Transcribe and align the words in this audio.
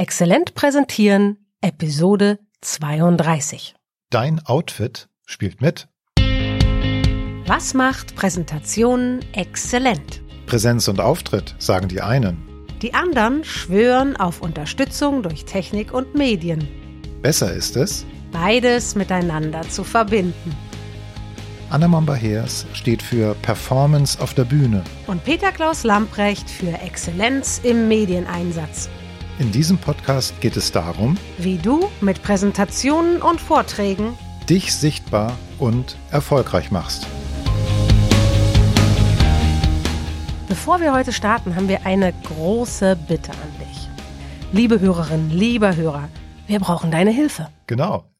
Exzellent 0.00 0.54
präsentieren, 0.54 1.38
Episode 1.60 2.38
32. 2.60 3.74
Dein 4.10 4.38
Outfit 4.46 5.08
spielt 5.26 5.60
mit. 5.60 5.88
Was 7.46 7.74
macht 7.74 8.14
Präsentationen 8.14 9.24
exzellent? 9.32 10.22
Präsenz 10.46 10.86
und 10.86 11.00
Auftritt, 11.00 11.56
sagen 11.58 11.88
die 11.88 12.00
einen. 12.00 12.46
Die 12.80 12.94
anderen 12.94 13.42
schwören 13.42 14.16
auf 14.16 14.40
Unterstützung 14.40 15.24
durch 15.24 15.46
Technik 15.46 15.92
und 15.92 16.14
Medien. 16.14 16.68
Besser 17.20 17.52
ist 17.52 17.76
es, 17.76 18.06
Beides 18.30 18.94
miteinander 18.94 19.62
zu 19.62 19.82
verbinden. 19.82 20.56
Anna 21.70 21.88
Momba-Heers 21.88 22.66
steht 22.72 23.02
für 23.02 23.34
Performance 23.42 24.20
auf 24.22 24.32
der 24.34 24.44
Bühne. 24.44 24.84
Und 25.08 25.24
Peter 25.24 25.50
Klaus 25.50 25.82
Lamprecht 25.82 26.48
für 26.48 26.70
Exzellenz 26.82 27.60
im 27.64 27.88
Medieneinsatz. 27.88 28.88
In 29.38 29.52
diesem 29.52 29.78
Podcast 29.78 30.40
geht 30.40 30.56
es 30.56 30.72
darum, 30.72 31.16
Wie 31.38 31.58
du 31.58 31.88
mit 32.00 32.24
Präsentationen 32.24 33.22
und 33.22 33.40
Vorträgen 33.40 34.18
dich 34.48 34.74
sichtbar 34.74 35.38
und 35.60 35.96
erfolgreich 36.10 36.72
machst. 36.72 37.06
Bevor 40.48 40.80
wir 40.80 40.92
heute 40.92 41.12
starten, 41.12 41.54
haben 41.54 41.68
wir 41.68 41.86
eine 41.86 42.12
große 42.24 42.96
Bitte 43.06 43.30
an 43.30 43.60
dich. 43.60 43.88
Liebe 44.50 44.80
Hörerin, 44.80 45.30
lieber 45.30 45.76
Hörer, 45.76 46.08
wir 46.48 46.58
brauchen 46.58 46.90
deine 46.90 47.12
Hilfe. 47.12 47.48
Genau. 47.68 48.10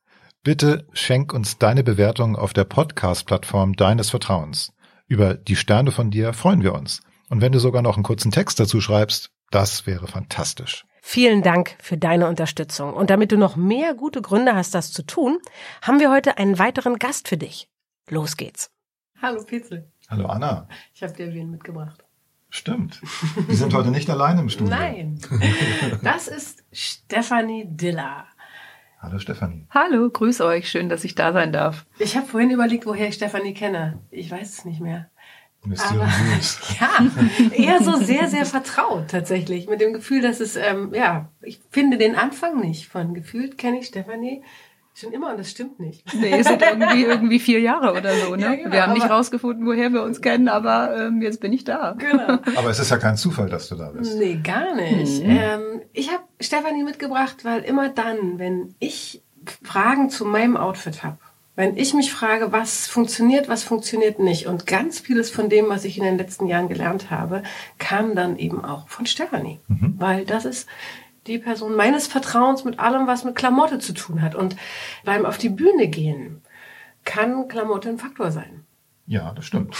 Bitte 0.44 0.86
schenk 0.92 1.32
uns 1.32 1.58
deine 1.58 1.82
Bewertung 1.82 2.36
auf 2.36 2.52
der 2.52 2.64
Podcast-Plattform 2.64 3.72
deines 3.74 4.10
Vertrauens. 4.10 4.72
Über 5.08 5.34
die 5.34 5.56
Sterne 5.56 5.90
von 5.90 6.12
dir 6.12 6.32
freuen 6.32 6.62
wir 6.62 6.74
uns. 6.74 7.00
Und 7.28 7.40
wenn 7.40 7.50
du 7.50 7.58
sogar 7.58 7.82
noch 7.82 7.96
einen 7.96 8.04
kurzen 8.04 8.30
Text 8.30 8.60
dazu 8.60 8.80
schreibst, 8.80 9.30
das 9.50 9.84
wäre 9.86 10.06
fantastisch. 10.06 10.84
Vielen 11.10 11.40
Dank 11.40 11.74
für 11.80 11.96
deine 11.96 12.28
Unterstützung. 12.28 12.92
Und 12.92 13.08
damit 13.08 13.32
du 13.32 13.38
noch 13.38 13.56
mehr 13.56 13.94
gute 13.94 14.20
Gründe 14.20 14.54
hast, 14.54 14.74
das 14.74 14.92
zu 14.92 15.02
tun, 15.02 15.38
haben 15.80 16.00
wir 16.00 16.10
heute 16.10 16.36
einen 16.36 16.58
weiteren 16.58 16.98
Gast 16.98 17.28
für 17.28 17.38
dich. 17.38 17.66
Los 18.10 18.36
geht's. 18.36 18.70
Hallo 19.22 19.42
Petzel, 19.42 19.90
Hallo 20.10 20.26
Anna. 20.26 20.68
ich 20.92 21.02
habe 21.02 21.14
dir 21.14 21.32
wen 21.32 21.50
mitgebracht. 21.50 22.04
Stimmt. 22.50 23.00
Wir 23.46 23.56
sind 23.56 23.72
heute 23.72 23.90
nicht 23.90 24.10
alleine 24.10 24.42
im 24.42 24.50
Studio. 24.50 24.68
Nein, 24.68 25.18
das 26.02 26.28
ist 26.28 26.62
Stefanie 26.72 27.64
Diller. 27.66 28.26
Hallo 29.00 29.18
Stefanie. 29.18 29.66
Hallo, 29.70 30.10
grüß 30.10 30.42
euch. 30.42 30.68
Schön, 30.68 30.90
dass 30.90 31.04
ich 31.04 31.14
da 31.14 31.32
sein 31.32 31.52
darf. 31.54 31.86
Ich 31.98 32.18
habe 32.18 32.26
vorhin 32.26 32.50
überlegt, 32.50 32.84
woher 32.84 33.08
ich 33.08 33.14
Stefanie 33.14 33.54
kenne. 33.54 33.98
Ich 34.10 34.30
weiß 34.30 34.58
es 34.58 34.64
nicht 34.66 34.80
mehr. 34.80 35.08
Mysteriös. 35.68 36.58
Ja, 36.80 37.06
eher 37.52 37.82
so 37.82 37.96
sehr, 37.96 38.28
sehr 38.28 38.44
vertraut 38.46 39.08
tatsächlich. 39.08 39.68
Mit 39.68 39.80
dem 39.80 39.92
Gefühl, 39.92 40.22
dass 40.22 40.40
es, 40.40 40.56
ähm, 40.56 40.92
ja, 40.94 41.28
ich 41.42 41.60
finde 41.70 41.98
den 41.98 42.14
Anfang 42.14 42.60
nicht 42.60 42.88
von 42.88 43.14
gefühlt 43.14 43.58
kenne 43.58 43.80
ich 43.80 43.86
Stefanie 43.86 44.42
schon 44.98 45.12
immer 45.12 45.30
und 45.30 45.38
das 45.38 45.50
stimmt 45.50 45.78
nicht. 45.78 46.02
Nee, 46.14 46.42
sind 46.42 46.60
irgendwie, 46.60 47.04
irgendwie 47.04 47.38
vier 47.38 47.60
Jahre 47.60 47.92
oder 47.92 48.14
so, 48.16 48.34
ne? 48.34 48.42
Ja, 48.42 48.54
genau, 48.54 48.72
wir 48.72 48.82
haben 48.82 48.94
nicht 48.94 49.08
rausgefunden, 49.08 49.64
woher 49.66 49.92
wir 49.92 50.02
uns 50.02 50.20
kennen, 50.20 50.48
aber 50.48 50.96
ähm, 50.96 51.22
jetzt 51.22 51.40
bin 51.40 51.52
ich 51.52 51.64
da. 51.64 51.94
Genau. 51.98 52.38
Aber 52.56 52.70
es 52.70 52.78
ist 52.78 52.90
ja 52.90 52.96
kein 52.96 53.16
Zufall, 53.16 53.48
dass 53.48 53.68
du 53.68 53.76
da 53.76 53.90
bist. 53.90 54.18
Nee, 54.18 54.40
gar 54.42 54.74
nicht. 54.74 55.22
Ähm, 55.24 55.82
ich 55.92 56.10
habe 56.10 56.22
Stefanie 56.40 56.82
mitgebracht, 56.82 57.44
weil 57.44 57.62
immer 57.62 57.88
dann, 57.88 58.38
wenn 58.38 58.74
ich 58.78 59.22
Fragen 59.62 60.10
zu 60.10 60.24
meinem 60.24 60.56
Outfit 60.56 61.04
habe, 61.04 61.18
wenn 61.58 61.76
ich 61.76 61.92
mich 61.92 62.12
frage, 62.12 62.52
was 62.52 62.86
funktioniert, 62.86 63.48
was 63.48 63.64
funktioniert 63.64 64.20
nicht 64.20 64.46
und 64.46 64.64
ganz 64.64 65.00
vieles 65.00 65.28
von 65.28 65.48
dem, 65.48 65.68
was 65.68 65.84
ich 65.84 65.98
in 65.98 66.04
den 66.04 66.16
letzten 66.16 66.46
Jahren 66.46 66.68
gelernt 66.68 67.10
habe, 67.10 67.42
kam 67.78 68.14
dann 68.14 68.38
eben 68.38 68.64
auch 68.64 68.88
von 68.88 69.06
Stefanie, 69.06 69.58
weil 69.66 70.24
das 70.24 70.44
ist 70.44 70.68
die 71.26 71.38
Person 71.38 71.74
meines 71.74 72.06
Vertrauens 72.06 72.62
mit 72.62 72.78
allem, 72.78 73.08
was 73.08 73.24
mit 73.24 73.34
Klamotte 73.34 73.80
zu 73.80 73.92
tun 73.92 74.22
hat. 74.22 74.36
Und 74.36 74.54
beim 75.04 75.26
auf 75.26 75.36
die 75.36 75.48
Bühne 75.48 75.88
gehen 75.88 76.40
kann 77.04 77.48
Klamotte 77.48 77.88
ein 77.88 77.98
Faktor 77.98 78.30
sein. 78.30 78.64
Ja, 79.06 79.32
das 79.34 79.46
stimmt. 79.46 79.74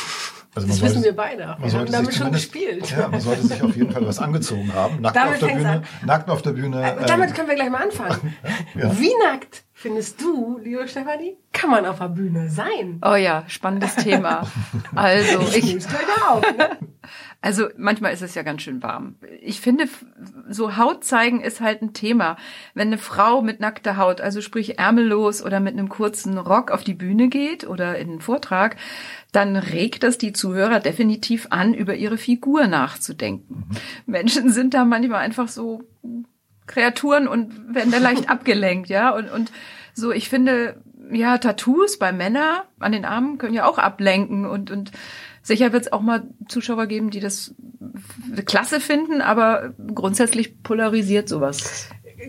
Also 0.55 0.67
Das 0.67 0.81
wissen 0.81 0.95
sollte- 0.95 1.09
wir 1.11 1.17
beide 1.17 1.39
Wir 1.39 1.49
haben 1.49 1.71
sollte 1.71 1.93
damit 1.93 2.11
sich 2.11 2.17
schon 2.19 2.33
gespielt. 2.33 2.91
Ja, 2.91 3.07
man 3.07 3.21
sollte 3.21 3.47
sich 3.47 3.63
auf 3.63 3.77
jeden 3.77 3.93
Fall 3.93 4.05
was 4.05 4.19
angezogen 4.19 4.73
haben. 4.75 5.01
Nackt 5.01 5.15
Damit 5.15 5.35
auf 5.35 5.49
der 5.49 5.55
Bühne. 5.55 5.83
Nackt 6.05 6.31
auf 6.31 6.43
der 6.43 6.51
Bühne. 6.53 6.83
Äh, 6.83 7.03
äh, 7.05 7.07
Damit 7.07 7.35
können 7.35 7.49
wir 7.49 7.55
gleich 7.55 7.71
mal 7.71 7.83
anfangen. 7.85 8.35
Ja. 8.75 8.99
Wie 8.99 9.13
nackt 9.25 9.63
findest 9.79 10.21
du, 10.21 10.59
liebe 10.59 10.89
Stefanie, 10.89 11.37
kann 11.53 11.71
man 11.71 11.87
auf 11.87 11.99
der 11.99 12.09
Bühne 12.09 12.51
sein? 12.51 13.01
Oh 13.01 13.15
ja, 13.15 13.45
spannendes 13.47 13.95
Thema. 13.95 14.47
Also 14.95 15.41
ich, 15.55 15.79
gleich 15.79 16.29
auf. 16.29 16.43
Ne? 16.57 16.71
also 17.41 17.69
manchmal 17.77 18.13
ist 18.13 18.23
es 18.23 18.35
ja 18.35 18.43
ganz 18.43 18.63
schön 18.63 18.83
warm. 18.83 19.15
Ich 19.41 19.61
finde, 19.61 19.85
so 20.49 20.77
Haut 20.77 21.05
zeigen 21.05 21.41
ist 21.41 21.61
halt 21.61 21.83
ein 21.83 21.93
Thema. 21.93 22.37
Wenn 22.75 22.89
eine 22.89 22.99
Frau 22.99 23.41
mit 23.43 23.61
nackter 23.61 23.97
Haut, 23.97 24.21
also 24.21 24.41
sprich 24.41 24.79
ärmellos 24.79 25.45
oder 25.45 25.61
mit 25.61 25.75
einem 25.75 25.89
kurzen 25.89 26.39
Rock 26.39 26.73
auf 26.73 26.83
die 26.83 26.95
Bühne 26.95 27.29
geht 27.29 27.65
oder 27.65 27.99
in 27.99 28.11
einen 28.11 28.21
Vortrag, 28.21 28.77
dann 29.31 29.55
regt 29.57 30.03
das 30.03 30.19
die 30.19 30.33
Zuhörer 30.33 30.81
definitiv 30.81 31.47
an, 31.51 31.75
über 31.75 31.95
ihre 31.95 32.19
Figur 32.19 32.67
nachzudenken. 32.67 33.69
Menschen 34.07 34.51
sind 34.51 34.75
da 34.75 34.85
manchmal 34.85 35.21
einfach 35.21 35.47
so 35.47 35.85
Kreaturen 36.69 37.27
und 37.27 37.75
werden 37.75 37.91
da 37.91 37.99
leicht 37.99 38.31
abgelenkt, 38.31 38.89
ja. 38.89 39.11
Und, 39.11 39.31
und 39.31 39.51
so, 39.95 40.13
ich 40.13 40.29
finde, 40.29 40.81
ja, 41.11 41.39
Tattoos 41.39 41.99
bei 41.99 42.13
Männern 42.13 42.61
an 42.79 42.93
den 42.93 43.05
Armen 43.05 43.39
können 43.39 43.55
ja 43.55 43.67
auch 43.67 43.79
ablenken 43.79 44.47
und, 44.47 44.71
und 44.71 44.93
sicher 45.43 45.73
wird 45.73 45.87
es 45.87 45.93
auch 45.93 46.03
mal 46.03 46.29
Zuschauer 46.47 46.87
geben, 46.87 47.11
die 47.11 47.21
das 47.21 47.55
klasse 48.47 48.81
finden, 48.81 49.21
aber 49.21 49.75
grundsätzlich 49.95 50.63
polarisiert 50.63 51.29
sowas. 51.29 51.89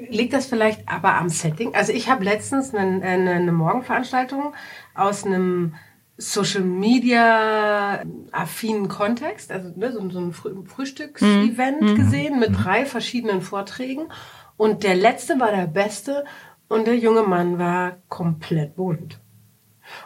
Liegt 0.09 0.33
das 0.33 0.45
vielleicht 0.45 0.87
aber 0.87 1.15
am 1.15 1.29
Setting? 1.29 1.73
Also 1.75 1.91
ich 1.91 2.09
habe 2.09 2.23
letztens 2.23 2.73
eine, 2.73 3.03
eine, 3.03 3.31
eine 3.31 3.51
Morgenveranstaltung 3.51 4.53
aus 4.93 5.25
einem 5.25 5.75
Social 6.19 6.63
Media 6.63 8.03
affinen 8.31 8.89
Kontext, 8.89 9.51
also 9.51 9.71
ne, 9.75 9.91
so, 9.91 10.09
so 10.09 10.19
ein 10.19 10.33
Früh 10.33 10.53
Frühstücksevent 10.65 11.95
gesehen 11.95 12.39
mit 12.39 12.51
drei 12.53 12.85
verschiedenen 12.85 13.41
Vorträgen 13.41 14.09
und 14.57 14.83
der 14.83 14.95
letzte 14.95 15.39
war 15.39 15.51
der 15.51 15.67
beste 15.67 16.25
und 16.67 16.87
der 16.87 16.97
junge 16.97 17.23
Mann 17.23 17.57
war 17.57 17.97
komplett 18.09 18.75
bunt. 18.75 19.19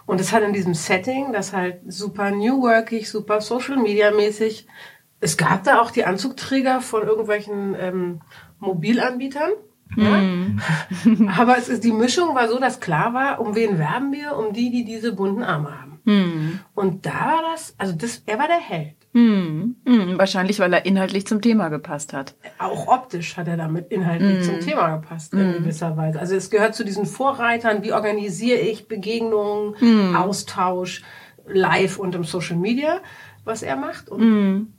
Und 0.05 0.21
es 0.21 0.31
hat 0.31 0.43
in 0.43 0.53
diesem 0.53 0.75
Setting, 0.75 1.33
das 1.33 1.51
halt 1.51 1.81
super 1.87 2.29
New 2.29 2.61
Workig, 2.61 3.09
super 3.09 3.41
Social 3.41 3.77
Media 3.77 4.11
mäßig. 4.11 4.67
Es 5.19 5.35
gab 5.35 5.63
da 5.63 5.81
auch 5.81 5.91
die 5.91 6.05
Anzugträger 6.05 6.81
von 6.81 7.03
irgendwelchen 7.03 7.75
ähm, 7.77 8.21
Mobilanbietern. 8.59 9.51
Ja? 9.97 10.21
Aber 11.41 11.57
es 11.57 11.69
ist, 11.69 11.83
die 11.83 11.91
Mischung 11.91 12.35
war 12.35 12.47
so, 12.47 12.59
dass 12.59 12.79
klar 12.79 13.13
war, 13.13 13.41
um 13.41 13.55
wen 13.55 13.77
werben 13.77 14.11
wir? 14.11 14.37
Um 14.37 14.53
die, 14.53 14.69
die 14.69 14.85
diese 14.85 15.13
bunten 15.13 15.43
Arme 15.43 15.81
haben. 15.81 15.92
Und 16.05 17.05
da 17.05 17.11
war 17.11 17.41
das, 17.53 17.75
also 17.77 17.93
das, 17.95 18.23
er 18.25 18.37
war 18.39 18.47
der 18.47 18.59
Held. 18.59 18.95
Hm, 19.13 19.75
hm, 19.85 20.17
wahrscheinlich, 20.17 20.59
weil 20.59 20.73
er 20.73 20.85
inhaltlich 20.85 21.25
zum 21.27 21.41
Thema 21.41 21.69
gepasst 21.69 22.13
hat. 22.13 22.35
Auch 22.57 22.87
optisch 22.87 23.37
hat 23.37 23.47
er 23.47 23.57
damit 23.57 23.91
inhaltlich 23.91 24.43
zum 24.43 24.59
Thema 24.59 24.97
gepasst, 24.97 25.33
in 25.33 25.53
gewisser 25.53 25.95
Weise. 25.95 26.19
Also 26.19 26.35
es 26.35 26.49
gehört 26.49 26.75
zu 26.75 26.83
diesen 26.83 27.05
Vorreitern, 27.05 27.83
wie 27.83 27.93
organisiere 27.93 28.59
ich 28.59 28.87
Begegnungen, 28.87 30.15
Austausch, 30.15 31.03
live 31.45 31.99
und 31.99 32.15
im 32.15 32.23
Social 32.23 32.57
Media, 32.57 32.99
was 33.43 33.61
er 33.63 33.75
macht. 33.75 34.09
Und 34.09 34.73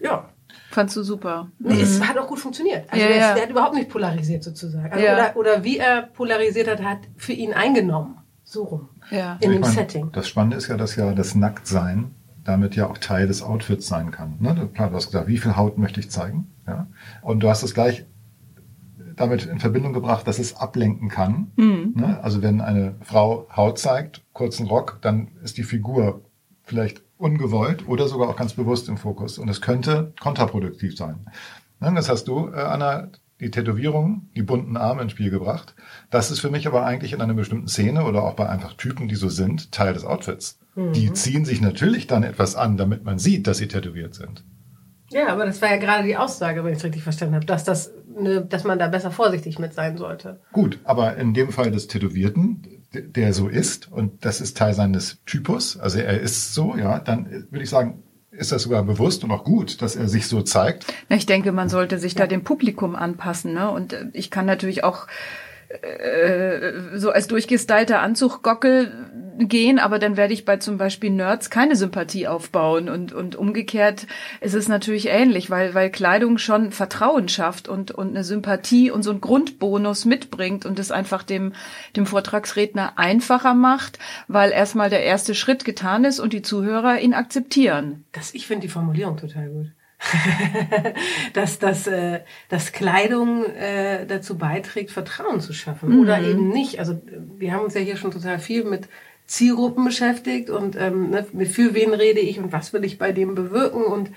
ja, 0.00 0.28
Fandst 0.70 0.96
du 0.96 1.02
super. 1.02 1.48
nee, 1.58 1.80
es 1.80 2.06
hat 2.06 2.18
auch 2.18 2.26
gut 2.26 2.38
funktioniert. 2.40 2.84
Also 2.92 3.02
Ja, 3.04 3.08
der, 3.08 3.16
ja. 3.18 3.34
der 3.34 3.42
hat 3.44 3.50
überhaupt 3.50 3.74
nicht 3.74 3.88
polarisiert 3.88 4.42
sozusagen. 4.44 4.92
Also 4.92 5.04
Ja. 5.04 5.14
oder, 5.14 5.36
oder 5.36 5.64
wie 5.64 5.78
er 5.78 6.02
polarisiert 6.02 6.68
hat, 6.68 6.82
hat 6.82 6.98
für 7.16 7.32
ihn 7.32 7.52
eingenommen. 7.54 8.16
So 8.50 8.64
rum. 8.64 8.88
Ja. 9.12 9.38
In 9.40 9.52
dem 9.52 9.60
meine, 9.60 9.72
Setting. 9.72 10.10
Das 10.10 10.26
Spannende 10.26 10.56
ist 10.56 10.66
ja, 10.66 10.76
dass 10.76 10.96
ja 10.96 11.14
das 11.14 11.36
Nacktsein 11.36 12.16
damit 12.42 12.74
ja 12.74 12.88
auch 12.88 12.98
Teil 12.98 13.28
des 13.28 13.42
Outfits 13.42 13.86
sein 13.86 14.10
kann. 14.10 14.38
Ne? 14.40 14.68
Klar, 14.74 14.90
du 14.90 14.96
hast 14.96 15.06
gesagt, 15.06 15.28
wie 15.28 15.38
viel 15.38 15.56
Haut 15.56 15.78
möchte 15.78 16.00
ich 16.00 16.10
zeigen? 16.10 16.50
Ja? 16.66 16.88
Und 17.22 17.44
du 17.44 17.48
hast 17.48 17.62
es 17.62 17.74
gleich 17.74 18.06
damit 19.14 19.46
in 19.46 19.60
Verbindung 19.60 19.92
gebracht, 19.92 20.26
dass 20.26 20.40
es 20.40 20.56
ablenken 20.56 21.08
kann. 21.08 21.52
Ne? 21.94 22.18
Also 22.24 22.42
wenn 22.42 22.60
eine 22.60 22.96
Frau 23.02 23.46
Haut 23.54 23.78
zeigt, 23.78 24.22
kurzen 24.32 24.66
Rock, 24.66 24.98
dann 25.00 25.28
ist 25.44 25.56
die 25.56 25.62
Figur 25.62 26.22
vielleicht 26.64 27.02
ungewollt 27.18 27.86
oder 27.86 28.08
sogar 28.08 28.30
auch 28.30 28.36
ganz 28.36 28.54
bewusst 28.54 28.88
im 28.88 28.96
Fokus. 28.96 29.38
Und 29.38 29.48
es 29.48 29.60
könnte 29.60 30.12
kontraproduktiv 30.18 30.96
sein. 30.96 31.26
Ne? 31.78 31.92
Das 31.94 32.08
hast 32.08 32.26
du, 32.26 32.48
äh, 32.48 32.56
Anna, 32.56 33.10
die 33.40 33.50
Tätowierung, 33.50 34.28
die 34.36 34.42
bunten 34.42 34.76
Arme 34.76 35.02
ins 35.02 35.12
Spiel 35.12 35.30
gebracht. 35.30 35.74
Das 36.10 36.30
ist 36.30 36.40
für 36.40 36.50
mich 36.50 36.66
aber 36.66 36.84
eigentlich 36.84 37.12
in 37.12 37.20
einer 37.20 37.34
bestimmten 37.34 37.68
Szene 37.68 38.04
oder 38.04 38.22
auch 38.22 38.34
bei 38.34 38.48
einfach 38.48 38.74
Typen, 38.74 39.08
die 39.08 39.14
so 39.14 39.28
sind, 39.28 39.72
Teil 39.72 39.94
des 39.94 40.04
Outfits. 40.04 40.58
Die 40.76 41.12
ziehen 41.12 41.44
sich 41.44 41.60
natürlich 41.60 42.06
dann 42.06 42.22
etwas 42.22 42.54
an, 42.54 42.76
damit 42.76 43.04
man 43.04 43.18
sieht, 43.18 43.46
dass 43.46 43.58
sie 43.58 43.68
tätowiert 43.68 44.14
sind. 44.14 44.44
Ja, 45.10 45.28
aber 45.28 45.44
das 45.44 45.60
war 45.60 45.70
ja 45.70 45.76
gerade 45.76 46.06
die 46.06 46.16
Aussage, 46.16 46.62
wenn 46.62 46.72
ich 46.72 46.78
es 46.78 46.84
richtig 46.84 47.02
verstanden 47.02 47.34
habe, 47.34 47.46
dass 47.46 47.64
das, 47.64 47.92
ne, 48.16 48.44
dass 48.44 48.62
man 48.62 48.78
da 48.78 48.86
besser 48.86 49.10
vorsichtig 49.10 49.58
mit 49.58 49.74
sein 49.74 49.96
sollte. 49.96 50.40
Gut, 50.52 50.78
aber 50.84 51.16
in 51.16 51.34
dem 51.34 51.50
Fall 51.50 51.72
des 51.72 51.88
Tätowierten, 51.88 52.84
der 52.92 53.34
so 53.34 53.48
ist, 53.48 53.90
und 53.90 54.24
das 54.24 54.40
ist 54.40 54.56
Teil 54.56 54.74
seines 54.74 55.18
Typus, 55.24 55.76
also 55.76 55.98
er 55.98 56.20
ist 56.20 56.54
so, 56.54 56.76
ja, 56.76 57.00
dann 57.00 57.26
äh, 57.26 57.42
würde 57.50 57.64
ich 57.64 57.70
sagen, 57.70 58.04
ist 58.30 58.52
das 58.52 58.62
sogar 58.62 58.82
bewusst 58.82 59.24
und 59.24 59.30
auch 59.30 59.44
gut, 59.44 59.82
dass 59.82 59.96
er 59.96 60.08
sich 60.08 60.26
so 60.26 60.42
zeigt. 60.42 60.86
Ich 61.08 61.26
denke, 61.26 61.52
man 61.52 61.68
sollte 61.68 61.98
sich 61.98 62.14
da 62.14 62.26
dem 62.26 62.44
Publikum 62.44 62.94
anpassen. 62.94 63.54
Ne? 63.54 63.70
Und 63.70 63.92
äh, 63.92 64.06
ich 64.12 64.30
kann 64.30 64.46
natürlich 64.46 64.84
auch 64.84 65.06
äh, 65.70 66.98
so 66.98 67.10
als 67.10 67.28
durchgestylter 67.28 68.00
Anzuggockel 68.00 68.90
gehen, 69.38 69.78
aber 69.78 70.00
dann 70.00 70.16
werde 70.16 70.34
ich 70.34 70.44
bei 70.44 70.56
zum 70.56 70.78
Beispiel 70.78 71.10
Nerds 71.10 71.48
keine 71.48 71.76
Sympathie 71.76 72.26
aufbauen 72.26 72.88
und 72.88 73.12
und 73.12 73.36
umgekehrt 73.36 74.08
ist 74.40 74.54
es 74.54 74.66
natürlich 74.66 75.08
ähnlich, 75.08 75.48
weil 75.48 75.72
weil 75.72 75.88
Kleidung 75.90 76.38
schon 76.38 76.72
Vertrauen 76.72 77.28
schafft 77.28 77.68
und 77.68 77.92
und 77.92 78.10
eine 78.10 78.24
Sympathie 78.24 78.90
und 78.90 79.04
so 79.04 79.10
einen 79.10 79.20
Grundbonus 79.20 80.06
mitbringt 80.06 80.66
und 80.66 80.78
es 80.80 80.90
einfach 80.90 81.22
dem 81.22 81.52
dem 81.94 82.04
Vortragsredner 82.04 82.98
einfacher 82.98 83.54
macht, 83.54 84.00
weil 84.26 84.50
erstmal 84.50 84.90
der 84.90 85.04
erste 85.04 85.36
Schritt 85.36 85.64
getan 85.64 86.04
ist 86.04 86.18
und 86.18 86.32
die 86.32 86.42
Zuhörer 86.42 86.98
ihn 86.98 87.14
akzeptieren. 87.14 88.04
Das 88.10 88.34
ich 88.34 88.48
finde 88.48 88.66
die 88.66 88.72
Formulierung 88.72 89.16
total 89.16 89.48
gut. 89.48 89.66
dass, 91.34 91.58
dass, 91.58 91.86
äh, 91.86 92.20
dass 92.48 92.72
Kleidung 92.72 93.44
äh, 93.44 94.06
dazu 94.06 94.38
beiträgt, 94.38 94.90
Vertrauen 94.90 95.40
zu 95.40 95.52
schaffen 95.52 95.90
mhm. 95.90 96.00
oder 96.00 96.20
eben 96.20 96.48
nicht. 96.48 96.78
Also 96.78 97.00
wir 97.38 97.52
haben 97.52 97.64
uns 97.64 97.74
ja 97.74 97.80
hier 97.80 97.96
schon 97.96 98.10
total 98.10 98.38
viel 98.38 98.64
mit 98.64 98.88
Zielgruppen 99.26 99.84
beschäftigt 99.84 100.50
und 100.50 100.74
ähm, 100.76 101.10
ne, 101.10 101.24
für 101.46 101.74
wen 101.74 101.94
rede 101.94 102.20
ich 102.20 102.38
und 102.38 102.52
was 102.52 102.72
will 102.72 102.84
ich 102.84 102.98
bei 102.98 103.12
dem 103.12 103.34
bewirken 103.34 103.84
und 103.84 104.10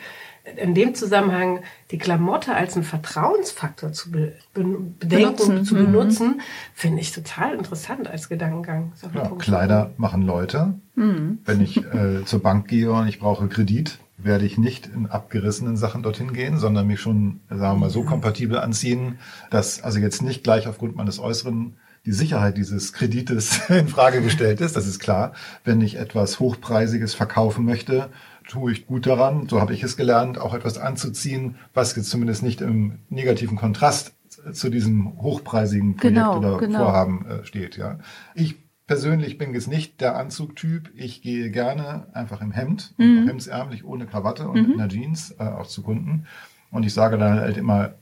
in 0.57 0.73
dem 0.73 0.93
Zusammenhang 0.93 1.61
die 1.91 1.97
Klamotte 1.97 2.53
als 2.53 2.75
einen 2.75 2.83
Vertrauensfaktor 2.83 3.93
zu 3.93 4.11
be 4.11 4.33
bedenken 4.53 4.97
benutzen. 4.99 5.57
und 5.57 5.65
zu 5.65 5.75
mhm. 5.75 5.85
benutzen, 5.85 6.27
mhm. 6.27 6.41
finde 6.73 7.01
ich 7.01 7.11
total 7.11 7.53
interessant 7.53 8.09
als 8.09 8.27
Gedankengang. 8.27 8.91
Ja, 9.13 9.31
Kleider 9.37 9.91
machen 9.97 10.23
Leute. 10.23 10.73
Mhm. 10.95 11.39
Wenn 11.45 11.61
ich 11.61 11.77
äh, 11.77 12.25
zur 12.25 12.41
Bank 12.41 12.67
gehe 12.67 12.91
und 12.91 13.07
ich 13.07 13.19
brauche 13.19 13.47
Kredit, 13.47 13.99
werde 14.23 14.45
ich 14.45 14.57
nicht 14.57 14.87
in 14.87 15.07
abgerissenen 15.07 15.77
Sachen 15.77 16.03
dorthin 16.03 16.33
gehen, 16.33 16.57
sondern 16.57 16.87
mich 16.87 16.99
schon, 16.99 17.41
sagen 17.49 17.61
wir 17.61 17.75
mal, 17.75 17.89
so 17.89 18.03
kompatibel 18.03 18.59
anziehen, 18.59 19.19
dass 19.49 19.81
also 19.83 19.99
jetzt 19.99 20.21
nicht 20.21 20.43
gleich 20.43 20.67
aufgrund 20.67 20.95
meines 20.95 21.19
Äußeren 21.19 21.75
die 22.05 22.11
Sicherheit 22.11 22.57
dieses 22.57 22.93
Kredites 22.93 23.61
in 23.69 23.87
Frage 23.87 24.21
gestellt 24.21 24.61
ist. 24.61 24.75
Das 24.75 24.87
ist 24.87 24.99
klar. 24.99 25.33
Wenn 25.63 25.81
ich 25.81 25.95
etwas 25.95 26.39
Hochpreisiges 26.39 27.13
verkaufen 27.13 27.65
möchte, 27.65 28.09
tue 28.47 28.73
ich 28.73 28.85
gut 28.87 29.05
daran, 29.05 29.47
so 29.47 29.61
habe 29.61 29.73
ich 29.73 29.83
es 29.83 29.95
gelernt, 29.95 30.37
auch 30.37 30.53
etwas 30.53 30.77
anzuziehen, 30.77 31.55
was 31.73 31.95
jetzt 31.95 32.09
zumindest 32.09 32.43
nicht 32.43 32.61
im 32.61 32.99
negativen 33.09 33.57
Kontrast 33.57 34.13
zu 34.51 34.69
diesem 34.69 35.21
hochpreisigen 35.21 35.95
Projekt 35.95 36.15
genau, 36.15 36.37
oder 36.37 36.57
genau. 36.57 36.79
Vorhaben 36.79 37.25
äh, 37.25 37.45
steht. 37.45 37.77
Ja, 37.77 37.99
ich 38.35 38.57
persönlich 38.87 39.37
bin 39.37 39.53
jetzt 39.53 39.67
nicht 39.67 40.01
der 40.01 40.15
Anzugtyp. 40.15 40.91
Ich 40.95 41.21
gehe 41.21 41.49
gerne 41.49 42.07
einfach 42.13 42.41
im 42.41 42.51
Hemd, 42.51 42.93
mhm. 42.97 43.27
hemdsärmlich, 43.27 43.85
ohne 43.85 44.05
Krawatte 44.05 44.47
und 44.47 44.67
mhm. 44.67 44.71
in 44.73 44.77
der 44.77 44.89
Jeans 44.89 45.35
äh, 45.39 45.43
auch 45.43 45.67
zu 45.67 45.83
Kunden. 45.83 46.25
Und 46.71 46.83
ich 46.83 46.93
sage 46.93 47.17
dann 47.17 47.39
halt 47.39 47.57
immer, 47.57 47.93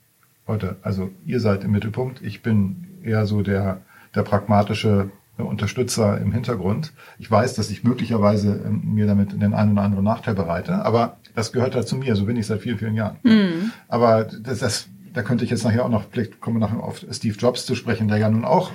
Leute, 0.48 0.78
also 0.81 1.12
ihr 1.25 1.39
seid 1.39 1.63
im 1.63 1.72
Mittelpunkt. 1.72 2.22
Ich 2.22 2.42
bin 2.42 2.88
eher 3.04 3.25
so 3.25 3.42
der, 3.42 3.81
der 4.16 4.24
pragmatische 4.24 5.12
Unterstützer 5.38 6.19
im 6.19 6.31
Hintergrund. 6.31 6.94
Ich 7.19 7.30
weiß, 7.30 7.54
dass 7.54 7.69
ich 7.69 7.84
möglicherweise 7.84 8.62
ähm, 8.66 8.94
mir 8.94 9.07
damit 9.07 9.34
den 9.34 9.54
einen 9.54 9.74
oder 9.74 9.81
anderen 9.81 10.04
Nachteil 10.04 10.36
bereite, 10.36 10.86
aber 10.86 11.18
das 11.36 11.51
gehört 11.51 11.75
halt 11.75 11.88
zu 11.88 11.95
mir. 11.95 12.16
So 12.16 12.25
bin 12.25 12.36
ich 12.36 12.48
seit 12.48 12.62
vielen, 12.62 12.77
vielen 12.77 12.95
Jahren. 12.95 13.18
Mhm. 13.24 13.72
Aber 13.88 14.25
das, 14.25 14.60
das, 14.60 14.88
da 15.13 15.24
könnte 15.24 15.44
ich 15.44 15.50
jetzt 15.50 15.63
nachher 15.63 15.86
auch 15.86 15.89
noch, 15.89 16.06
vielleicht 16.12 16.42
kommen 16.42 16.60
wir 16.60 16.68
nachher 16.68 16.84
auf 16.84 17.06
Steve 17.12 17.36
Jobs 17.38 17.66
zu 17.66 17.75
sprechen, 17.75 18.07
der 18.07 18.18
ja 18.18 18.30
nun 18.30 18.45
auch 18.45 18.72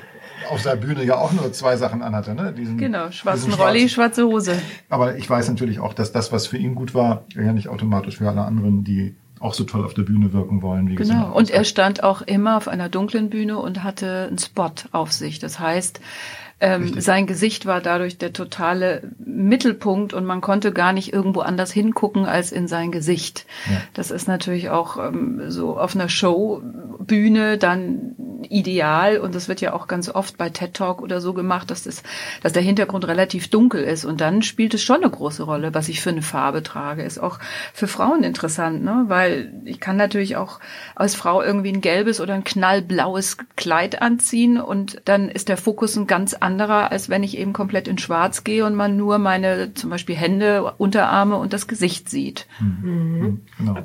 auf 0.50 0.62
der 0.62 0.76
Bühne 0.76 1.04
ja 1.04 1.16
auch 1.16 1.32
nur 1.32 1.52
zwei 1.52 1.76
Sachen 1.76 2.02
anhatte. 2.02 2.34
Ne? 2.34 2.52
Diesen, 2.52 2.78
genau, 2.78 3.10
schwarzen 3.10 3.52
Rolli, 3.52 3.88
schwarze 3.88 4.24
Hose. 4.24 4.60
Aber 4.88 5.16
ich 5.16 5.28
weiß 5.28 5.48
natürlich 5.48 5.80
auch, 5.80 5.94
dass 5.94 6.12
das, 6.12 6.32
was 6.32 6.46
für 6.46 6.56
ihn 6.56 6.74
gut 6.74 6.94
war, 6.94 7.24
ja 7.34 7.52
nicht 7.52 7.68
automatisch 7.68 8.18
für 8.18 8.28
alle 8.28 8.42
anderen, 8.42 8.84
die 8.84 9.16
auch 9.40 9.54
so 9.54 9.64
toll 9.64 9.84
auf 9.84 9.94
der 9.94 10.02
Bühne 10.02 10.32
wirken 10.32 10.62
wollen. 10.62 10.88
Wie 10.88 10.94
genau. 10.94 11.32
Und 11.32 11.50
er 11.50 11.64
stand 11.64 12.02
auch 12.02 12.22
immer 12.22 12.56
auf 12.56 12.68
einer 12.68 12.88
dunklen 12.88 13.28
Bühne 13.28 13.58
und 13.58 13.82
hatte 13.82 14.26
einen 14.28 14.38
Spot 14.38 14.72
auf 14.92 15.12
sich. 15.12 15.38
Das 15.38 15.58
heißt, 15.58 16.00
ähm, 16.58 16.98
sein 17.00 17.26
Gesicht 17.26 17.66
war 17.66 17.82
dadurch 17.82 18.16
der 18.16 18.32
totale 18.32 19.02
Mittelpunkt 19.18 20.14
und 20.14 20.24
man 20.24 20.40
konnte 20.40 20.72
gar 20.72 20.94
nicht 20.94 21.12
irgendwo 21.12 21.40
anders 21.40 21.70
hingucken 21.70 22.24
als 22.24 22.50
in 22.50 22.66
sein 22.66 22.92
Gesicht. 22.92 23.44
Ja. 23.70 23.82
Das 23.92 24.10
ist 24.10 24.26
natürlich 24.26 24.70
auch 24.70 24.96
ähm, 24.96 25.50
so 25.50 25.78
auf 25.78 25.94
einer 25.94 26.08
Showbühne 26.08 27.58
dann 27.58 28.16
ideal 28.48 29.18
und 29.18 29.34
das 29.34 29.48
wird 29.48 29.60
ja 29.60 29.74
auch 29.74 29.86
ganz 29.86 30.08
oft 30.08 30.38
bei 30.38 30.48
TED 30.48 30.72
Talk 30.72 31.02
oder 31.02 31.20
so 31.20 31.34
gemacht, 31.34 31.70
dass 31.70 31.82
das, 31.82 32.02
dass 32.42 32.52
der 32.52 32.62
Hintergrund 32.62 33.06
relativ 33.06 33.48
dunkel 33.48 33.82
ist 33.82 34.04
und 34.04 34.20
dann 34.20 34.40
spielt 34.42 34.72
es 34.72 34.82
schon 34.82 35.02
eine 35.02 35.10
große 35.10 35.42
Rolle, 35.42 35.74
was 35.74 35.88
ich 35.88 36.00
für 36.00 36.10
eine 36.10 36.22
Farbe 36.22 36.62
trage. 36.62 37.02
Ist 37.02 37.18
auch 37.18 37.38
für 37.74 37.86
Frauen 37.88 38.22
interessant, 38.22 38.82
ne? 38.82 39.04
Weil 39.08 39.52
ich 39.64 39.80
kann 39.80 39.96
natürlich 39.96 40.36
auch 40.36 40.60
als 40.94 41.14
Frau 41.14 41.42
irgendwie 41.42 41.72
ein 41.72 41.80
gelbes 41.80 42.20
oder 42.20 42.34
ein 42.34 42.44
knallblaues 42.44 43.36
Kleid 43.56 44.00
anziehen 44.00 44.58
und 44.58 45.02
dann 45.04 45.28
ist 45.28 45.48
der 45.48 45.56
Fokus 45.56 45.96
ein 45.96 46.06
ganz 46.06 46.32
anderer, 46.34 46.45
als 46.90 47.08
wenn 47.08 47.22
ich 47.22 47.38
eben 47.38 47.52
komplett 47.52 47.88
in 47.88 47.98
Schwarz 47.98 48.44
gehe 48.44 48.64
und 48.64 48.74
man 48.74 48.96
nur 48.96 49.18
meine 49.18 49.74
zum 49.74 49.90
Beispiel 49.90 50.16
Hände, 50.16 50.74
Unterarme 50.78 51.36
und 51.36 51.52
das 51.52 51.66
Gesicht 51.66 52.08
sieht. 52.08 52.46
Mhm. 52.60 52.88
Mhm. 52.88 53.40
Genau 53.58 53.76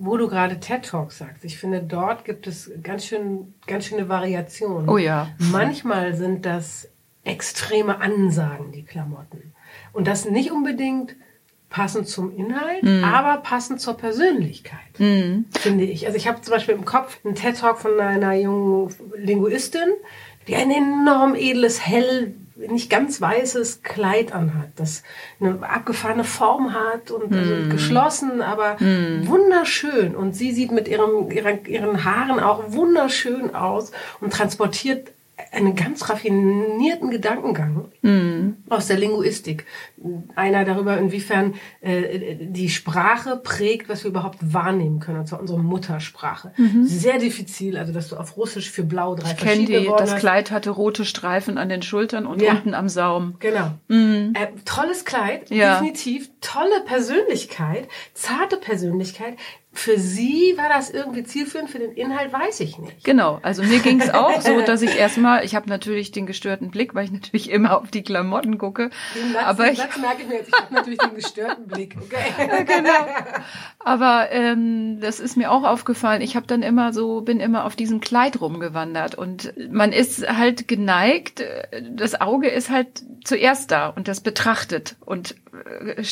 wo 0.00 0.16
du 0.16 0.28
gerade 0.28 0.58
TED 0.58 0.86
Talk 0.86 1.12
sagst, 1.12 1.44
ich 1.44 1.58
finde, 1.58 1.82
dort 1.82 2.24
gibt 2.24 2.46
es 2.46 2.70
ganz 2.82 3.04
schön, 3.04 3.52
ganz 3.66 3.84
schöne 3.84 4.08
Variationen. 4.08 4.88
Oh 4.88 4.96
ja. 4.96 5.28
Manchmal 5.38 6.14
sind 6.14 6.46
das 6.46 6.88
extreme 7.22 8.00
Ansagen, 8.00 8.72
die 8.72 8.82
Klamotten. 8.82 9.52
Und 9.92 10.06
das 10.06 10.24
nicht 10.24 10.50
unbedingt 10.50 11.16
passend 11.68 12.08
zum 12.08 12.34
Inhalt, 12.34 12.82
mm. 12.82 13.04
aber 13.04 13.42
passend 13.42 13.80
zur 13.80 13.94
Persönlichkeit, 13.94 14.98
mm. 14.98 15.44
finde 15.50 15.84
ich. 15.84 16.06
Also 16.06 16.16
ich 16.16 16.26
habe 16.26 16.40
zum 16.40 16.52
Beispiel 16.52 16.74
im 16.74 16.84
Kopf 16.84 17.18
einen 17.24 17.34
TED 17.34 17.58
Talk 17.58 17.78
von 17.78 18.00
einer 18.00 18.32
jungen 18.32 18.92
Linguistin, 19.16 19.88
die 20.50 20.56
ein 20.56 20.70
enorm 20.72 21.36
edles, 21.36 21.86
hell 21.86 22.34
nicht 22.56 22.90
ganz 22.90 23.20
weißes 23.20 23.82
Kleid 23.82 24.32
anhat, 24.32 24.68
das 24.76 25.02
eine 25.40 25.66
abgefahrene 25.66 26.24
Form 26.24 26.74
hat 26.74 27.10
und 27.10 27.30
mm. 27.30 27.70
geschlossen, 27.70 28.42
aber 28.42 28.74
mm. 28.74 29.28
wunderschön. 29.28 30.14
Und 30.14 30.34
sie 30.34 30.52
sieht 30.52 30.70
mit 30.70 30.88
ihrem, 30.88 31.30
ihren, 31.30 31.64
ihren 31.64 32.04
Haaren 32.04 32.38
auch 32.38 32.72
wunderschön 32.72 33.54
aus 33.54 33.92
und 34.20 34.32
transportiert 34.32 35.12
einen 35.52 35.74
ganz 35.74 36.08
raffinierten 36.08 37.10
Gedankengang 37.10 37.90
mm. 38.02 38.70
aus 38.70 38.86
der 38.86 38.98
Linguistik. 38.98 39.66
Einer 40.34 40.64
darüber, 40.64 40.98
inwiefern 40.98 41.54
äh, 41.80 42.36
die 42.40 42.68
Sprache 42.68 43.36
prägt, 43.36 43.88
was 43.88 44.04
wir 44.04 44.10
überhaupt 44.10 44.38
wahrnehmen 44.40 45.00
können, 45.00 45.20
und 45.20 45.26
zwar 45.26 45.40
unsere 45.40 45.58
Muttersprache. 45.58 46.52
Mhm. 46.56 46.84
Sehr 46.86 47.18
diffizil, 47.18 47.76
also 47.76 47.92
dass 47.92 48.08
du 48.08 48.16
auf 48.16 48.36
Russisch 48.36 48.70
für 48.70 48.82
Blau 48.82 49.14
drei 49.14 49.32
ich 49.32 49.36
verschiedene 49.36 49.80
die, 49.80 49.92
Das 49.96 50.16
Kleid 50.16 50.50
hatte 50.50 50.70
rote 50.70 51.04
Streifen 51.04 51.58
an 51.58 51.68
den 51.68 51.82
Schultern 51.82 52.26
und 52.26 52.40
ja. 52.40 52.52
unten 52.52 52.74
am 52.74 52.88
Saum. 52.88 53.36
Genau. 53.38 53.72
Mhm. 53.88 54.32
Äh, 54.34 54.48
tolles 54.64 55.04
Kleid, 55.04 55.50
ja. 55.50 55.74
definitiv. 55.74 56.30
Tolle 56.40 56.80
Persönlichkeit, 56.84 57.88
zarte 58.14 58.56
Persönlichkeit, 58.56 59.36
für 59.72 59.98
sie 59.98 60.54
war 60.56 60.68
das 60.68 60.90
irgendwie 60.90 61.22
zielführend, 61.22 61.70
für 61.70 61.78
den 61.78 61.92
Inhalt 61.92 62.32
weiß 62.32 62.58
ich 62.58 62.78
nicht. 62.78 63.04
Genau, 63.04 63.38
also 63.42 63.62
mir 63.62 63.78
ging 63.78 64.00
es 64.00 64.10
auch 64.10 64.40
so, 64.40 64.60
dass 64.66 64.82
ich 64.82 64.98
erstmal, 64.98 65.44
ich 65.44 65.54
habe 65.54 65.68
natürlich 65.68 66.10
den 66.10 66.26
gestörten 66.26 66.72
Blick, 66.72 66.94
weil 66.94 67.04
ich 67.04 67.12
natürlich 67.12 67.50
immer 67.50 67.80
auf 67.80 67.88
die 67.88 68.02
Klamotten 68.02 68.58
gucke. 68.58 68.90
Den 69.14 69.32
Satz, 69.32 69.44
aber 69.44 69.66
den 69.66 69.76
Satz 69.76 69.94
ich, 69.94 70.02
merke 70.02 70.22
ich 70.22 70.28
mir 70.28 70.34
jetzt, 70.34 70.48
ich 70.48 70.60
habe 70.60 70.74
natürlich 70.74 70.98
den 70.98 71.14
gestörten 71.14 71.68
Blick. 71.68 71.96
Okay. 72.00 72.64
genau. 72.66 73.06
Aber 73.78 74.28
ähm, 74.32 74.98
das 75.00 75.20
ist 75.20 75.36
mir 75.36 75.52
auch 75.52 75.62
aufgefallen. 75.62 76.20
Ich 76.20 76.34
habe 76.34 76.48
dann 76.48 76.64
immer 76.64 76.92
so, 76.92 77.20
bin 77.20 77.38
immer 77.38 77.64
auf 77.64 77.76
diesem 77.76 78.00
Kleid 78.00 78.40
rumgewandert 78.40 79.14
und 79.14 79.54
man 79.70 79.92
ist 79.92 80.28
halt 80.28 80.66
geneigt, 80.66 81.44
das 81.92 82.20
Auge 82.20 82.48
ist 82.48 82.70
halt 82.70 83.04
zuerst 83.24 83.70
da 83.70 83.88
und 83.88 84.08
das 84.08 84.20
betrachtet 84.20 84.96
und 85.04 85.36
äh, 85.94 86.02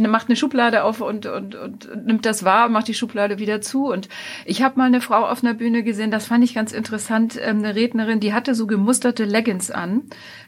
macht 0.00 0.28
eine 0.28 0.36
Schublade 0.36 0.84
auf 0.84 1.00
und, 1.00 1.26
und, 1.26 1.54
und 1.54 2.06
nimmt 2.06 2.26
das 2.26 2.44
wahr, 2.44 2.68
macht 2.68 2.88
die 2.88 2.94
Schublade 2.94 3.38
wieder 3.38 3.60
zu. 3.60 3.86
Und 3.86 4.08
ich 4.44 4.62
habe 4.62 4.78
mal 4.78 4.86
eine 4.86 5.00
Frau 5.00 5.26
auf 5.26 5.42
einer 5.42 5.54
Bühne 5.54 5.82
gesehen, 5.82 6.10
das 6.10 6.26
fand 6.26 6.44
ich 6.44 6.54
ganz 6.54 6.72
interessant, 6.72 7.38
ähm, 7.40 7.58
eine 7.58 7.74
Rednerin, 7.74 8.20
die 8.20 8.32
hatte 8.32 8.54
so 8.54 8.66
gemusterte 8.66 9.24
Leggings 9.24 9.70
an, 9.70 10.02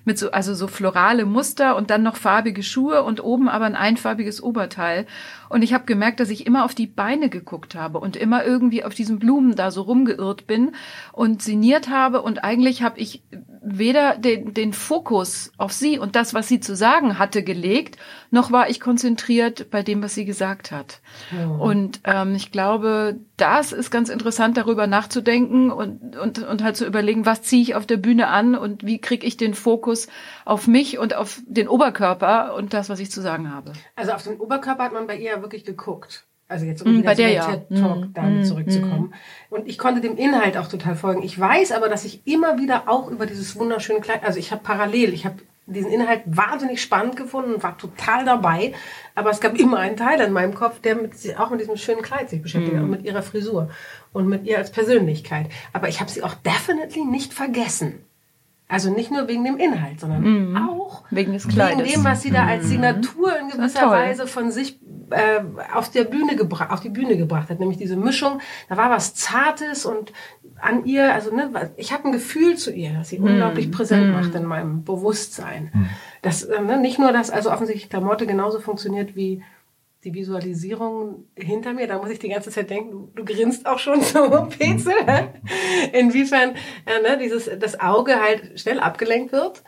mit 0.07 0.19
so, 0.19 0.31
also 0.31 0.55
so 0.55 0.69
florale 0.69 1.27
Muster 1.27 1.77
und 1.77 1.91
dann 1.91 2.05
noch 2.05 2.17
farbige 2.17 2.63
Schuhe 2.63 3.03
und 3.03 3.23
oben 3.23 3.49
aber 3.49 3.67
ein 3.67 3.75
einfarbiges 3.75 4.43
Oberteil. 4.43 5.05
Und 5.49 5.63
ich 5.63 5.75
habe 5.75 5.85
gemerkt, 5.85 6.21
dass 6.21 6.31
ich 6.31 6.47
immer 6.47 6.65
auf 6.65 6.75
die 6.75 6.87
Beine 6.87 7.29
geguckt 7.29 7.75
habe 7.75 7.99
und 7.99 8.17
immer 8.17 8.45
irgendwie 8.45 8.85
auf 8.85 8.95
diesen 8.95 9.19
Blumen 9.19 9.57
da 9.57 9.71
so 9.71 9.83
rumgeirrt 9.83 10.47
bin 10.47 10.73
und 11.13 11.43
sinniert 11.43 11.89
habe. 11.89 12.23
Und 12.23 12.45
eigentlich 12.45 12.83
habe 12.83 12.99
ich 13.01 13.23
weder 13.63 14.17
den, 14.17 14.55
den 14.55 14.73
Fokus 14.73 15.53
auf 15.59 15.73
sie 15.73 15.99
und 15.99 16.15
das, 16.15 16.35
was 16.35 16.47
sie 16.47 16.61
zu 16.61 16.77
sagen 16.77 17.19
hatte, 17.19 17.43
gelegt, 17.43 17.97
noch 18.31 18.53
war 18.53 18.71
ich 18.71 18.79
konzentriert 18.79 19.71
bei 19.71 19.83
dem, 19.83 20.03
was 20.03 20.15
sie 20.15 20.25
gesagt 20.25 20.71
hat. 20.71 21.01
Ja. 21.37 21.47
Und 21.49 22.01
ähm, 22.05 22.37
ich 22.37 22.53
glaube, 22.53 23.19
das 23.37 23.73
ist 23.73 23.91
ganz 23.91 24.09
interessant, 24.09 24.57
darüber 24.57 24.87
nachzudenken 24.87 25.71
und, 25.71 26.17
und, 26.17 26.43
und 26.43 26.63
halt 26.63 26.77
zu 26.77 26.87
überlegen, 26.87 27.27
was 27.27 27.43
ziehe 27.43 27.63
ich 27.63 27.75
auf 27.75 27.87
der 27.87 27.99
Bühne 27.99 28.29
an 28.29 28.55
und 28.55 28.85
wie 28.85 28.99
kriege 28.99 29.27
ich 29.27 29.37
den 29.37 29.55
Fokus 29.55 30.09
auf 30.45 30.67
mich 30.67 30.99
und 30.99 31.15
auf 31.15 31.41
den 31.47 31.69
Oberkörper 31.69 32.55
und 32.55 32.73
das, 32.73 32.89
was 32.89 33.01
ich 33.01 33.11
zu 33.11 33.21
sagen 33.21 33.53
habe. 33.53 33.73
Also 33.95 34.13
auf 34.13 34.23
den 34.23 34.41
Oberkörper 34.41 34.85
hat 34.85 34.93
man 34.93 35.07
bei 35.07 35.17
ihr 35.19 35.43
wirklich 35.43 35.65
geguckt. 35.65 36.25
Also 36.49 36.65
jetzt 36.65 36.83
um 36.83 36.95
mm, 36.95 36.99
wieder 36.99 37.15
der, 37.15 37.33
ja. 37.33 37.47
TED 37.47 37.81
Talk 37.81 37.99
mm, 37.99 38.13
damit 38.15 38.43
mm, 38.43 38.45
zurückzukommen. 38.45 39.13
Mm. 39.51 39.55
Und 39.55 39.67
ich 39.67 39.79
konnte 39.79 40.01
dem 40.01 40.17
Inhalt 40.17 40.57
auch 40.57 40.69
total 40.69 40.95
folgen. 40.95 41.23
Ich 41.23 41.39
weiß 41.39 41.73
aber, 41.73 41.89
dass 41.89 42.05
ich 42.05 42.25
immer 42.27 42.59
wieder 42.59 42.89
auch 42.89 43.11
über 43.11 43.27
dieses 43.27 43.57
wunderschöne 43.57 44.01
Kleid, 44.01 44.23
also 44.23 44.39
ich 44.39 44.53
habe 44.53 44.63
parallel, 44.63 45.13
ich 45.13 45.27
habe 45.27 45.37
diesen 45.67 45.91
Inhalt 45.91 46.23
wahnsinnig 46.27 46.81
spannend 46.81 47.17
gefunden 47.17 47.55
und 47.55 47.63
war 47.63 47.77
total 47.77 48.25
dabei. 48.25 48.73
Aber 49.15 49.31
es 49.31 49.41
gab 49.41 49.59
immer 49.59 49.79
einen 49.79 49.97
Teil 49.97 50.21
in 50.21 50.33
meinem 50.33 50.55
Kopf, 50.55 50.81
der 50.81 50.95
mit, 50.95 51.15
auch 51.39 51.51
mit 51.51 51.61
diesem 51.61 51.77
schönen 51.77 52.03
Kleid 52.03 52.31
sich 52.31 52.41
beschäftigt, 52.41 52.77
mm. 52.77 52.83
und 52.83 52.91
mit 52.91 53.05
ihrer 53.05 53.23
Frisur 53.23 53.71
und 54.13 54.29
mit 54.29 54.45
ihr 54.47 54.59
als 54.59 54.71
Persönlichkeit. 54.71 55.49
Aber 55.73 55.89
ich 55.89 56.01
habe 56.01 56.11
sie 56.11 56.23
auch 56.23 56.35
definitely 56.35 57.05
nicht 57.05 57.35
vergessen. 57.35 58.05
Also 58.69 58.91
nicht 58.91 59.13
nur 59.13 59.29
wegen 59.29 59.45
dem 59.45 59.59
Inhalt, 59.59 60.01
sondern 60.01 60.53
mm. 60.53 60.57
auch 60.57 61.05
wegen 61.11 61.33
des 61.33 61.47
Kleides. 61.47 61.85
Wegen 61.85 62.03
dem, 62.03 62.05
was 62.05 62.23
sie 62.23 62.33
da 62.33 62.47
als 62.47 62.65
mhm. 62.65 62.69
Signatur 62.69 63.39
in 63.39 63.49
gewisser 63.49 63.91
Weise 63.91 64.27
von 64.27 64.51
sich 64.51 64.81
äh, 65.11 65.41
auf 65.73 65.89
der 65.91 66.03
Bühne 66.03 66.37
auf 66.69 66.81
die 66.81 66.89
Bühne 66.89 67.17
gebracht 67.17 67.49
hat, 67.49 67.61
nämlich 67.61 67.79
diese 67.79 67.97
Mischung. 67.97 68.41
Da 68.69 68.77
war 68.77 68.91
was 68.91 69.15
Zartes 69.15 69.87
und 69.87 70.13
an 70.61 70.85
ihr, 70.85 71.15
also 71.15 71.33
ne, 71.35 71.71
ich 71.77 71.93
habe 71.93 72.07
ein 72.07 72.13
Gefühl 72.13 72.57
zu 72.57 72.73
ihr, 72.73 72.93
dass 72.95 73.11
sie 73.11 73.21
mm. 73.21 73.25
unglaublich 73.25 73.71
präsent 73.71 74.13
macht 74.13 74.35
in 74.35 74.45
meinem 74.45 74.83
Bewusstsein. 74.83 75.71
Mm. 75.73 75.85
Das 76.23 76.43
äh, 76.43 76.61
ne, 76.61 76.81
nicht 76.81 76.99
nur, 76.99 77.13
dass 77.13 77.31
also 77.31 77.53
offensichtlich 77.53 77.89
Klamotte 77.89 78.27
genauso 78.27 78.59
funktioniert 78.59 79.15
wie 79.15 79.45
die 80.07 80.15
Visualisierung 80.15 81.25
hinter 81.37 81.75
mir, 81.75 81.89
da 81.89 81.99
muss 81.99 82.11
ich 82.11 82.21
die 82.21 82.29
ganze 82.29 82.51
Zeit 82.51 82.71
denken, 82.71 82.93
du, 82.93 83.11
du 83.13 83.25
grinst 83.25 83.67
auch 83.67 83.81
schon 83.81 84.01
so, 84.03 84.47
Petzel. 84.57 84.95
Inwiefern 85.93 86.55
äh, 86.87 87.03
ne, 87.03 87.19
dieses, 87.19 87.51
das 87.59 87.81
Auge 87.81 88.21
halt 88.21 88.59
schnell 88.61 88.79
abgelenkt 88.79 89.33
wird 89.33 89.65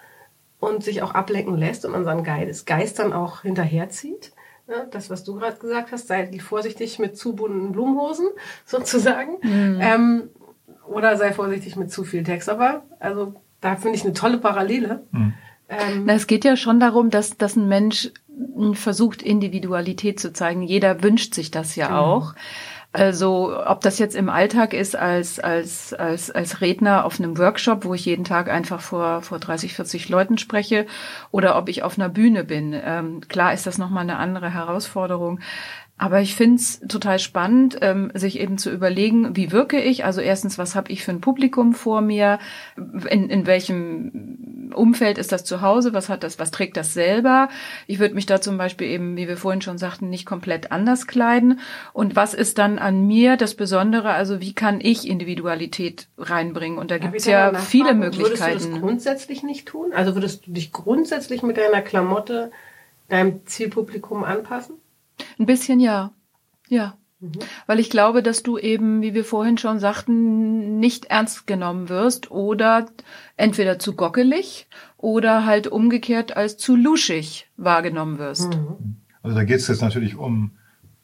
und 0.60 0.84
sich 0.84 1.02
auch 1.02 1.12
ablenken 1.12 1.56
lässt 1.56 1.84
und 1.84 1.90
man 1.90 2.04
seinen 2.04 2.22
Geist, 2.22 2.66
Geist 2.66 3.00
dann 3.00 3.12
auch 3.12 3.42
hinterherzieht. 3.42 4.32
Ja, 4.68 4.84
das, 4.84 5.10
was 5.10 5.24
du 5.24 5.34
gerade 5.34 5.56
gesagt 5.56 5.90
hast, 5.90 6.06
sei 6.06 6.30
vorsichtig 6.38 7.00
mit 7.00 7.16
zu 7.16 7.34
bunten 7.34 7.72
Blumenhosen 7.72 8.28
sozusagen. 8.64 9.38
Mhm. 9.42 9.80
Ähm, 9.80 10.30
oder 10.86 11.16
sei 11.16 11.32
vorsichtig 11.32 11.74
mit 11.74 11.90
zu 11.90 12.04
viel 12.04 12.22
Text. 12.22 12.48
Aber 12.48 12.84
also 13.00 13.34
da 13.60 13.74
finde 13.74 13.96
ich 13.96 14.04
eine 14.04 14.12
tolle 14.12 14.38
Parallele. 14.38 15.02
Mhm. 15.10 15.34
Ähm, 15.68 16.04
Na, 16.04 16.14
es 16.14 16.28
geht 16.28 16.44
ja 16.44 16.56
schon 16.56 16.78
darum, 16.78 17.10
dass, 17.10 17.36
dass 17.36 17.56
ein 17.56 17.66
Mensch 17.66 18.12
versucht, 18.72 19.22
Individualität 19.22 20.20
zu 20.20 20.32
zeigen. 20.32 20.62
Jeder 20.62 21.02
wünscht 21.02 21.34
sich 21.34 21.50
das 21.50 21.76
ja 21.76 21.88
genau. 21.88 22.14
auch. 22.14 22.34
Also 22.90 23.54
ob 23.66 23.82
das 23.82 23.98
jetzt 23.98 24.16
im 24.16 24.30
Alltag 24.30 24.72
ist 24.72 24.96
als, 24.96 25.38
als, 25.38 25.92
als, 25.92 26.30
als 26.30 26.62
Redner 26.62 27.04
auf 27.04 27.20
einem 27.20 27.36
Workshop, 27.36 27.84
wo 27.84 27.92
ich 27.92 28.06
jeden 28.06 28.24
Tag 28.24 28.48
einfach 28.48 28.80
vor, 28.80 29.20
vor 29.20 29.38
30, 29.38 29.74
40 29.74 30.08
Leuten 30.08 30.38
spreche, 30.38 30.86
oder 31.30 31.56
ob 31.58 31.68
ich 31.68 31.82
auf 31.82 31.98
einer 31.98 32.08
Bühne 32.08 32.44
bin. 32.44 32.72
Ähm, 32.72 33.20
klar 33.28 33.52
ist 33.52 33.66
das 33.66 33.76
nochmal 33.76 34.04
eine 34.04 34.16
andere 34.16 34.52
Herausforderung. 34.52 35.40
Aber 35.98 36.20
ich 36.20 36.36
find's 36.36 36.80
total 36.86 37.18
spannend, 37.18 37.78
ähm, 37.80 38.12
sich 38.14 38.38
eben 38.38 38.56
zu 38.56 38.70
überlegen, 38.70 39.36
wie 39.36 39.50
wirke 39.50 39.80
ich? 39.80 40.04
Also 40.04 40.20
erstens, 40.20 40.56
was 40.56 40.76
habe 40.76 40.92
ich 40.92 41.04
für 41.04 41.10
ein 41.10 41.20
Publikum 41.20 41.74
vor 41.74 42.00
mir? 42.00 42.38
In, 42.76 43.28
in 43.28 43.46
welchem 43.46 44.70
Umfeld 44.74 45.18
ist 45.18 45.32
das 45.32 45.44
zu 45.44 45.60
Hause? 45.60 45.92
Was 45.94 46.08
hat 46.08 46.22
das, 46.22 46.38
was 46.38 46.52
trägt 46.52 46.76
das 46.76 46.94
selber? 46.94 47.48
Ich 47.88 47.98
würde 47.98 48.14
mich 48.14 48.26
da 48.26 48.40
zum 48.40 48.58
Beispiel 48.58 48.86
eben, 48.86 49.16
wie 49.16 49.26
wir 49.26 49.36
vorhin 49.36 49.60
schon 49.60 49.76
sagten, 49.76 50.08
nicht 50.08 50.24
komplett 50.24 50.70
anders 50.70 51.08
kleiden. 51.08 51.58
Und 51.92 52.14
was 52.14 52.32
ist 52.32 52.58
dann 52.58 52.78
an 52.78 53.04
mir 53.06 53.36
das 53.36 53.54
Besondere? 53.54 54.10
Also 54.10 54.40
wie 54.40 54.52
kann 54.52 54.80
ich 54.80 55.08
Individualität 55.08 56.06
reinbringen? 56.16 56.78
Und 56.78 56.92
da 56.92 56.98
gibt's 56.98 57.24
ja 57.24 57.52
viele 57.54 57.94
Möglichkeiten. 57.94 58.40
Würdest 58.40 58.68
du 58.68 58.70
das 58.70 58.80
grundsätzlich 58.80 59.42
nicht 59.42 59.66
tun? 59.66 59.92
Also 59.92 60.14
würdest 60.14 60.46
du 60.46 60.52
dich 60.52 60.72
grundsätzlich 60.72 61.42
mit 61.42 61.56
deiner 61.56 61.82
Klamotte 61.82 62.52
deinem 63.08 63.44
Zielpublikum 63.46 64.22
anpassen? 64.22 64.76
Ein 65.38 65.46
bisschen 65.46 65.80
ja. 65.80 66.12
Ja. 66.68 66.96
Mhm. 67.20 67.32
Weil 67.66 67.80
ich 67.80 67.90
glaube, 67.90 68.22
dass 68.22 68.42
du 68.42 68.58
eben, 68.58 69.02
wie 69.02 69.14
wir 69.14 69.24
vorhin 69.24 69.58
schon 69.58 69.78
sagten, 69.78 70.78
nicht 70.78 71.06
ernst 71.06 71.46
genommen 71.46 71.88
wirst 71.88 72.30
oder 72.30 72.86
entweder 73.36 73.78
zu 73.78 73.94
gockelig 73.94 74.68
oder 74.96 75.44
halt 75.44 75.66
umgekehrt 75.66 76.36
als 76.36 76.56
zu 76.56 76.76
luschig 76.76 77.48
wahrgenommen 77.56 78.18
wirst. 78.18 78.54
Mhm. 78.54 78.96
Also 79.22 79.36
da 79.36 79.44
geht 79.44 79.58
es 79.58 79.68
jetzt 79.68 79.82
natürlich 79.82 80.16
um 80.16 80.52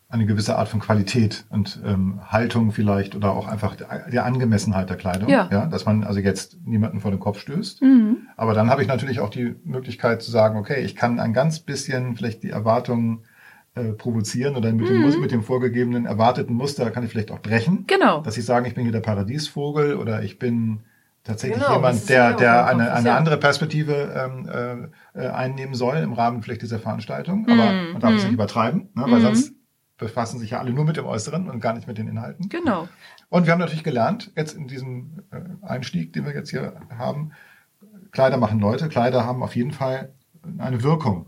eine 0.08 0.26
gewisse 0.26 0.56
Art 0.56 0.68
von 0.68 0.78
Qualität 0.78 1.44
und 1.50 1.80
ähm, 1.84 2.20
Haltung 2.28 2.70
vielleicht 2.70 3.16
oder 3.16 3.32
auch 3.32 3.48
einfach 3.48 3.74
der 3.74 4.24
Angemessenheit 4.24 4.88
der 4.88 4.96
Kleidung. 4.96 5.28
Ja. 5.28 5.48
ja. 5.50 5.66
Dass 5.66 5.86
man 5.86 6.04
also 6.04 6.20
jetzt 6.20 6.58
niemanden 6.64 7.00
vor 7.00 7.10
den 7.10 7.18
Kopf 7.18 7.40
stößt. 7.40 7.82
Mhm. 7.82 8.28
Aber 8.36 8.54
dann 8.54 8.70
habe 8.70 8.82
ich 8.82 8.86
natürlich 8.88 9.18
auch 9.18 9.30
die 9.30 9.56
Möglichkeit 9.64 10.22
zu 10.22 10.30
sagen, 10.30 10.56
okay, 10.56 10.84
ich 10.84 10.94
kann 10.94 11.18
ein 11.18 11.32
ganz 11.32 11.58
bisschen 11.58 12.14
vielleicht 12.14 12.44
die 12.44 12.50
Erwartungen 12.50 13.24
äh, 13.74 13.92
provozieren 13.92 14.56
oder 14.56 14.72
mit, 14.72 14.88
mhm. 14.88 15.10
dem, 15.10 15.20
mit 15.20 15.32
dem 15.32 15.42
vorgegebenen 15.42 16.06
erwarteten 16.06 16.54
Muster 16.54 16.90
kann 16.90 17.04
ich 17.04 17.10
vielleicht 17.10 17.30
auch 17.30 17.40
brechen. 17.40 17.84
Genau. 17.86 18.20
Dass 18.20 18.36
ich 18.36 18.44
sagen, 18.44 18.66
ich 18.66 18.74
bin 18.74 18.84
hier 18.84 18.92
der 18.92 19.00
Paradiesvogel 19.00 19.96
oder 19.96 20.22
ich 20.22 20.38
bin 20.38 20.80
tatsächlich 21.24 21.60
genau, 21.60 21.76
jemand, 21.76 22.08
der, 22.08 22.34
der 22.34 22.66
eine, 22.66 22.92
eine 22.92 23.14
andere 23.14 23.38
Perspektive 23.38 24.12
ähm, 24.46 24.90
äh, 25.14 25.26
einnehmen 25.26 25.74
soll 25.74 25.96
im 25.96 26.12
Rahmen 26.12 26.42
vielleicht 26.42 26.62
dieser 26.62 26.78
Veranstaltung. 26.78 27.46
Aber 27.48 27.72
mhm. 27.72 27.92
man 27.92 28.00
darf 28.00 28.10
es 28.10 28.16
nicht 28.18 28.28
mhm. 28.28 28.34
übertreiben, 28.34 28.80
ne? 28.94 29.04
weil 29.08 29.18
mhm. 29.18 29.22
sonst 29.22 29.54
befassen 29.96 30.38
sich 30.38 30.50
ja 30.50 30.58
alle 30.58 30.72
nur 30.72 30.84
mit 30.84 30.96
dem 30.96 31.06
Äußeren 31.06 31.48
und 31.48 31.60
gar 31.60 31.72
nicht 31.72 31.86
mit 31.86 31.98
den 31.98 32.08
Inhalten. 32.08 32.48
Genau. 32.48 32.88
Und 33.28 33.46
wir 33.46 33.52
haben 33.52 33.60
natürlich 33.60 33.84
gelernt, 33.84 34.32
jetzt 34.36 34.56
in 34.56 34.68
diesem 34.68 35.22
äh, 35.30 35.40
Einstieg, 35.66 36.12
den 36.12 36.26
wir 36.26 36.34
jetzt 36.34 36.50
hier 36.50 36.74
haben, 36.96 37.32
Kleider 38.12 38.36
machen 38.36 38.60
Leute, 38.60 38.88
Kleider 38.88 39.24
haben 39.24 39.42
auf 39.42 39.56
jeden 39.56 39.72
Fall 39.72 40.12
eine 40.58 40.82
Wirkung. 40.82 41.26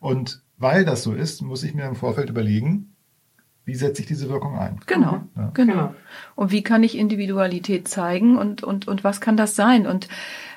Und 0.00 0.43
weil 0.56 0.84
das 0.84 1.02
so 1.02 1.12
ist, 1.12 1.42
muss 1.42 1.62
ich 1.62 1.74
mir 1.74 1.86
im 1.86 1.96
Vorfeld 1.96 2.30
überlegen, 2.30 2.94
wie 3.64 3.74
setze 3.74 4.02
ich 4.02 4.08
diese 4.08 4.28
Wirkung 4.28 4.58
ein? 4.58 4.78
Genau, 4.86 5.22
ja. 5.36 5.50
genau. 5.54 5.72
genau. 5.72 5.94
Und 6.34 6.52
wie 6.52 6.62
kann 6.62 6.82
ich 6.82 6.98
Individualität 6.98 7.88
zeigen 7.88 8.36
und, 8.36 8.62
und, 8.62 8.86
und 8.88 9.04
was 9.04 9.20
kann 9.20 9.36
das 9.36 9.56
sein? 9.56 9.86
Und 9.86 10.08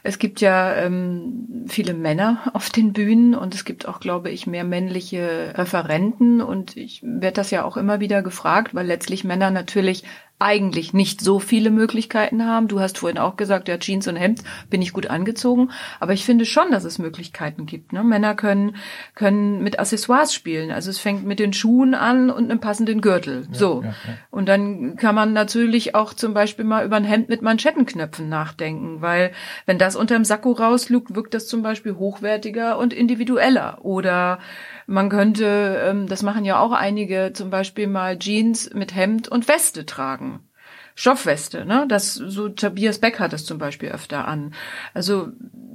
es 0.08 0.20
gibt 0.20 0.40
ja 0.40 0.74
ähm, 0.74 1.66
viele 1.68 1.94
Männer 1.94 2.50
auf 2.54 2.70
den 2.70 2.94
Bühnen 2.94 3.36
und 3.36 3.54
es 3.54 3.66
gibt 3.66 3.90
auch, 3.90 4.00
glaube 4.00 4.30
ich, 4.30 4.48
mehr 4.48 4.64
männliche 4.64 5.54
Referenten 5.56 6.42
und 6.42 6.78
ich 6.78 7.02
werde 7.04 7.34
das 7.34 7.52
ja 7.52 7.66
auch 7.66 7.76
immer 7.76 8.00
wieder 8.00 8.22
gefragt, 8.22 8.74
weil 8.74 8.88
letztlich 8.88 9.26
Männer 9.26 9.52
natürlich 9.52 10.06
eigentlich 10.40 10.94
nicht 10.94 11.20
so 11.22 11.40
viele 11.40 11.72
Möglichkeiten 11.72 12.46
haben. 12.46 12.68
Du 12.68 12.80
hast 12.80 13.00
vorhin 13.00 13.18
auch 13.18 13.38
gesagt, 13.38 13.68
ja, 13.68 13.80
Jeans 13.80 14.08
und 14.08 14.18
Hemd 14.18 14.44
bin 14.70 14.84
ich 14.84 14.94
gut 14.94 15.08
angezogen. 15.08 15.72
Aber 16.00 16.14
ich 16.14 16.26
finde 16.26 16.46
schon, 16.46 16.70
dass 16.70 16.84
es 16.84 17.00
Möglichkeiten 17.00 17.66
gibt. 17.66 17.92
Ne? 17.92 18.04
Männer 18.04 18.36
können, 18.36 18.76
können 19.16 19.64
mit 19.64 19.80
Accessoires 19.80 20.36
spielen. 20.36 20.70
Also 20.70 20.92
es 20.92 21.00
fängt 21.00 21.26
mit 21.26 21.40
den 21.40 21.54
Schuhen 21.54 21.96
an 21.96 22.30
und 22.30 22.52
einem 22.52 22.60
passenden 22.60 23.02
Gürtel. 23.02 23.48
Ja, 23.52 23.58
so. 23.58 23.82
Ja, 23.84 23.90
ja. 23.90 23.96
Und 24.30 24.48
dann 24.48 24.96
kann 24.96 25.16
man 25.16 25.34
natürlich 25.34 25.96
auch 25.96 26.14
zum 26.14 26.36
Beispiel 26.36 26.66
mal 26.66 26.86
über 26.86 26.98
ein 26.98 27.04
Hemd 27.04 27.30
mit 27.30 27.42
Manschettenknöpfen 27.42 28.30
nachdenken, 28.30 29.02
weil 29.02 29.32
wenn 29.66 29.80
das 29.80 29.96
unterm 29.98 30.24
Sakko 30.24 30.52
rauslugt, 30.52 31.16
wirkt 31.16 31.34
das 31.34 31.48
zum 31.48 31.62
Beispiel 31.62 31.96
hochwertiger 31.96 32.78
und 32.78 32.94
individueller. 32.94 33.80
Oder 33.84 34.40
man 34.86 35.10
könnte, 35.10 35.82
ähm, 35.84 36.08
das 36.08 36.24
machen 36.24 36.46
ja 36.46 36.60
auch 36.60 36.72
einige, 36.72 37.32
zum 37.34 37.50
Beispiel 37.50 37.88
mal 37.88 38.18
Jeans 38.18 38.74
mit 38.74 38.96
Hemd 38.96 39.28
und 39.28 39.48
Weste 39.48 39.86
tragen. 39.86 40.48
Stoffweste, 40.96 41.64
ne? 41.64 41.86
Das 41.88 42.16
so 42.16 42.50
Tobias 42.50 42.98
Beck 42.98 43.20
hat 43.20 43.32
das 43.32 43.46
zum 43.46 43.60
Beispiel 43.60 43.90
öfter 43.90 44.28
an. 44.28 44.56
Also 44.96 45.30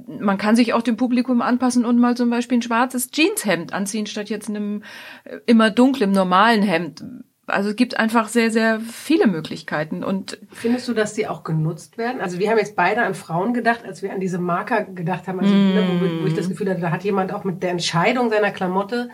man 0.07 0.37
kann 0.37 0.57
sich 0.57 0.73
auch 0.73 0.81
dem 0.81 0.97
Publikum 0.97 1.41
anpassen 1.41 1.85
und 1.85 1.97
mal 1.97 2.17
zum 2.17 2.29
Beispiel 2.29 2.57
ein 2.57 2.61
schwarzes 2.61 3.09
Jeanshemd 3.09 3.71
anziehen 3.71 4.05
statt 4.05 4.29
jetzt 4.29 4.49
einem 4.49 4.83
äh, 5.23 5.37
immer 5.45 5.69
dunklen 5.69 6.11
normalen 6.11 6.61
Hemd 6.61 7.05
also 7.47 7.69
es 7.69 7.75
gibt 7.75 7.99
einfach 7.99 8.29
sehr, 8.29 8.51
sehr 8.51 8.79
viele 8.79 9.27
Möglichkeiten. 9.27 10.03
Und 10.03 10.37
findest 10.51 10.87
du, 10.87 10.93
dass 10.93 11.13
die 11.13 11.27
auch 11.27 11.43
genutzt 11.43 11.97
werden? 11.97 12.21
Also 12.21 12.39
wir 12.39 12.49
haben 12.49 12.57
jetzt 12.57 12.75
beide 12.75 13.03
an 13.03 13.15
Frauen 13.15 13.53
gedacht, 13.53 13.83
als 13.85 14.01
wir 14.01 14.13
an 14.13 14.19
diese 14.19 14.39
Marker 14.39 14.83
gedacht 14.83 15.27
haben, 15.27 15.39
also, 15.39 15.53
mm. 15.53 16.19
wo, 16.19 16.23
wo, 16.23 16.27
ich 16.27 16.35
das 16.35 16.47
Gefühl 16.47 16.69
hatte, 16.69 16.81
da 16.81 16.91
hat 16.91 17.03
jemand 17.03 17.33
auch 17.33 17.43
mit 17.43 17.61
der 17.61 17.71
Entscheidung 17.71 18.29
seiner 18.29 18.51
Klamotte 18.51 19.09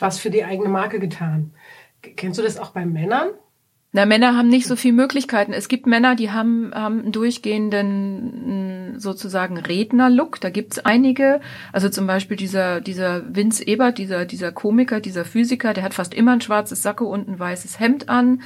was 0.00 0.18
für 0.18 0.30
die 0.30 0.44
eigene 0.44 0.68
Marke 0.68 0.98
getan. 0.98 1.52
Kennst 2.02 2.38
du 2.38 2.42
das 2.42 2.58
auch 2.58 2.70
bei 2.70 2.84
Männern? 2.86 3.28
Na, 3.92 4.06
Männer 4.06 4.36
haben 4.36 4.48
nicht 4.48 4.68
so 4.68 4.76
viel 4.76 4.92
Möglichkeiten. 4.92 5.52
Es 5.52 5.66
gibt 5.66 5.86
Männer, 5.86 6.14
die 6.14 6.30
haben, 6.30 6.70
haben 6.72 7.00
einen 7.00 7.12
durchgehenden 7.12 8.94
sozusagen 8.98 9.58
Redner-Look. 9.58 10.40
Da 10.40 10.50
gibt's 10.50 10.78
einige. 10.78 11.40
Also 11.72 11.88
zum 11.88 12.06
Beispiel 12.06 12.36
dieser, 12.36 12.80
dieser 12.80 13.34
Vince 13.34 13.66
Ebert, 13.66 13.98
dieser, 13.98 14.26
dieser 14.26 14.52
Komiker, 14.52 15.00
dieser 15.00 15.24
Physiker, 15.24 15.74
der 15.74 15.82
hat 15.82 15.94
fast 15.94 16.14
immer 16.14 16.32
ein 16.32 16.40
schwarzes 16.40 16.82
Sakko 16.82 17.06
und 17.06 17.28
ein 17.28 17.38
weißes 17.40 17.80
Hemd 17.80 18.08
an. 18.08 18.42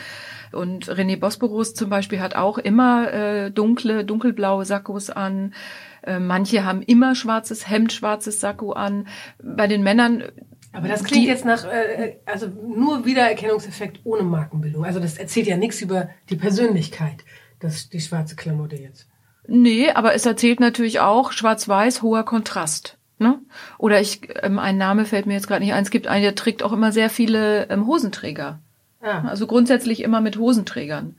Und 0.51 0.87
René 0.87 1.19
Bosporus 1.19 1.75
zum 1.75 1.91
Beispiel 1.91 2.21
hat 2.21 2.37
auch 2.37 2.57
immer 2.57 3.13
äh, 3.13 3.51
dunkle, 3.51 4.07
dunkelblaue 4.07 4.65
Sakkos 4.65 5.11
an. 5.11 5.53
Äh, 6.03 6.21
manche 6.21 6.65
haben 6.65 6.81
immer 6.81 7.15
schwarzes 7.15 7.69
Hemd, 7.69 7.93
schwarzes 7.93 8.41
Sakko 8.41 8.73
an. 8.73 9.09
Bei 9.43 9.67
den 9.67 9.83
Männern 9.83 10.23
aber 10.75 10.88
das 10.88 11.04
klingt 11.04 11.25
die, 11.25 11.28
jetzt 11.28 11.45
nach, 11.45 11.64
äh, 11.64 12.16
also 12.26 12.49
nur 12.49 13.07
Wiedererkennungseffekt 13.07 14.00
ohne 14.04 14.23
Markenbildung. 14.23 14.85
Also 14.85 15.00
das 15.00 15.19
erzählt 15.19 15.47
ja 15.47 15.57
nichts 15.57 15.81
über 15.81 16.09
die 16.31 16.37
Persönlichkeit, 16.37 17.25
das, 17.61 17.88
die 17.88 18.00
schwarze 18.00 18.37
Klamotte 18.37 18.76
jetzt. 18.76 19.09
Nee, 19.47 19.90
aber 19.90 20.14
es 20.14 20.26
erzählt 20.26 20.61
natürlich 20.61 21.00
auch 21.00 21.33
schwarz-weiß, 21.33 22.02
hoher 22.02 22.25
Kontrast. 22.25 22.99
Ne? 23.19 23.38
Oder 23.78 24.00
ich, 24.00 24.23
ähm, 24.43 24.59
ein 24.59 24.76
Name 24.76 25.04
fällt 25.04 25.26
mir 25.26 25.35
jetzt 25.35 25.47
gerade 25.47 25.64
nicht 25.64 25.73
ein, 25.73 25.85
es 25.85 25.90
gibt 25.90 26.09
einen, 26.09 26.25
der 26.25 26.35
trägt 26.35 26.62
auch 26.62 26.73
immer 26.73 26.90
sehr 26.90 27.11
viele 27.11 27.69
ähm, 27.71 27.87
Hosenträger. 27.87 28.59
Ah. 29.00 29.28
Also 29.28 29.47
grundsätzlich 29.47 30.02
immer 30.02 30.21
mit 30.21 30.38
Hosenträgern. 30.38 31.14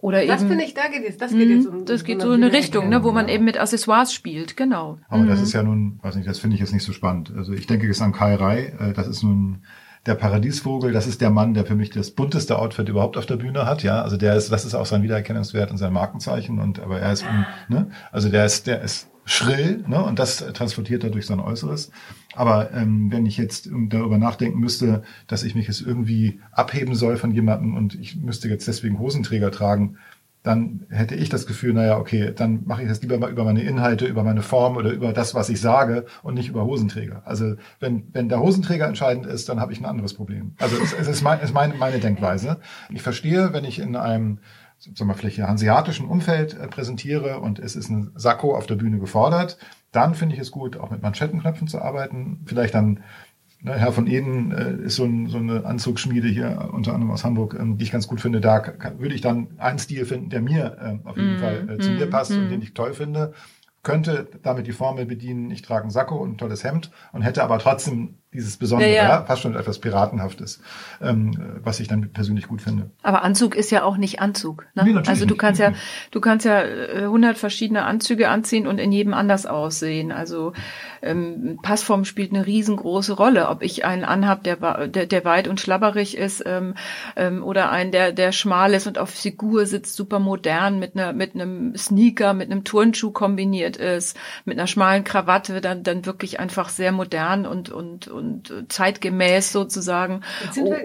Oder 0.00 0.24
das 0.26 0.42
eben, 0.42 0.50
finde 0.50 0.64
ich, 0.64 0.74
da 0.74 0.86
geht 0.88 1.02
jetzt, 1.02 1.20
das 1.20 1.32
geht 1.32 1.48
jetzt 1.48 1.66
um, 1.66 1.84
Das 1.84 2.04
geht 2.04 2.22
so 2.22 2.32
in 2.32 2.42
eine 2.42 2.52
Richtung, 2.52 2.88
ne, 2.88 3.02
wo 3.02 3.10
man 3.10 3.28
eben 3.28 3.44
mit 3.44 3.58
Accessoires 3.58 4.12
spielt, 4.12 4.56
genau. 4.56 4.98
Aber 5.08 5.22
mhm. 5.22 5.28
das 5.28 5.40
ist 5.40 5.52
ja 5.52 5.62
nun, 5.62 5.98
weiß 6.02 6.14
nicht, 6.14 6.28
das 6.28 6.38
finde 6.38 6.54
ich 6.54 6.60
jetzt 6.60 6.72
nicht 6.72 6.84
so 6.84 6.92
spannend. 6.92 7.32
Also 7.36 7.52
ich 7.52 7.66
denke 7.66 7.86
jetzt 7.86 8.00
an 8.00 8.12
Kai 8.12 8.36
Rai, 8.36 8.72
äh, 8.78 8.92
das 8.92 9.08
ist 9.08 9.24
nun 9.24 9.62
der 10.06 10.14
Paradiesvogel, 10.14 10.92
das 10.92 11.08
ist 11.08 11.20
der 11.20 11.30
Mann, 11.30 11.52
der 11.52 11.66
für 11.66 11.74
mich 11.74 11.90
das 11.90 12.12
bunteste 12.12 12.58
Outfit 12.58 12.88
überhaupt 12.88 13.16
auf 13.16 13.26
der 13.26 13.36
Bühne 13.36 13.66
hat, 13.66 13.82
ja. 13.82 14.00
Also 14.02 14.16
der 14.16 14.36
ist, 14.36 14.52
das 14.52 14.64
ist 14.64 14.74
auch 14.74 14.86
sein 14.86 15.02
Wiedererkennungswert 15.02 15.72
und 15.72 15.78
sein 15.78 15.92
Markenzeichen 15.92 16.60
und, 16.60 16.78
aber 16.78 17.00
er 17.00 17.12
ist, 17.12 17.24
ne, 17.68 17.90
also 18.12 18.28
der 18.28 18.44
ist, 18.44 18.68
der 18.68 18.80
ist 18.82 19.10
schrill, 19.28 19.84
ne, 19.86 20.02
und 20.02 20.18
das 20.18 20.38
transportiert 20.38 21.04
er 21.04 21.10
durch 21.10 21.26
sein 21.26 21.38
Äußeres. 21.38 21.90
Aber 22.34 22.72
ähm, 22.72 23.12
wenn 23.12 23.26
ich 23.26 23.36
jetzt 23.36 23.68
darüber 23.88 24.16
nachdenken 24.16 24.58
müsste, 24.58 25.02
dass 25.26 25.42
ich 25.42 25.54
mich 25.54 25.66
jetzt 25.66 25.82
irgendwie 25.82 26.40
abheben 26.50 26.94
soll 26.94 27.16
von 27.18 27.30
jemandem 27.30 27.76
und 27.76 27.94
ich 27.94 28.16
müsste 28.16 28.48
jetzt 28.48 28.66
deswegen 28.66 28.98
Hosenträger 28.98 29.50
tragen, 29.50 29.98
dann 30.42 30.86
hätte 30.88 31.14
ich 31.14 31.28
das 31.28 31.46
Gefühl, 31.46 31.74
naja, 31.74 31.98
okay, 31.98 32.32
dann 32.34 32.62
mache 32.64 32.82
ich 32.82 32.88
das 32.88 33.02
lieber 33.02 33.18
mal 33.18 33.30
über 33.30 33.44
meine 33.44 33.62
Inhalte, 33.62 34.06
über 34.06 34.24
meine 34.24 34.40
Form 34.40 34.76
oder 34.76 34.92
über 34.92 35.12
das, 35.12 35.34
was 35.34 35.50
ich 35.50 35.60
sage 35.60 36.06
und 36.22 36.34
nicht 36.34 36.48
über 36.48 36.64
Hosenträger. 36.64 37.22
Also 37.26 37.56
wenn, 37.80 38.04
wenn 38.12 38.30
der 38.30 38.40
Hosenträger 38.40 38.86
entscheidend 38.86 39.26
ist, 39.26 39.48
dann 39.50 39.60
habe 39.60 39.72
ich 39.72 39.80
ein 39.80 39.84
anderes 39.84 40.14
Problem. 40.14 40.52
Also 40.58 40.76
es, 40.82 40.94
es 40.94 41.06
ist, 41.08 41.22
mein, 41.22 41.38
es 41.38 41.46
ist 41.46 41.54
meine, 41.54 41.74
meine 41.74 41.98
Denkweise. 41.98 42.60
Ich 42.90 43.02
verstehe, 43.02 43.52
wenn 43.52 43.64
ich 43.64 43.78
in 43.78 43.94
einem 43.94 44.38
sagen 44.78 45.08
wir, 45.10 45.14
vielleicht 45.14 45.38
hanseatischen 45.38 46.06
Umfeld 46.06 46.54
äh, 46.54 46.68
präsentiere 46.68 47.40
und 47.40 47.58
es 47.58 47.76
ist 47.76 47.88
ein 47.90 48.12
Sakko 48.14 48.56
auf 48.56 48.66
der 48.66 48.76
Bühne 48.76 48.98
gefordert, 48.98 49.58
dann 49.92 50.14
finde 50.14 50.34
ich 50.34 50.40
es 50.40 50.50
gut, 50.50 50.76
auch 50.76 50.90
mit 50.90 51.02
Manschettenknöpfen 51.02 51.68
zu 51.68 51.80
arbeiten. 51.80 52.40
Vielleicht 52.46 52.74
dann, 52.74 53.02
ne, 53.60 53.74
Herr 53.74 53.92
von 53.92 54.06
Eden 54.06 54.52
äh, 54.52 54.84
ist 54.84 54.96
so, 54.96 55.04
ein, 55.04 55.28
so 55.28 55.38
eine 55.38 55.64
Anzugsschmiede 55.64 56.28
hier, 56.28 56.70
unter 56.72 56.94
anderem 56.94 57.12
aus 57.12 57.24
Hamburg, 57.24 57.56
ähm, 57.58 57.78
die 57.78 57.84
ich 57.84 57.90
ganz 57.90 58.06
gut 58.06 58.20
finde. 58.20 58.40
Da 58.40 58.60
kann, 58.60 58.98
würde 59.00 59.14
ich 59.14 59.20
dann 59.20 59.48
einen 59.58 59.78
Stil 59.78 60.04
finden, 60.04 60.30
der 60.30 60.42
mir 60.42 60.76
äh, 60.80 61.08
auf 61.08 61.16
jeden 61.16 61.36
mm, 61.36 61.40
Fall 61.40 61.70
äh, 61.70 61.78
zu 61.78 61.90
mm, 61.90 61.94
mir 61.94 62.06
passt 62.06 62.32
mm. 62.32 62.38
und 62.38 62.48
den 62.50 62.62
ich 62.62 62.74
toll 62.74 62.94
finde. 62.94 63.32
Könnte 63.82 64.28
damit 64.42 64.66
die 64.66 64.72
Formel 64.72 65.06
bedienen, 65.06 65.50
ich 65.50 65.62
trage 65.62 65.86
ein 65.86 65.90
Sakko 65.90 66.16
und 66.16 66.32
ein 66.32 66.38
tolles 66.38 66.64
Hemd 66.64 66.90
und 67.12 67.22
hätte 67.22 67.42
aber 67.42 67.58
trotzdem 67.58 68.18
dieses 68.32 68.56
Besondere, 68.56 68.92
ja, 68.92 69.08
ja. 69.08 69.24
fast 69.24 69.42
schon 69.42 69.56
etwas 69.56 69.78
Piratenhaftes, 69.78 70.60
ähm, 71.00 71.60
was 71.62 71.80
ich 71.80 71.88
dann 71.88 72.10
persönlich 72.10 72.46
gut 72.46 72.60
finde. 72.60 72.90
Aber 73.02 73.22
Anzug 73.22 73.54
ist 73.54 73.70
ja 73.70 73.82
auch 73.84 73.96
nicht 73.96 74.20
Anzug. 74.20 74.66
Ne? 74.74 74.84
Nee, 74.84 75.02
also 75.06 75.24
du 75.24 75.36
kannst 75.36 75.60
ja, 75.60 75.72
du 76.10 76.20
kannst 76.20 76.44
ja 76.44 76.62
hundert 77.08 77.38
verschiedene 77.38 77.84
Anzüge 77.84 78.28
anziehen 78.28 78.66
und 78.66 78.78
in 78.78 78.92
jedem 78.92 79.14
anders 79.14 79.46
aussehen. 79.46 80.12
Also 80.12 80.52
ähm, 81.02 81.58
Passform 81.62 82.04
spielt 82.04 82.32
eine 82.32 82.46
riesengroße 82.46 83.12
Rolle. 83.12 83.48
Ob 83.48 83.62
ich 83.62 83.84
einen 83.84 84.04
anhab, 84.04 84.44
der, 84.44 84.88
der, 84.88 85.06
der 85.06 85.24
weit 85.24 85.48
und 85.48 85.60
schlabberig 85.60 86.16
ist, 86.16 86.42
ähm, 86.46 86.74
ähm, 87.16 87.42
oder 87.42 87.70
einen, 87.70 87.92
der, 87.92 88.12
der 88.12 88.32
schmal 88.32 88.74
ist 88.74 88.86
und 88.86 88.98
auf 88.98 89.10
Figur 89.10 89.66
sitzt, 89.66 89.96
super 89.96 90.18
modern, 90.18 90.78
mit 90.78 90.94
einer, 90.94 91.12
mit 91.12 91.34
einem 91.34 91.76
Sneaker, 91.76 92.34
mit 92.34 92.50
einem 92.50 92.64
Turnschuh 92.64 93.10
kombiniert 93.10 93.76
ist, 93.76 94.16
mit 94.44 94.58
einer 94.58 94.66
schmalen 94.66 95.04
Krawatte, 95.04 95.60
dann, 95.60 95.82
dann 95.82 96.06
wirklich 96.06 96.40
einfach 96.40 96.68
sehr 96.68 96.92
modern 96.92 97.46
und, 97.46 97.70
und, 97.70 98.08
und 98.18 98.66
zeitgemäß 98.68 99.52
sozusagen. 99.52 100.22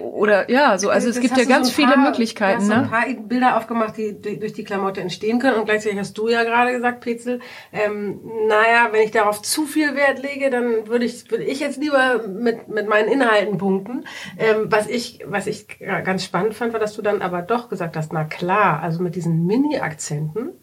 Oder 0.01 0.49
ja, 0.49 0.77
so 0.77 0.89
also 0.89 1.09
es 1.09 1.19
gibt 1.19 1.37
ja 1.37 1.45
ganz 1.45 1.67
so 1.67 1.73
viele 1.73 1.93
paar, 1.93 1.97
Möglichkeiten. 1.97 2.67
Du 2.67 2.73
hast 2.73 2.81
ne? 2.81 2.87
so 2.89 2.95
ein 2.95 3.15
paar 3.15 3.23
Bilder 3.23 3.57
aufgemacht, 3.57 3.97
die 3.97 4.21
durch 4.39 4.53
die 4.53 4.63
Klamotte 4.63 5.01
entstehen 5.01 5.39
können. 5.39 5.57
Und 5.57 5.65
gleichzeitig 5.65 5.99
hast 5.99 6.17
du 6.17 6.29
ja 6.29 6.43
gerade 6.43 6.71
gesagt, 6.71 7.01
Petzel, 7.01 7.39
ähm, 7.71 8.21
naja, 8.47 8.89
wenn 8.91 9.01
ich 9.01 9.11
darauf 9.11 9.41
zu 9.41 9.65
viel 9.65 9.95
Wert 9.95 10.21
lege, 10.21 10.49
dann 10.49 10.87
würde 10.87 11.05
ich 11.05 11.29
würde 11.29 11.43
ich 11.43 11.59
jetzt 11.59 11.81
lieber 11.81 12.27
mit 12.27 12.67
mit 12.69 12.87
meinen 12.87 13.09
Inhalten 13.09 13.57
punkten. 13.57 14.05
Ähm, 14.37 14.67
was 14.69 14.87
ich 14.87 15.19
was 15.25 15.47
ich 15.47 15.67
ganz 15.79 16.23
spannend 16.23 16.53
fand, 16.53 16.73
war, 16.73 16.79
dass 16.79 16.95
du 16.95 17.01
dann 17.01 17.21
aber 17.21 17.41
doch 17.41 17.69
gesagt 17.69 17.97
hast, 17.97 18.13
na 18.13 18.23
klar, 18.23 18.81
also 18.81 19.01
mit 19.01 19.15
diesen 19.15 19.45
Mini-Akzenten 19.45 20.53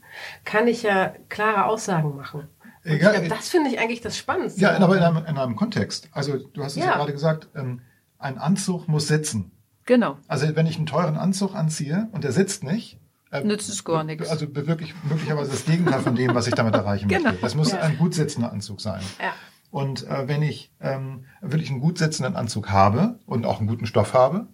kann 0.45 0.69
ich 0.69 0.83
ja 0.83 1.15
klare 1.29 1.67
Aussagen 1.67 2.17
machen. 2.17 2.49
Ja, 2.84 2.96
glaub, 2.96 3.28
das 3.28 3.49
finde 3.49 3.70
ich 3.70 3.78
eigentlich 3.78 4.00
das 4.00 4.16
Spannendste. 4.16 4.60
Ja, 4.60 4.78
aber 4.78 4.96
in 4.96 5.02
einem, 5.02 5.19
in 5.19 5.36
einem 5.36 5.56
Kontext. 5.56 6.08
Also 6.12 6.38
du 6.38 6.62
hast 6.64 6.73
es 6.73 6.78
ja, 6.78 6.86
ja 6.86 6.97
gerade 6.97 7.12
gesagt, 7.12 7.49
ähm, 7.54 7.82
ein 8.19 8.38
Anzug 8.38 8.88
muss 8.88 9.08
sitzen. 9.08 9.52
Genau. 9.86 10.19
Also 10.28 10.54
wenn 10.56 10.66
ich 10.66 10.76
einen 10.76 10.86
teuren 10.86 11.16
Anzug 11.16 11.54
anziehe 11.54 12.08
und 12.12 12.25
der 12.25 12.32
sitzt 12.32 12.64
nicht, 12.64 12.99
äh, 13.32 13.43
nützt 13.45 13.69
es 13.69 13.84
gar 13.84 14.04
nichts. 14.04 14.28
Also 14.28 14.54
wirklich 14.54 14.95
möglicherweise 15.04 15.50
das 15.50 15.64
Gegenteil 15.64 16.00
von 16.00 16.16
dem, 16.16 16.34
was 16.34 16.47
ich 16.47 16.54
damit 16.54 16.75
erreichen 16.75 17.08
genau. 17.08 17.30
möchte. 17.30 17.43
Das 17.43 17.54
muss 17.54 17.73
ja. 17.73 17.80
ein 17.80 17.99
gut 17.99 18.14
sitzender 18.14 18.52
Anzug 18.52 18.80
sein. 18.80 19.02
Ja. 19.21 19.32
Und 19.71 20.06
äh, 20.08 20.26
wenn 20.26 20.43
ich 20.43 20.73
ähm, 20.80 21.25
wirklich 21.40 21.71
einen 21.71 21.80
gut 21.80 21.99
sitzenden 21.99 22.34
Anzug 22.34 22.71
habe 22.71 23.19
und 23.26 23.47
auch 23.47 23.58
einen 23.58 23.69
guten 23.69 23.86
Stoff 23.86 24.14
habe, 24.14 24.49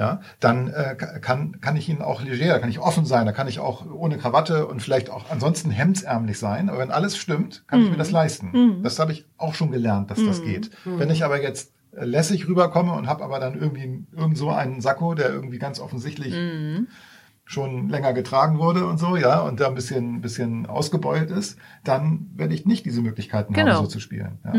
ja, 0.00 0.22
dann 0.40 0.68
äh, 0.68 0.96
kann, 0.96 1.60
kann 1.60 1.76
ich 1.76 1.86
ihn 1.90 2.00
auch 2.00 2.22
leger, 2.22 2.58
kann 2.58 2.70
ich 2.70 2.78
offen 2.78 3.04
sein, 3.04 3.26
da 3.26 3.32
kann 3.32 3.48
ich 3.48 3.58
auch 3.58 3.84
ohne 3.84 4.16
Krawatte 4.16 4.66
und 4.66 4.80
vielleicht 4.80 5.10
auch 5.10 5.30
ansonsten 5.30 5.70
hemdsärmlich 5.70 6.38
sein. 6.38 6.70
Aber 6.70 6.78
wenn 6.78 6.90
alles 6.90 7.18
stimmt, 7.18 7.64
kann 7.66 7.80
mm. 7.80 7.84
ich 7.84 7.90
mir 7.90 7.96
das 7.98 8.08
mhm. 8.08 8.14
leisten. 8.14 8.46
Mm. 8.52 8.82
Das 8.82 8.98
habe 8.98 9.12
ich 9.12 9.26
auch 9.36 9.52
schon 9.52 9.70
gelernt, 9.70 10.10
dass 10.10 10.18
mm. 10.18 10.26
das 10.26 10.40
mhm. 10.40 10.44
geht. 10.46 10.70
Mhm. 10.86 10.98
Wenn 11.00 11.10
ich 11.10 11.22
aber 11.22 11.42
jetzt 11.42 11.74
lässig 11.92 12.48
rüberkomme 12.48 12.94
und 12.94 13.08
habe 13.08 13.22
aber 13.22 13.40
dann 13.40 13.60
irgendwie 13.60 14.06
irgend 14.16 14.38
so 14.38 14.48
einen 14.48 14.80
Sakko, 14.80 15.12
der 15.14 15.28
irgendwie 15.28 15.58
ganz 15.58 15.80
offensichtlich 15.80 16.34
schon 17.44 17.88
länger 17.88 18.14
getragen 18.14 18.58
wurde 18.58 18.86
und 18.86 18.98
so, 18.98 19.16
ja, 19.16 19.40
und 19.40 19.58
da 19.58 19.66
ein 19.66 19.74
bisschen, 19.74 20.20
bisschen 20.20 20.66
ausgebeult 20.66 21.30
ist, 21.32 21.58
dann 21.82 22.30
werde 22.36 22.54
ich 22.54 22.64
nicht 22.64 22.86
diese 22.86 23.02
Möglichkeiten 23.02 23.52
genau. 23.52 23.72
haben, 23.72 23.84
so 23.84 23.90
zu 23.90 24.00
spielen. 24.00 24.38
Ja. 24.44 24.52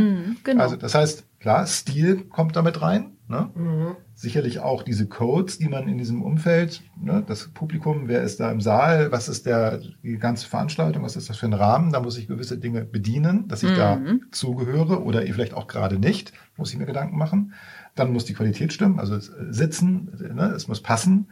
Genau. 0.43 0.61
Also 0.61 0.75
das 0.75 0.93
heißt, 0.93 1.23
klar, 1.39 1.65
Stil 1.65 2.25
kommt 2.25 2.57
damit 2.57 2.81
rein. 2.81 3.13
Ne? 3.31 3.49
Mhm. 3.55 3.95
Sicherlich 4.13 4.59
auch 4.59 4.83
diese 4.83 5.07
Codes, 5.07 5.57
die 5.57 5.69
man 5.69 5.87
in 5.87 5.97
diesem 5.97 6.21
Umfeld, 6.21 6.83
ne, 7.01 7.23
das 7.25 7.47
Publikum, 7.47 8.09
wer 8.09 8.21
ist 8.21 8.41
da 8.41 8.51
im 8.51 8.59
Saal, 8.59 9.11
was 9.11 9.29
ist 9.29 9.45
der, 9.45 9.79
die 10.03 10.17
ganze 10.17 10.47
Veranstaltung, 10.47 11.01
was 11.01 11.15
ist 11.15 11.29
das 11.29 11.37
für 11.37 11.45
ein 11.45 11.53
Rahmen, 11.53 11.91
da 11.91 12.01
muss 12.01 12.17
ich 12.17 12.27
gewisse 12.27 12.57
Dinge 12.57 12.83
bedienen, 12.83 13.47
dass 13.47 13.63
ich 13.63 13.71
mhm. 13.71 13.75
da 13.75 14.01
zugehöre 14.31 15.03
oder 15.03 15.21
vielleicht 15.21 15.53
auch 15.53 15.67
gerade 15.67 15.97
nicht, 15.97 16.33
muss 16.57 16.73
ich 16.73 16.77
mir 16.77 16.85
Gedanken 16.85 17.17
machen. 17.17 17.53
Dann 17.95 18.11
muss 18.11 18.25
die 18.25 18.33
Qualität 18.33 18.73
stimmen, 18.73 18.99
also 18.99 19.17
sitzen, 19.19 20.11
ne, 20.35 20.51
es 20.55 20.67
muss 20.67 20.81
passen. 20.81 21.27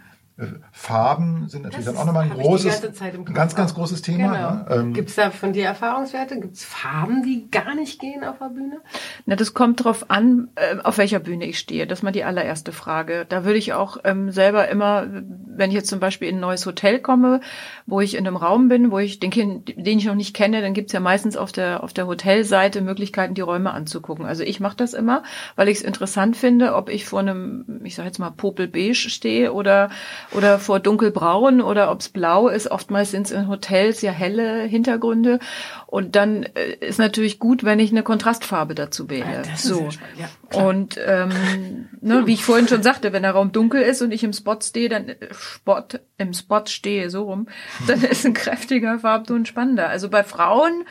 Farben 0.72 1.50
sind 1.50 1.64
natürlich 1.64 1.86
das 1.86 1.96
dann 1.96 2.02
auch 2.02 2.06
nochmal 2.06 2.24
ein 2.24 2.30
großes, 2.30 3.02
ein 3.02 3.26
ganz, 3.34 3.56
ganz 3.56 3.74
großes 3.74 4.02
Thema. 4.02 4.32
Genau. 4.32 4.52
Ne? 4.52 4.66
Ähm, 4.70 4.94
Gibt 4.94 5.10
es 5.10 5.16
da 5.16 5.32
von 5.32 5.52
dir 5.52 5.66
Erfahrungswerte? 5.66 6.40
Gibt 6.40 6.56
es 6.56 6.64
Farben, 6.64 7.24
die 7.24 7.50
gar 7.52 7.76
nicht 7.76 8.00
gehen 8.00 8.24
auf 8.24 8.38
der 8.40 8.50
Bühne? 8.50 8.80
Na, 9.26 9.36
das 9.36 9.54
kommt 9.54 9.84
drauf 9.84 10.10
an, 10.10 10.50
äh, 10.56 10.78
auf 10.82 10.98
welcher 10.98 11.20
Bühne 11.20 11.46
ich 11.46 11.60
stehe. 11.60 11.88
Das 11.88 12.00
ist 12.00 12.04
mal 12.04 12.12
die 12.12 12.24
allererste 12.24 12.72
Frage. 12.72 13.26
Da 13.28 13.44
würde 13.44 13.60
ich 13.60 13.74
auch 13.74 13.98
ähm, 14.06 14.32
selber 14.32 14.70
immer, 14.70 15.08
wenn 15.10 15.70
ich 15.72 15.76
jetzt 15.76 15.90
zum 15.90 16.00
Beispiel 16.00 16.30
in 16.30 16.38
ein 16.38 16.42
neues 16.42 16.66
Hotel 16.66 17.00
komme, 17.00 17.42
wo 17.86 18.00
ich 18.00 18.16
in 18.16 18.26
einem 18.26 18.38
Raum 18.38 18.70
bin, 18.70 18.92
wo 18.92 19.00
ich 19.00 19.20
den, 19.20 19.32
den 19.32 19.98
ich 19.98 20.06
noch 20.06 20.16
nicht 20.16 20.36
kenne, 20.36 20.62
dann 20.62 20.74
gibt's 20.74 20.94
ja 20.94 21.02
meistens 21.02 21.36
auf 21.36 21.52
der, 21.52 21.84
auf 21.84 21.92
der 21.92 22.08
Hotelseite 22.08 22.82
Möglichkeiten, 22.82 23.34
die 23.34 23.42
Räume 23.42 23.72
anzugucken. 23.72 24.26
Also 24.26 24.44
ich 24.44 24.62
mache 24.62 24.78
das 24.78 24.94
immer, 24.94 25.24
weil 25.58 25.68
ich 25.68 25.80
es 25.80 25.84
interessant 25.84 26.38
finde, 26.38 26.76
ob 26.76 26.90
ich 26.90 27.06
vor 27.06 27.20
einem, 27.20 27.82
ich 27.84 27.96
sage 27.96 28.08
jetzt 28.08 28.20
mal, 28.20 28.30
Popelbeige 28.32 28.96
stehe 28.96 29.52
oder 29.54 29.90
oder 30.32 30.60
vor 30.60 30.80
dunkelbraun 30.80 31.62
oder 31.62 31.92
ob's 31.92 32.10
blau 32.10 32.48
ist. 32.48 32.70
Oftmals 32.70 33.12
sind 33.12 33.26
es 33.28 33.32
in 33.32 33.48
Hotels 33.48 34.02
ja 34.02 34.12
helle 34.12 34.64
Hintergründe. 34.64 35.40
Und 35.88 36.16
dann 36.16 36.44
äh, 36.44 36.76
ist 36.80 37.00
natürlich 37.00 37.40
gut, 37.40 37.64
wenn 37.64 37.80
ich 37.80 37.92
eine 37.92 38.04
Kontrastfarbe 38.04 38.76
dazu 38.76 39.10
wähle. 39.10 39.44
Ja, 39.46 39.56
so. 39.56 39.90
Ja, 40.18 40.30
und 40.66 41.00
ähm, 41.04 41.90
ne, 42.02 42.28
wie 42.28 42.34
ich 42.34 42.44
vorhin 42.44 42.68
schon 42.68 42.84
sagte, 42.84 43.14
wenn 43.14 43.24
der 43.24 43.32
Raum 43.32 43.52
dunkel 43.52 43.82
ist 43.82 44.02
und 44.02 44.12
ich 44.12 44.24
im 44.24 44.34
Spot 44.34 44.60
stehe, 44.62 44.90
dann 44.90 45.10
äh, 45.10 45.16
Spot, 45.32 45.84
im 46.18 46.34
Spot 46.34 46.66
stehe, 46.66 47.10
so 47.10 47.24
rum, 47.24 47.48
dann 47.88 48.04
ist 48.04 48.26
ein 48.26 48.34
kräftiger 48.34 49.00
Farbton 49.00 49.46
spannender. 49.46 49.90
Also 49.90 50.10
bei 50.10 50.24
Frauen 50.24 50.86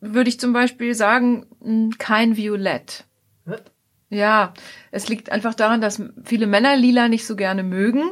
würde 0.00 0.28
ich 0.28 0.38
zum 0.38 0.52
Beispiel 0.52 0.94
sagen, 0.94 1.46
kein 1.98 2.36
Violett. 2.36 3.04
Ja, 4.08 4.54
es 4.90 5.08
liegt 5.08 5.32
einfach 5.32 5.54
daran, 5.54 5.80
dass 5.80 6.02
viele 6.24 6.46
Männer 6.46 6.76
lila 6.76 7.08
nicht 7.08 7.26
so 7.26 7.36
gerne 7.36 7.62
mögen. 7.62 8.02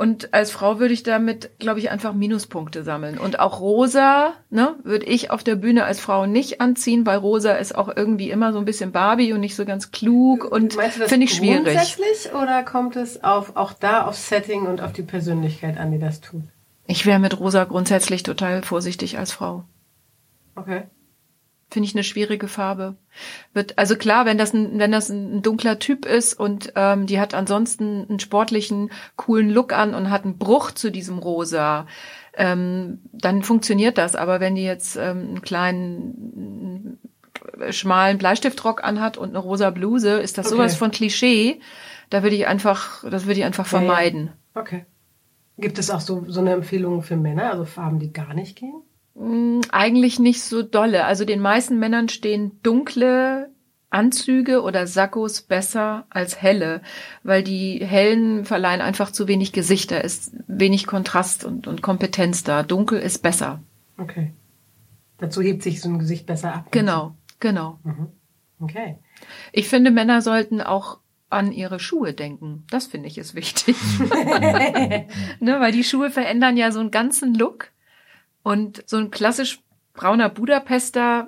Und 0.00 0.32
als 0.32 0.50
Frau 0.50 0.78
würde 0.78 0.94
ich 0.94 1.02
damit, 1.02 1.58
glaube 1.58 1.78
ich, 1.78 1.90
einfach 1.90 2.14
Minuspunkte 2.14 2.84
sammeln. 2.84 3.18
Und 3.18 3.38
auch 3.38 3.60
rosa, 3.60 4.32
ne, 4.48 4.76
würde 4.82 5.04
ich 5.04 5.30
auf 5.30 5.44
der 5.44 5.56
Bühne 5.56 5.84
als 5.84 6.00
Frau 6.00 6.24
nicht 6.24 6.58
anziehen, 6.62 7.04
weil 7.04 7.18
rosa 7.18 7.52
ist 7.52 7.74
auch 7.74 7.94
irgendwie 7.94 8.30
immer 8.30 8.54
so 8.54 8.58
ein 8.58 8.64
bisschen 8.64 8.92
Barbie 8.92 9.34
und 9.34 9.40
nicht 9.40 9.56
so 9.56 9.66
ganz 9.66 9.90
klug 9.90 10.50
und 10.50 10.72
finde 10.72 11.24
ich 11.24 11.34
schwierig. 11.34 11.64
Grundsätzlich 11.64 12.32
oder 12.32 12.62
kommt 12.62 12.96
es 12.96 13.22
auf, 13.22 13.56
auch 13.56 13.74
da 13.74 14.06
aufs 14.06 14.30
Setting 14.30 14.62
und 14.62 14.80
auf 14.80 14.94
die 14.94 15.02
Persönlichkeit 15.02 15.76
an, 15.76 15.92
die 15.92 15.98
das 15.98 16.22
tut? 16.22 16.44
Ich 16.86 17.04
wäre 17.04 17.18
mit 17.18 17.38
rosa 17.38 17.64
grundsätzlich 17.64 18.22
total 18.22 18.62
vorsichtig 18.62 19.18
als 19.18 19.32
Frau. 19.32 19.64
Okay. 20.56 20.84
Finde 21.70 21.86
ich 21.86 21.94
eine 21.94 22.02
schwierige 22.02 22.48
Farbe. 22.48 22.96
Wird, 23.54 23.78
also 23.78 23.96
klar, 23.96 24.26
wenn 24.26 24.38
das 24.38 24.52
ein, 24.52 24.78
wenn 24.78 24.90
das 24.90 25.08
ein 25.08 25.40
dunkler 25.42 25.78
Typ 25.78 26.04
ist 26.04 26.34
und 26.34 26.72
ähm, 26.74 27.06
die 27.06 27.20
hat 27.20 27.32
ansonsten 27.32 28.06
einen 28.08 28.18
sportlichen, 28.18 28.90
coolen 29.16 29.50
Look 29.50 29.72
an 29.72 29.94
und 29.94 30.10
hat 30.10 30.24
einen 30.24 30.36
Bruch 30.36 30.72
zu 30.72 30.90
diesem 30.90 31.18
Rosa, 31.18 31.86
ähm, 32.34 33.00
dann 33.12 33.42
funktioniert 33.42 33.98
das. 33.98 34.16
Aber 34.16 34.40
wenn 34.40 34.56
die 34.56 34.64
jetzt 34.64 34.96
ähm, 34.96 35.28
einen 35.28 35.42
kleinen 35.42 36.98
schmalen 37.70 38.18
Bleistiftrock 38.18 38.84
anhat 38.84 39.16
und 39.16 39.30
eine 39.30 39.38
rosa 39.38 39.70
Bluse, 39.70 40.18
ist 40.18 40.38
das 40.38 40.46
okay. 40.46 40.56
sowas 40.56 40.76
von 40.76 40.90
Klischee. 40.90 41.60
Da 42.10 42.22
würde 42.22 42.36
ich 42.36 42.46
einfach, 42.46 43.08
das 43.08 43.26
würde 43.26 43.40
ich 43.40 43.44
einfach 43.44 43.66
vermeiden. 43.66 44.32
Okay. 44.54 44.84
Gibt 45.58 45.78
es 45.78 45.90
auch 45.90 46.00
so, 46.00 46.24
so 46.26 46.40
eine 46.40 46.52
Empfehlung 46.52 47.02
für 47.02 47.16
Männer, 47.16 47.50
also 47.50 47.64
Farben, 47.64 47.98
die 47.98 48.12
gar 48.12 48.34
nicht 48.34 48.56
gehen? 48.56 48.82
Mm, 49.14 49.60
eigentlich 49.70 50.18
nicht 50.18 50.42
so 50.42 50.62
dolle. 50.62 51.04
Also 51.04 51.24
den 51.24 51.40
meisten 51.40 51.78
Männern 51.78 52.08
stehen 52.08 52.60
dunkle 52.62 53.50
Anzüge 53.90 54.62
oder 54.62 54.86
Sakkos 54.86 55.42
besser 55.42 56.06
als 56.10 56.40
helle, 56.40 56.80
weil 57.24 57.42
die 57.42 57.84
hellen 57.84 58.44
verleihen 58.44 58.80
einfach 58.80 59.10
zu 59.10 59.26
wenig 59.26 59.52
Gesicht. 59.52 59.90
Da 59.90 59.98
ist 59.98 60.32
wenig 60.46 60.86
Kontrast 60.86 61.44
und, 61.44 61.66
und 61.66 61.82
Kompetenz 61.82 62.44
da. 62.44 62.62
Dunkel 62.62 63.00
ist 63.00 63.18
besser. 63.18 63.60
Okay. 63.98 64.32
Dazu 65.18 65.42
hebt 65.42 65.62
sich 65.62 65.80
so 65.80 65.88
ein 65.88 65.98
Gesicht 65.98 66.26
besser 66.26 66.54
ab. 66.54 66.68
Genau, 66.70 67.14
genau. 67.40 67.78
Mhm. 67.82 68.08
Okay. 68.60 68.96
Ich 69.52 69.68
finde, 69.68 69.90
Männer 69.90 70.22
sollten 70.22 70.60
auch 70.60 70.98
an 71.28 71.52
ihre 71.52 71.80
Schuhe 71.80 72.12
denken. 72.12 72.64
Das 72.70 72.86
finde 72.86 73.08
ich 73.08 73.18
ist 73.18 73.34
wichtig. 73.34 73.76
ne, 75.40 75.60
weil 75.60 75.72
die 75.72 75.84
Schuhe 75.84 76.10
verändern 76.10 76.56
ja 76.56 76.70
so 76.70 76.80
einen 76.80 76.90
ganzen 76.90 77.34
Look. 77.34 77.72
Und 78.42 78.82
so 78.86 78.96
ein 78.96 79.10
klassisch 79.10 79.60
brauner 79.92 80.28
Budapester 80.28 81.26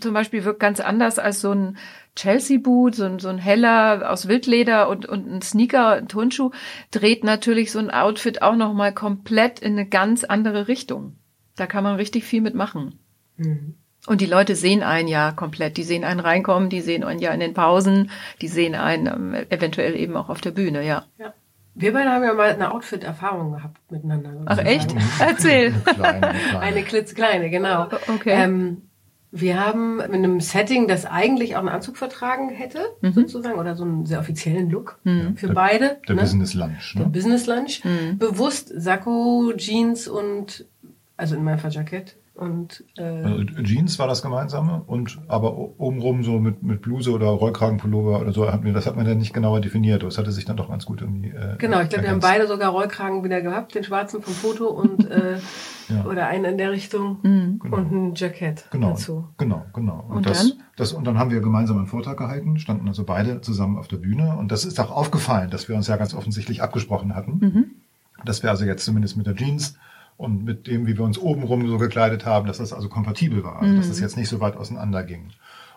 zum 0.00 0.14
Beispiel 0.14 0.44
wirkt 0.44 0.60
ganz 0.60 0.80
anders 0.80 1.18
als 1.18 1.40
so 1.40 1.52
ein 1.52 1.76
Chelsea-Boot, 2.16 2.94
so 2.94 3.04
ein, 3.04 3.18
so 3.18 3.28
ein 3.28 3.38
heller 3.38 4.10
aus 4.10 4.28
Wildleder 4.28 4.88
und, 4.88 5.06
und 5.06 5.30
ein 5.30 5.42
Sneaker, 5.42 5.92
ein 5.92 6.08
Turnschuh, 6.08 6.50
dreht 6.90 7.24
natürlich 7.24 7.70
so 7.70 7.78
ein 7.78 7.90
Outfit 7.90 8.42
auch 8.42 8.56
nochmal 8.56 8.92
komplett 8.92 9.60
in 9.60 9.72
eine 9.72 9.86
ganz 9.86 10.24
andere 10.24 10.68
Richtung. 10.68 11.16
Da 11.56 11.66
kann 11.66 11.84
man 11.84 11.96
richtig 11.96 12.24
viel 12.24 12.40
mitmachen. 12.40 12.98
Mhm. 13.36 13.74
Und 14.06 14.22
die 14.22 14.26
Leute 14.26 14.56
sehen 14.56 14.82
einen 14.82 15.08
ja 15.08 15.30
komplett. 15.30 15.76
Die 15.76 15.82
sehen 15.82 16.04
einen 16.04 16.20
reinkommen, 16.20 16.70
die 16.70 16.80
sehen 16.80 17.04
einen 17.04 17.20
ja 17.20 17.32
in 17.32 17.40
den 17.40 17.54
Pausen, 17.54 18.10
die 18.40 18.48
sehen 18.48 18.74
einen 18.74 19.06
ähm, 19.06 19.34
eventuell 19.50 19.94
eben 19.94 20.16
auch 20.16 20.30
auf 20.30 20.40
der 20.40 20.52
Bühne, 20.52 20.84
ja. 20.84 21.04
ja. 21.18 21.34
Wir 21.74 21.92
beide 21.92 22.10
haben 22.10 22.24
ja 22.24 22.34
mal 22.34 22.50
eine 22.50 22.72
Outfit-Erfahrung 22.72 23.52
gehabt 23.52 23.78
miteinander. 23.90 24.32
Ach 24.46 24.58
echt? 24.58 24.94
Erzähl. 25.20 25.74
Eine 25.84 25.94
kleine, 25.94 26.26
eine 26.28 26.38
kleine. 26.38 26.60
Eine 26.60 26.82
klitzekleine, 26.82 27.50
genau. 27.50 27.88
Okay. 28.08 28.32
Ähm, 28.32 28.82
wir 29.32 29.64
haben 29.64 29.98
mit 29.98 30.12
einem 30.12 30.40
Setting, 30.40 30.88
das 30.88 31.06
eigentlich 31.06 31.54
auch 31.54 31.60
einen 31.60 31.68
Anzug 31.68 31.96
vertragen 31.96 32.48
hätte, 32.48 32.80
mhm. 33.00 33.12
sozusagen, 33.12 33.58
oder 33.58 33.76
so 33.76 33.84
einen 33.84 34.04
sehr 34.04 34.18
offiziellen 34.18 34.70
Look 34.70 34.98
mhm. 35.04 35.36
für 35.36 35.46
der, 35.46 35.54
beide. 35.54 36.00
Der 36.08 36.16
ne? 36.16 36.22
Business 36.22 36.54
Lunch. 36.54 36.96
Ne? 36.96 37.02
Der 37.02 37.10
Business 37.10 37.46
Lunch. 37.46 37.84
Mhm. 37.84 38.18
Bewusst 38.18 38.72
Sakko, 38.74 39.52
Jeans 39.56 40.08
und, 40.08 40.66
also 41.16 41.36
in 41.36 41.44
meinem 41.44 41.60
Fall 41.60 41.70
Jackett 41.70 42.16
und 42.40 42.84
äh, 42.96 43.02
also 43.02 43.44
Jeans 43.62 43.98
war 43.98 44.08
das 44.08 44.22
gemeinsame 44.22 44.82
und 44.86 45.18
aber 45.28 45.56
obenrum 45.56 46.24
so 46.24 46.40
mit, 46.40 46.62
mit 46.62 46.80
Bluse 46.80 47.12
oder 47.12 47.26
Rollkragenpullover 47.26 48.18
oder 48.18 48.32
so 48.32 48.50
hatten 48.50 48.64
wir, 48.64 48.72
das 48.72 48.86
hat 48.86 48.96
man 48.96 49.04
dann 49.04 49.18
nicht 49.18 49.34
genauer 49.34 49.60
definiert, 49.60 50.02
das 50.02 50.16
hatte 50.16 50.32
sich 50.32 50.46
dann 50.46 50.56
doch 50.56 50.70
ganz 50.70 50.86
gut 50.86 51.02
irgendwie. 51.02 51.28
Äh, 51.28 51.56
genau, 51.58 51.82
ich 51.82 51.90
glaube, 51.90 52.04
wir 52.04 52.10
haben 52.10 52.20
beide 52.20 52.46
sogar 52.46 52.70
Rollkragen 52.70 53.22
wieder 53.24 53.42
gehabt, 53.42 53.74
den 53.74 53.84
schwarzen 53.84 54.22
vom 54.22 54.32
Foto 54.32 54.68
und 54.68 55.10
äh, 55.10 55.38
ja. 55.90 56.04
oder 56.06 56.28
einen 56.28 56.46
in 56.46 56.58
der 56.58 56.70
Richtung 56.70 57.18
mhm. 57.22 57.58
genau. 57.62 57.76
und 57.76 57.92
ein 57.92 58.14
Jackett 58.14 58.64
genau, 58.70 58.90
dazu. 58.90 59.28
Genau, 59.36 59.66
genau. 59.74 60.06
Und, 60.08 60.16
und 60.16 60.26
das, 60.26 60.48
dann? 60.48 60.62
das 60.76 60.92
und 60.94 61.06
dann 61.06 61.18
haben 61.18 61.30
wir 61.30 61.40
gemeinsam 61.40 61.76
einen 61.76 61.88
Vortrag 61.88 62.16
gehalten, 62.16 62.58
standen 62.58 62.88
also 62.88 63.04
beide 63.04 63.42
zusammen 63.42 63.76
auf 63.76 63.86
der 63.86 63.98
Bühne 63.98 64.38
und 64.38 64.50
das 64.50 64.64
ist 64.64 64.80
auch 64.80 64.90
aufgefallen, 64.90 65.50
dass 65.50 65.68
wir 65.68 65.76
uns 65.76 65.88
ja 65.88 65.96
ganz 65.98 66.14
offensichtlich 66.14 66.62
abgesprochen 66.62 67.14
hatten, 67.14 67.38
mhm. 67.38 67.70
dass 68.24 68.42
wir 68.42 68.48
also 68.48 68.64
jetzt 68.64 68.84
zumindest 68.84 69.18
mit 69.18 69.26
der 69.26 69.36
Jeans 69.36 69.76
und 70.20 70.44
mit 70.44 70.66
dem, 70.66 70.86
wie 70.86 70.98
wir 70.98 71.04
uns 71.04 71.18
obenrum 71.18 71.66
so 71.66 71.78
gekleidet 71.78 72.26
haben, 72.26 72.46
dass 72.46 72.58
das 72.58 72.74
also 72.74 72.90
kompatibel 72.90 73.42
war, 73.42 73.62
also 73.62 73.74
dass 73.74 73.88
es 73.88 73.96
mhm. 73.96 74.02
jetzt 74.02 74.16
nicht 74.18 74.28
so 74.28 74.38
weit 74.40 74.54
auseinander 74.56 75.02
ging. 75.02 75.30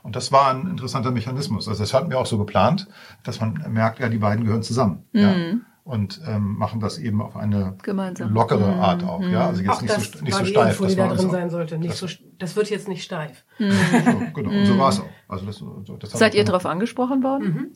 Und 0.03 0.17
das 0.17 0.33
war 0.33 0.53
ein 0.53 0.67
interessanter 0.67 1.11
Mechanismus. 1.11 1.69
Also 1.69 1.81
das 1.81 1.93
hatten 1.93 2.09
wir 2.09 2.19
auch 2.19 2.25
so 2.25 2.37
geplant, 2.37 2.87
dass 3.23 3.39
man 3.39 3.53
merkt, 3.69 3.99
ja, 3.99 4.09
die 4.09 4.17
beiden 4.17 4.43
gehören 4.43 4.61
zusammen. 4.61 5.05
Mhm. 5.13 5.21
Ja, 5.21 5.33
und 5.85 6.21
ähm, 6.25 6.55
machen 6.57 6.79
das 6.79 6.97
eben 6.97 7.21
auf 7.21 7.35
eine 7.35 7.75
Gemeinsam. 7.83 8.33
lockere 8.33 8.73
mhm. 8.73 8.79
Art 8.79 9.03
auch. 9.03 9.21
Ja, 9.21 9.47
also 9.47 9.61
jetzt 9.61 9.69
auch 9.69 9.81
nicht 9.81 9.93
das 9.93 10.11
so, 10.11 10.23
nicht 10.23 10.35
so 10.35 10.45
steif. 10.45 10.79
Info, 10.79 10.85
die 10.85 10.95
da 10.95 11.07
drin 11.07 11.29
sein 11.29 11.49
sollte. 11.49 11.77
Nicht 11.77 11.95
so, 11.95 12.07
das 12.39 12.55
wird 12.55 12.69
jetzt 12.69 12.87
nicht 12.87 13.03
steif. 13.03 13.43
Mhm. 13.59 13.71
So, 13.71 14.41
genau, 14.41 14.49
und 14.49 14.65
so 14.65 14.77
war 14.77 14.89
es 14.89 15.01
auch. 15.01 15.09
Also 15.27 15.45
das, 15.45 15.63
das 15.99 16.11
Seid 16.11 16.35
ihr 16.35 16.45
darauf 16.45 16.65
angesprochen 16.65 17.21
worden? 17.23 17.73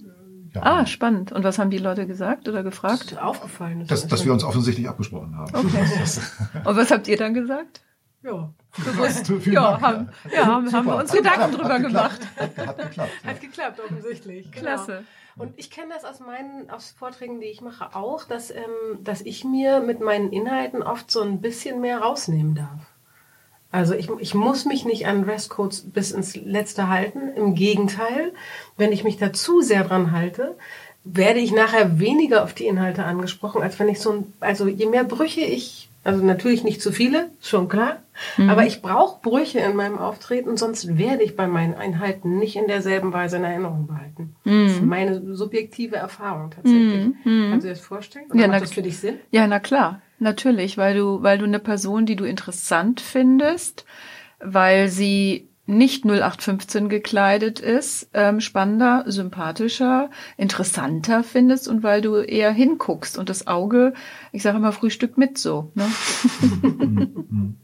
Ja. 0.58 0.80
Ah, 0.80 0.86
spannend. 0.86 1.32
Und 1.32 1.44
was 1.44 1.60
haben 1.60 1.70
die 1.70 1.78
Leute 1.78 2.08
gesagt 2.08 2.48
oder 2.48 2.64
gefragt? 2.64 3.04
Das 3.04 3.12
ist 3.14 3.22
aufgefallen. 3.22 3.80
Das 3.82 4.02
dass, 4.02 4.08
dass 4.08 4.26
wir 4.26 4.34
uns 4.34 4.44
offensichtlich 4.44 4.88
abgesprochen 4.88 5.36
haben. 5.38 5.54
Okay. 5.54 5.86
Und 6.66 6.78
was 6.78 6.92
habt 6.92 7.08
ihr 7.08 7.18
dann 7.18 7.34
gesagt? 7.34 7.82
Ja. 8.24 8.54
Bewusst. 8.78 9.32
ja, 9.46 9.80
haben, 9.80 10.10
ja, 10.34 10.46
haben, 10.46 10.72
haben 10.72 10.86
wir 10.86 10.96
uns 10.96 11.12
hat 11.12 11.18
Gedanken 11.18 11.52
geklappt, 11.52 11.58
drüber 11.58 11.74
hat 11.74 11.82
gemacht. 11.82 12.20
Hat, 12.36 12.68
hat 12.68 12.78
geklappt. 12.78 13.12
Ja. 13.24 13.30
Hat 13.30 13.42
geklappt, 13.42 13.80
offensichtlich. 13.80 14.52
Genau. 14.52 14.62
Klasse. 14.64 15.04
Und 15.38 15.54
ich 15.58 15.70
kenne 15.70 15.94
das 15.94 16.04
aus 16.04 16.20
meinen 16.20 16.70
aus 16.72 16.92
Vorträgen, 16.98 17.40
die 17.40 17.48
ich 17.48 17.62
mache, 17.62 17.96
auch, 17.96 18.24
dass, 18.26 18.50
ähm, 18.50 18.64
dass 19.02 19.22
ich 19.22 19.44
mir 19.44 19.82
mit 19.82 20.02
meinen 20.02 20.32
Inhalten 20.32 20.82
oft 20.82 21.12
so 21.12 21.22
ein 21.22 21.42
bisschen 21.42 21.80
mehr 21.80 22.00
rausnehmen 22.00 22.56
darf. 22.56 22.97
Also 23.72 23.94
ich, 23.94 24.10
ich 24.20 24.34
muss 24.34 24.66
mich 24.66 24.86
nicht 24.86 25.08
an 25.08 25.24
Dresscodes 25.26 25.92
bis 25.92 26.12
ins 26.12 26.36
Letzte 26.36 26.88
halten. 26.88 27.34
Im 27.36 27.54
Gegenteil, 27.54 28.34
wenn 28.78 28.92
ich 28.92 29.04
mich 29.04 29.18
da 29.18 29.34
zu 29.34 29.62
sehr 29.62 29.84
dran 29.84 30.12
halte, 30.12 30.56
werde 31.04 31.40
ich 31.40 31.52
nachher 31.52 32.00
weniger 32.00 32.44
auf 32.44 32.54
die 32.54 32.68
Inhalte 32.68 33.04
angesprochen, 33.04 33.62
als 33.62 33.80
wenn 33.80 33.90
ich 33.90 34.00
so 34.00 34.12
ein, 34.12 34.34
also 34.40 34.68
je 34.68 34.86
mehr 34.86 35.04
Brüche 35.04 35.42
ich, 35.42 35.90
also 36.04 36.24
natürlich 36.24 36.64
nicht 36.64 36.82
zu 36.82 36.92
viele, 36.92 37.30
schon 37.42 37.70
klar, 37.70 37.98
mhm. 38.38 38.50
aber 38.50 38.66
ich 38.66 38.82
brauche 38.82 39.22
Brüche 39.22 39.60
in 39.60 39.76
meinem 39.76 39.98
Auftreten, 39.98 40.58
sonst 40.58 40.98
werde 40.98 41.24
ich 41.24 41.36
bei 41.36 41.48
meinen 41.48 41.74
Einheiten 41.74 42.38
nicht 42.38 42.56
in 42.56 42.68
derselben 42.68 43.14
Weise 43.14 43.38
in 43.38 43.44
Erinnerung 43.44 43.88
behalten. 43.88 44.36
Mhm. 44.44 44.64
Das 44.64 44.72
ist 44.74 44.82
meine 44.84 45.36
subjektive 45.36 45.96
Erfahrung 45.96 46.52
tatsächlich. 46.52 47.08
Mhm. 47.08 47.16
mhm. 47.24 47.50
Kannst 47.52 47.64
du 47.64 47.70
dir 47.70 47.76
das 47.76 47.84
vorstellen? 47.84 48.26
Oder 48.32 48.40
ja, 48.42 48.48
macht 48.48 48.62
das 48.62 48.74
für 48.74 48.82
dich 48.82 49.00
Sinn? 49.00 49.20
Ja, 49.32 49.48
na 49.48 49.60
klar. 49.60 50.02
Natürlich, 50.20 50.78
weil 50.78 50.96
du, 50.96 51.22
weil 51.22 51.38
du 51.38 51.46
eine 51.46 51.60
Person, 51.60 52.06
die 52.08 52.16
du 52.16 52.24
interessant 52.24 53.02
findest, 53.02 53.86
weil 54.40 54.90
sie 54.90 55.48
nicht 55.68 56.06
0815 56.06 56.88
gekleidet 56.90 57.60
ist, 57.60 58.10
ähm, 58.14 58.40
spannender, 58.40 59.04
sympathischer, 59.08 60.10
interessanter 60.38 61.24
findest 61.24 61.68
und 61.68 61.84
weil 61.84 62.02
du 62.02 62.16
eher 62.16 62.52
hinguckst 62.52 63.18
und 63.18 63.30
das 63.30 63.48
Auge, 63.48 63.94
ich 64.32 64.44
sage 64.44 64.58
immer, 64.58 64.72
Frühstück 64.72 65.18
mit 65.18 65.38
so. 65.38 65.72
Ne? 65.76 65.86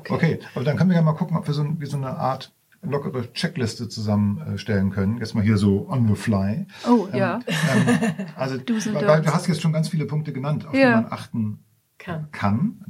okay. 0.00 0.14
okay, 0.14 0.38
aber 0.54 0.64
dann 0.64 0.76
können 0.76 0.90
wir 0.90 0.96
ja 0.96 1.02
mal 1.02 1.14
gucken, 1.14 1.36
ob 1.36 1.46
wir 1.46 1.54
so, 1.54 1.64
wie 1.78 1.86
so 1.86 1.96
eine 1.96 2.16
Art 2.16 2.52
lockere 2.82 3.32
Checkliste 3.32 3.88
zusammenstellen 3.88 4.90
können. 4.90 5.18
Jetzt 5.18 5.34
mal 5.34 5.42
hier 5.42 5.56
so 5.56 5.88
on 5.88 6.06
the 6.06 6.14
fly. 6.14 6.66
Oh, 6.88 7.08
ähm, 7.12 7.18
ja. 7.18 7.40
Ähm, 7.46 7.98
also, 8.36 8.56
weil, 8.56 9.06
weil, 9.06 9.22
du 9.22 9.32
hast 9.32 9.48
jetzt 9.48 9.60
schon 9.60 9.72
ganz 9.72 9.88
viele 9.88 10.06
Punkte 10.06 10.32
genannt, 10.32 10.66
auf 10.66 10.74
ja. 10.74 10.88
die 10.88 11.02
man 11.02 11.12
achten 11.12 11.58
kann, 11.98 12.28
kann 12.32 12.80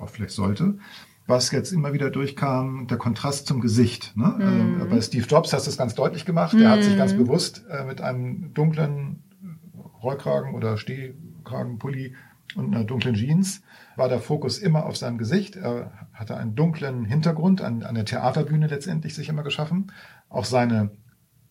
auch 0.00 0.08
vielleicht 0.08 0.32
sollte. 0.32 0.78
Was 1.26 1.50
jetzt 1.52 1.72
immer 1.72 1.92
wieder 1.92 2.10
durchkam, 2.10 2.86
der 2.88 2.98
Kontrast 2.98 3.46
zum 3.46 3.60
Gesicht. 3.60 4.16
Ne? 4.16 4.34
Mhm. 4.38 4.82
Äh, 4.82 4.84
bei 4.86 5.00
Steve 5.00 5.26
Jobs 5.26 5.52
hast 5.52 5.66
du 5.66 5.70
es 5.70 5.76
ganz 5.76 5.94
deutlich 5.94 6.24
gemacht. 6.24 6.54
Der 6.54 6.68
mhm. 6.68 6.72
hat 6.72 6.82
sich 6.82 6.96
ganz 6.96 7.12
mhm. 7.12 7.18
bewusst 7.18 7.64
äh, 7.70 7.84
mit 7.84 8.00
einem 8.00 8.52
dunklen 8.52 9.22
Rollkragen 10.02 10.54
oder 10.54 10.76
Stehkragenpulli 10.76 12.14
und 12.56 12.74
einer 12.74 12.84
dunklen 12.84 13.14
Jeans 13.14 13.62
war 13.96 14.08
der 14.08 14.20
Fokus 14.20 14.58
immer 14.58 14.86
auf 14.86 14.96
seinem 14.96 15.18
Gesicht. 15.18 15.56
Er 15.56 15.92
hatte 16.12 16.36
einen 16.36 16.54
dunklen 16.54 17.04
Hintergrund 17.04 17.60
an, 17.60 17.82
an 17.82 17.94
der 17.94 18.04
Theaterbühne 18.04 18.66
letztendlich 18.66 19.14
sich 19.14 19.28
immer 19.28 19.42
geschaffen. 19.42 19.92
Auch 20.28 20.44
seine 20.44 20.90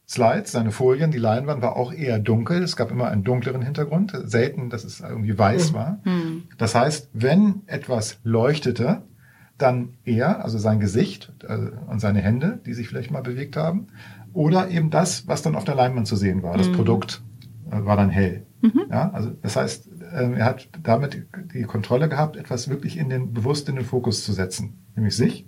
Slides, 0.07 0.51
seine 0.51 0.71
Folien, 0.71 1.11
die 1.11 1.19
Leinwand 1.19 1.61
war 1.61 1.75
auch 1.75 1.93
eher 1.93 2.17
dunkel. 2.17 2.63
Es 2.63 2.75
gab 2.75 2.89
immer 2.89 3.09
einen 3.09 3.23
dunkleren 3.23 3.61
Hintergrund. 3.61 4.17
Selten, 4.23 4.71
dass 4.71 4.83
es 4.83 5.01
irgendwie 5.01 5.37
weiß 5.37 5.71
mhm. 5.71 5.75
war. 5.75 5.99
Mhm. 6.03 6.43
Das 6.57 6.73
heißt, 6.73 7.11
wenn 7.13 7.61
etwas 7.67 8.19
leuchtete, 8.23 9.03
dann 9.59 9.97
er, 10.05 10.43
also 10.43 10.57
sein 10.57 10.79
Gesicht 10.79 11.31
äh, 11.47 11.57
und 11.87 11.99
seine 11.99 12.21
Hände, 12.21 12.59
die 12.65 12.73
sich 12.73 12.87
vielleicht 12.87 13.11
mal 13.11 13.21
bewegt 13.21 13.55
haben, 13.57 13.87
oder 14.33 14.69
eben 14.69 14.89
das, 14.89 15.27
was 15.27 15.41
dann 15.41 15.55
auf 15.55 15.65
der 15.65 15.75
Leinwand 15.75 16.07
zu 16.07 16.15
sehen 16.15 16.41
war. 16.41 16.57
Das 16.57 16.69
mhm. 16.69 16.73
Produkt 16.73 17.21
äh, 17.69 17.85
war 17.85 17.95
dann 17.95 18.09
hell. 18.09 18.45
Mhm. 18.61 18.85
Ja, 18.89 19.11
also 19.11 19.31
das 19.41 19.55
heißt, 19.55 19.88
ähm, 20.13 20.33
er 20.35 20.45
hat 20.45 20.67
damit 20.83 21.25
die 21.53 21.63
Kontrolle 21.63 22.09
gehabt, 22.09 22.35
etwas 22.37 22.69
wirklich 22.69 22.97
in 22.97 23.09
den, 23.09 23.33
bewusst 23.33 23.69
in 23.69 23.75
den 23.75 23.85
Fokus 23.85 24.23
zu 24.23 24.33
setzen. 24.33 24.77
Nämlich 24.95 25.15
sich 25.15 25.45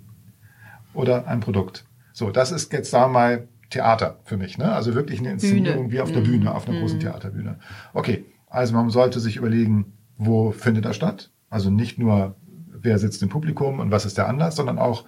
oder 0.94 1.26
ein 1.26 1.40
Produkt. 1.40 1.84
So, 2.12 2.30
das 2.30 2.52
ist 2.52 2.72
jetzt 2.72 2.92
da 2.92 3.08
mal 3.08 3.48
Theater 3.70 4.18
für 4.24 4.36
mich, 4.36 4.58
ne? 4.58 4.72
Also 4.72 4.94
wirklich 4.94 5.20
eine 5.20 5.30
Inszenierung 5.32 5.84
Bühne. 5.88 5.92
wie 5.92 6.00
auf 6.00 6.12
der 6.12 6.20
Mhm. 6.20 6.26
Bühne, 6.26 6.54
auf 6.54 6.68
einer 6.68 6.78
großen 6.78 7.00
Theaterbühne. 7.00 7.58
Okay, 7.94 8.24
also 8.48 8.74
man 8.74 8.90
sollte 8.90 9.18
sich 9.18 9.36
überlegen, 9.36 9.92
wo 10.18 10.50
findet 10.50 10.84
er 10.84 10.92
statt? 10.92 11.30
Also 11.48 11.70
nicht 11.70 11.98
nur, 11.98 12.36
wer 12.70 12.98
sitzt 12.98 13.22
im 13.22 13.30
Publikum 13.30 13.80
und 13.80 13.90
was 13.90 14.04
ist 14.04 14.18
der 14.18 14.28
Anlass, 14.28 14.56
sondern 14.56 14.78
auch, 14.78 15.06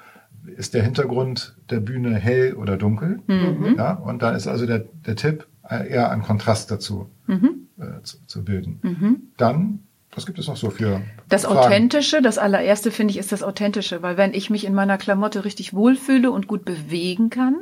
ist 0.56 0.72
der 0.74 0.82
Hintergrund 0.82 1.56
der 1.70 1.80
Bühne 1.80 2.16
hell 2.16 2.54
oder 2.54 2.76
dunkel? 2.78 3.20
Mhm. 3.26 3.74
Ja, 3.76 3.92
und 3.92 4.22
da 4.22 4.32
ist 4.32 4.46
also 4.46 4.64
der, 4.66 4.78
der 5.06 5.16
Tipp, 5.16 5.46
eher 5.68 6.10
einen 6.10 6.22
Kontrast 6.22 6.70
dazu 6.70 7.08
Mhm. 7.26 7.68
äh, 7.78 8.02
zu, 8.02 8.18
zu 8.26 8.44
bilden. 8.44 9.30
Dann, 9.36 9.80
was 10.14 10.26
gibt 10.26 10.38
es 10.38 10.46
noch 10.46 10.56
so 10.56 10.70
für 10.70 11.00
Das 11.28 11.44
Fragen? 11.44 11.58
Authentische, 11.58 12.20
das 12.22 12.38
allererste 12.38 12.90
finde 12.90 13.12
ich, 13.12 13.18
ist 13.18 13.32
das 13.32 13.42
Authentische, 13.42 14.02
weil 14.02 14.16
wenn 14.16 14.34
ich 14.34 14.50
mich 14.50 14.64
in 14.64 14.74
meiner 14.74 14.98
Klamotte 14.98 15.44
richtig 15.44 15.72
wohlfühle 15.74 16.30
und 16.30 16.46
gut 16.46 16.64
bewegen 16.64 17.30
kann, 17.30 17.56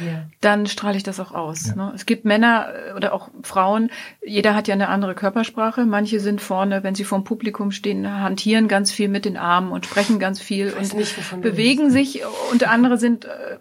Ja. 0.00 0.24
dann 0.40 0.66
strahle 0.66 0.96
ich 0.96 1.02
das 1.02 1.20
auch 1.20 1.32
aus. 1.32 1.66
Ja. 1.68 1.74
Ne? 1.76 1.92
Es 1.94 2.06
gibt 2.06 2.24
Männer 2.24 2.68
äh, 2.88 2.94
oder 2.94 3.12
auch 3.12 3.28
Frauen, 3.42 3.90
jeder 4.26 4.54
hat 4.54 4.66
ja 4.66 4.74
eine 4.74 4.88
andere 4.88 5.14
Körpersprache. 5.14 5.84
Manche 5.84 6.18
sind 6.20 6.40
vorne, 6.40 6.82
wenn 6.82 6.94
sie 6.94 7.04
vorm 7.04 7.22
Publikum 7.24 7.70
stehen, 7.70 8.10
hantieren 8.10 8.66
ganz 8.66 8.90
viel 8.90 9.08
mit 9.08 9.26
den 9.26 9.36
Armen 9.36 9.70
und 9.70 9.84
sprechen 9.84 10.18
ganz 10.18 10.40
viel 10.40 10.72
und 10.72 10.94
nicht, 10.94 11.14
bewegen 11.42 11.90
sich 11.90 12.22
und 12.50 12.66
andere 12.66 12.96
sind 12.96 13.26
äh, 13.26 13.58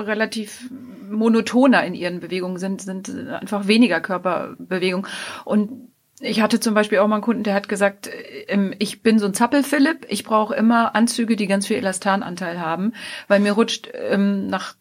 relativ 0.00 0.68
monotoner 1.08 1.84
in 1.84 1.94
ihren 1.94 2.20
Bewegungen, 2.20 2.58
sind, 2.58 2.82
sind 2.82 3.08
einfach 3.28 3.66
weniger 3.66 4.00
Körperbewegung. 4.00 5.06
Und 5.44 5.88
ich 6.20 6.40
hatte 6.40 6.60
zum 6.60 6.74
Beispiel 6.74 6.98
auch 6.98 7.08
mal 7.08 7.16
einen 7.16 7.24
Kunden, 7.24 7.42
der 7.42 7.54
hat 7.54 7.68
gesagt, 7.68 8.08
ähm, 8.48 8.74
ich 8.78 9.02
bin 9.02 9.18
so 9.18 9.26
ein 9.26 9.34
Zappel-Philipp, 9.34 10.06
ich 10.08 10.24
brauche 10.24 10.54
immer 10.54 10.94
Anzüge, 10.94 11.36
die 11.36 11.46
ganz 11.46 11.66
viel 11.66 11.76
Elastananteil 11.76 12.60
haben, 12.60 12.92
weil 13.28 13.40
mir 13.40 13.52
rutscht 13.52 13.90
ähm, 13.92 14.46
nach 14.46 14.74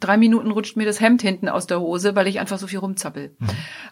drei 0.00 0.16
Minuten 0.16 0.50
rutscht 0.50 0.76
mir 0.76 0.86
das 0.86 1.00
Hemd 1.00 1.22
hinten 1.22 1.48
aus 1.48 1.66
der 1.66 1.80
Hose, 1.80 2.16
weil 2.16 2.26
ich 2.26 2.40
einfach 2.40 2.58
so 2.58 2.66
viel 2.66 2.78
rumzappel. 2.78 3.34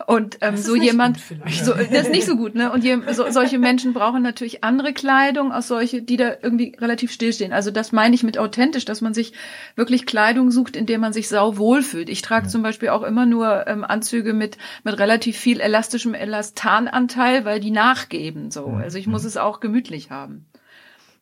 Und 0.06 0.38
ähm, 0.40 0.56
so 0.56 0.74
jemand, 0.74 1.18
so, 1.62 1.74
das 1.74 1.90
ist 1.90 2.10
nicht 2.10 2.26
so 2.26 2.36
gut, 2.36 2.54
ne? 2.54 2.72
Und 2.72 2.84
je, 2.84 2.98
so, 3.12 3.30
solche 3.30 3.58
Menschen 3.58 3.92
brauchen 3.92 4.22
natürlich 4.22 4.64
andere 4.64 4.92
Kleidung 4.92 5.52
als 5.52 5.68
solche, 5.68 6.02
die 6.02 6.16
da 6.16 6.32
irgendwie 6.42 6.76
relativ 6.78 7.12
stillstehen. 7.12 7.52
Also 7.52 7.70
das 7.70 7.92
meine 7.92 8.14
ich 8.14 8.22
mit 8.22 8.38
authentisch, 8.38 8.84
dass 8.84 9.00
man 9.00 9.14
sich 9.14 9.32
wirklich 9.76 10.06
Kleidung 10.06 10.50
sucht, 10.50 10.76
in 10.76 10.86
der 10.86 10.98
man 10.98 11.12
sich 11.12 11.28
sau 11.28 11.56
wohlfühlt. 11.56 12.08
Ich 12.08 12.22
trage 12.22 12.48
zum 12.48 12.62
Beispiel 12.62 12.88
auch 12.88 13.02
immer 13.02 13.26
nur 13.26 13.66
ähm, 13.66 13.84
Anzüge 13.84 14.32
mit 14.32 14.58
mit 14.84 14.98
relativ 14.98 15.36
viel 15.36 15.60
elastischem 15.60 16.14
Elastananteil, 16.14 17.44
weil 17.44 17.60
die 17.60 17.70
nachgeben. 17.70 18.50
So, 18.50 18.66
also 18.66 18.98
ich 18.98 19.06
muss 19.06 19.24
es 19.24 19.36
auch 19.36 19.60
gemütlich 19.60 20.10
haben. 20.10 20.46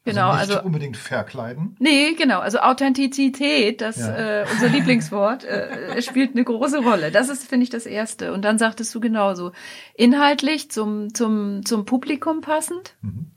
Genau, 0.07 0.29
also 0.29 0.39
also 0.39 0.55
nicht 0.55 0.65
unbedingt 0.65 0.97
verkleiden. 0.97 1.77
Nee, 1.81 2.15
genau. 2.15 2.39
Also 2.39 2.61
Authentizität, 2.61 3.81
das 3.81 3.99
Ja. 3.99 4.43
äh, 4.43 4.47
unser 4.51 4.69
Lieblingswort, 4.69 5.45
äh, 5.45 6.01
spielt 6.01 6.35
eine 6.35 6.45
große 6.45 6.79
Rolle. 6.79 7.11
Das 7.11 7.29
ist, 7.29 7.47
finde 7.49 7.65
ich, 7.65 7.71
das 7.71 7.87
Erste. 7.87 8.33
Und 8.33 8.43
dann 8.45 8.57
sagtest 8.59 8.95
du 8.95 9.01
genauso. 9.01 9.53
Inhaltlich 9.95 10.71
zum, 10.71 11.13
zum, 11.13 11.65
zum 11.67 11.85
Publikum 11.85 12.41
passend. 12.41 12.95
Mhm. 13.03 13.33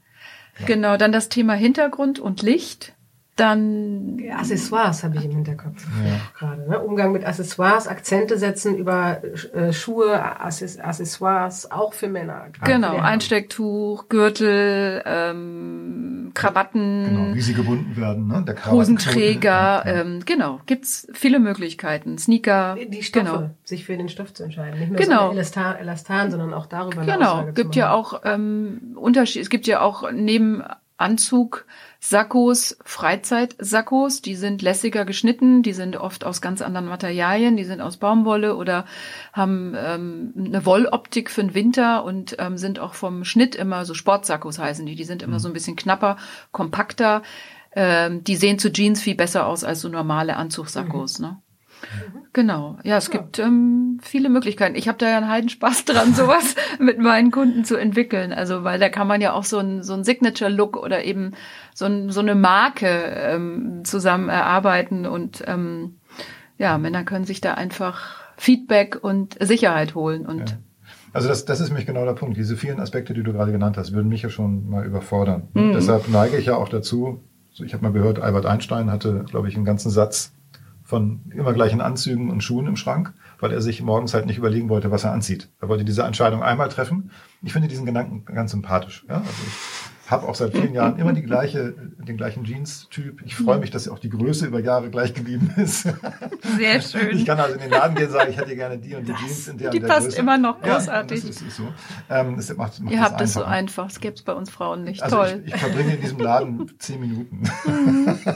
Genau, 0.66 0.96
dann 0.98 1.12
das 1.12 1.30
Thema 1.30 1.54
Hintergrund 1.54 2.20
und 2.20 2.42
Licht. 2.42 2.94
Dann 3.40 4.18
Accessoires 4.38 5.04
habe 5.04 5.18
ich 5.18 5.26
im 5.26 5.32
Hinterkopf 5.32 5.86
Ja. 6.06 6.20
gerade. 6.38 6.70
Ne? 6.70 6.80
Umgang 6.80 7.12
mit 7.12 7.26
Accessoires, 7.26 7.88
Akzente 7.88 8.38
setzen 8.38 8.78
über 8.78 9.22
äh, 9.54 9.74
Schuhe, 9.74 10.14
Access- 10.42 10.80
Accessoires, 10.80 11.72
auch 11.72 11.94
für 11.94 12.08
Männer. 12.08 12.48
gerade 12.54 12.72
genau, 12.74 12.92
Herren. 12.94 13.06
Einstecktuch, 13.06 14.10
Gürtel, 14.10 15.02
ähm, 15.06 16.32
Krawatten, 16.34 17.06
Genau, 17.06 17.36
wie 17.36 17.42
sie 17.42 17.54
gebunden 17.54 17.98
werden, 17.98 18.28
ne? 18.28 18.44
Der 18.46 18.66
Hosenträger, 18.72 19.50
Ja. 19.50 19.84
ähm, 19.86 20.20
genau, 20.26 20.60
gibt's 20.66 21.08
viele 21.14 21.40
Möglichkeiten. 21.40 22.18
Sneaker, 22.18 22.76
Die 22.88 23.02
Stoffe, 23.04 23.26
genau. 23.26 23.50
sich 23.64 23.86
für 23.86 23.98
den 23.98 24.10
Stoff 24.10 24.34
zu 24.34 24.44
entscheiden. 24.44 24.80
Nicht 24.80 24.90
nur 24.92 25.00
Genau. 25.00 25.28
so 25.28 25.34
Elastan, 25.34 25.76
Elastan, 25.78 26.32
sondern 26.32 26.54
auch 26.54 26.68
darüber 26.68 27.04
Genau, 27.04 27.46
gibt 27.54 27.74
zu 27.74 27.80
ja 27.80 27.92
auch 27.92 28.22
ähm, 28.26 28.96
Unterschied. 28.96 29.42
Es 29.42 29.50
gibt 29.50 29.66
ja 29.68 29.82
auch 29.82 30.12
neben 30.12 30.62
Anzug 31.00 31.66
Sakkos, 32.02 32.78
Freizeitsakkos, 32.86 34.22
die 34.22 34.36
sind 34.36 34.62
lässiger 34.62 35.04
geschnitten, 35.04 35.64
die 35.64 35.74
sind 35.74 35.98
oft 35.98 36.24
aus 36.24 36.42
ganz 36.42 36.62
anderen 36.62 36.88
Materialien, 36.88 37.58
die 37.58 37.66
sind 37.66 37.82
aus 37.82 37.98
Baumwolle 37.98 38.56
oder 38.56 38.86
haben 39.34 39.76
ähm, 39.78 40.34
eine 40.38 40.66
Wolloptik 40.66 41.30
für 41.30 41.42
den 41.42 41.54
Winter 41.54 42.06
und 42.06 42.38
ähm, 42.40 42.58
sind 42.58 42.80
auch 42.80 42.94
vom 42.94 43.26
Schnitt 43.26 43.56
immer 43.56 43.84
so 43.84 43.94
Sportsakkos 43.94 44.60
heißen 44.60 44.86
die, 44.86 44.96
die 44.96 45.04
sind 45.04 45.22
immer 45.22 45.40
so 45.40 45.50
ein 45.50 45.54
bisschen 45.54 45.76
knapper, 45.76 46.18
kompakter. 46.52 47.22
Ähm, 47.74 48.24
die 48.24 48.36
sehen 48.36 48.60
zu 48.60 48.72
Jeans 48.72 49.02
viel 49.02 49.16
besser 49.16 49.46
aus 49.46 49.64
als 49.64 49.82
so 49.82 49.90
normale 49.90 50.38
Anzugsakkos, 50.38 51.20
ne? 51.20 51.42
Genau, 52.34 52.78
ja, 52.84 52.98
es 52.98 53.10
gibt 53.10 53.40
ähm, 53.40 54.00
viele 54.02 54.30
Möglichkeiten. 54.30 54.76
Ich 54.76 54.88
habe 54.88 54.98
da 54.98 55.10
ja 55.10 55.18
einen 55.18 55.30
Heidenspaß 55.30 55.86
dran, 55.86 56.14
sowas 56.14 56.56
mit 56.80 57.00
meinen 57.00 57.32
Kunden 57.32 57.64
zu 57.64 57.76
entwickeln. 57.76 58.34
Also, 58.34 58.64
weil 58.64 58.80
da 58.80 58.90
kann 58.90 59.08
man 59.08 59.22
ja 59.22 59.34
auch 59.34 59.44
so 59.44 59.60
ein 59.60 59.84
so 59.84 59.94
ein 59.94 60.04
Signature-Look 60.04 60.78
oder 60.78 61.04
eben 61.04 61.32
so, 61.74 61.86
ein, 61.86 62.10
so 62.10 62.20
eine 62.20 62.36
Marke 62.36 62.88
ähm, 62.88 63.82
zusammen 63.84 64.30
erarbeiten 64.30 65.06
und 65.06 65.44
ähm, 65.48 65.96
ja, 66.58 66.78
Männer 66.78 67.04
können 67.04 67.26
sich 67.26 67.42
da 67.42 67.54
einfach 67.54 68.18
Feedback 68.38 69.00
und 69.02 69.38
Sicherheit 69.40 69.96
holen 69.96 70.26
und 70.26 70.52
Ja. 70.52 70.58
Also 71.12 71.28
das, 71.28 71.46
das 71.46 71.60
ist 71.60 71.70
nämlich 71.70 71.88
genau 71.88 72.06
der 72.06 72.14
Punkt. 72.14 72.38
Diese 72.38 72.56
vielen 72.56 72.80
Aspekte, 72.80 73.14
die 73.14 73.24
du 73.24 73.34
gerade 73.34 73.52
genannt 73.52 73.78
hast, 73.78 73.94
würden 73.94 74.10
mich 74.10 74.22
ja 74.22 74.30
schon 74.30 74.70
mal 74.70 74.86
überfordern. 74.86 75.48
Mhm. 75.54 75.74
Deshalb 75.74 76.08
neige 76.08 76.38
ich 76.38 76.46
ja 76.46 76.56
auch 76.56 76.70
dazu, 76.70 77.24
ich 77.54 77.74
habe 77.74 77.84
mal 77.84 77.92
gehört, 77.92 78.20
Albert 78.20 78.46
Einstein 78.46 78.92
hatte, 78.92 79.26
glaube 79.28 79.48
ich, 79.48 79.56
einen 79.56 79.66
ganzen 79.66 79.90
Satz 79.90 80.34
von 80.90 81.22
immer 81.30 81.54
gleichen 81.54 81.82
Anzügen 81.82 82.32
und 82.32 82.44
Schuhen 82.44 82.66
im 82.66 82.76
Schrank, 82.76 83.14
weil 83.40 83.52
er 83.52 83.62
sich 83.62 83.84
morgens 83.84 84.16
halt 84.16 84.26
nicht 84.26 84.40
überlegen 84.40 84.70
wollte, 84.70 84.90
was 84.90 85.04
er 85.04 85.12
anzieht. 85.12 85.48
Er 85.62 85.70
wollte 85.70 85.86
diese 85.86 86.02
Entscheidung 86.02 86.42
einmal 86.42 86.68
treffen. 86.70 87.12
Ich 87.44 87.54
finde 87.54 87.68
diesen 87.68 87.86
Gedanken 87.86 88.26
ganz 88.26 88.50
sympathisch. 88.50 89.06
Ja? 89.08 89.18
Also 89.18 89.30
ich 89.30 89.89
habe 90.12 90.28
auch 90.28 90.36
seit 90.36 90.54
vielen 90.54 90.74
Jahren 90.74 90.98
immer 90.98 91.14
die 91.14 91.22
gleiche, 91.30 91.74
den 91.98 92.18
gleichen 92.18 92.44
Jeans-Typ. 92.44 93.22
Ich 93.26 93.36
freue 93.36 93.60
mich, 93.60 93.72
dass 93.72 93.88
auch 93.88 94.00
die 94.00 94.10
Größe 94.10 94.46
über 94.48 94.60
Jahre 94.60 94.90
gleich 94.90 95.14
geblieben 95.14 95.54
ist. 95.58 95.88
sehr 96.58 96.82
schön. 96.82 97.18
Ich 97.18 97.26
kann 97.26 97.40
also 97.40 97.54
in 97.56 97.62
den 97.62 97.70
Laden 97.72 97.96
gehen 97.96 98.08
und 98.08 98.14
sagen, 98.14 98.32
ich 98.32 98.38
hätte 98.38 98.56
gerne 98.56 98.78
die 98.78 98.96
und 98.96 99.08
die 99.08 99.14
Jeans 99.14 99.48
in 99.48 99.58
der 99.58 99.70
Die 99.72 99.78
und 99.78 99.84
der 99.84 99.94
passt 99.94 100.08
Größe. 100.08 100.20
immer 100.20 100.38
noch 100.38 100.64
Ja, 100.66 100.76
großartig. 100.76 101.22
das 101.22 101.30
ist, 101.30 101.42
ist 101.42 101.58
so. 101.58 101.68
Ähm, 102.10 102.36
das 102.38 102.50
macht, 102.56 102.80
macht 102.82 102.92
Ihr 102.94 103.00
das 103.00 103.10
habt 103.12 103.22
es 103.22 103.34
so 103.34 103.44
einfach, 103.44 103.86
das 103.88 104.00
gäbe 104.00 104.16
es 104.16 104.22
bei 104.24 104.34
uns 104.34 104.50
Frauen 104.50 104.84
nicht. 104.84 105.04
Also 105.04 105.18
Toll. 105.18 105.44
ich, 105.46 105.54
ich 105.54 105.60
verbringe 105.62 105.94
in 105.96 106.02
diesem 106.02 106.20
Laden 106.20 106.72
zehn 106.80 107.00
Minuten. 107.00 107.44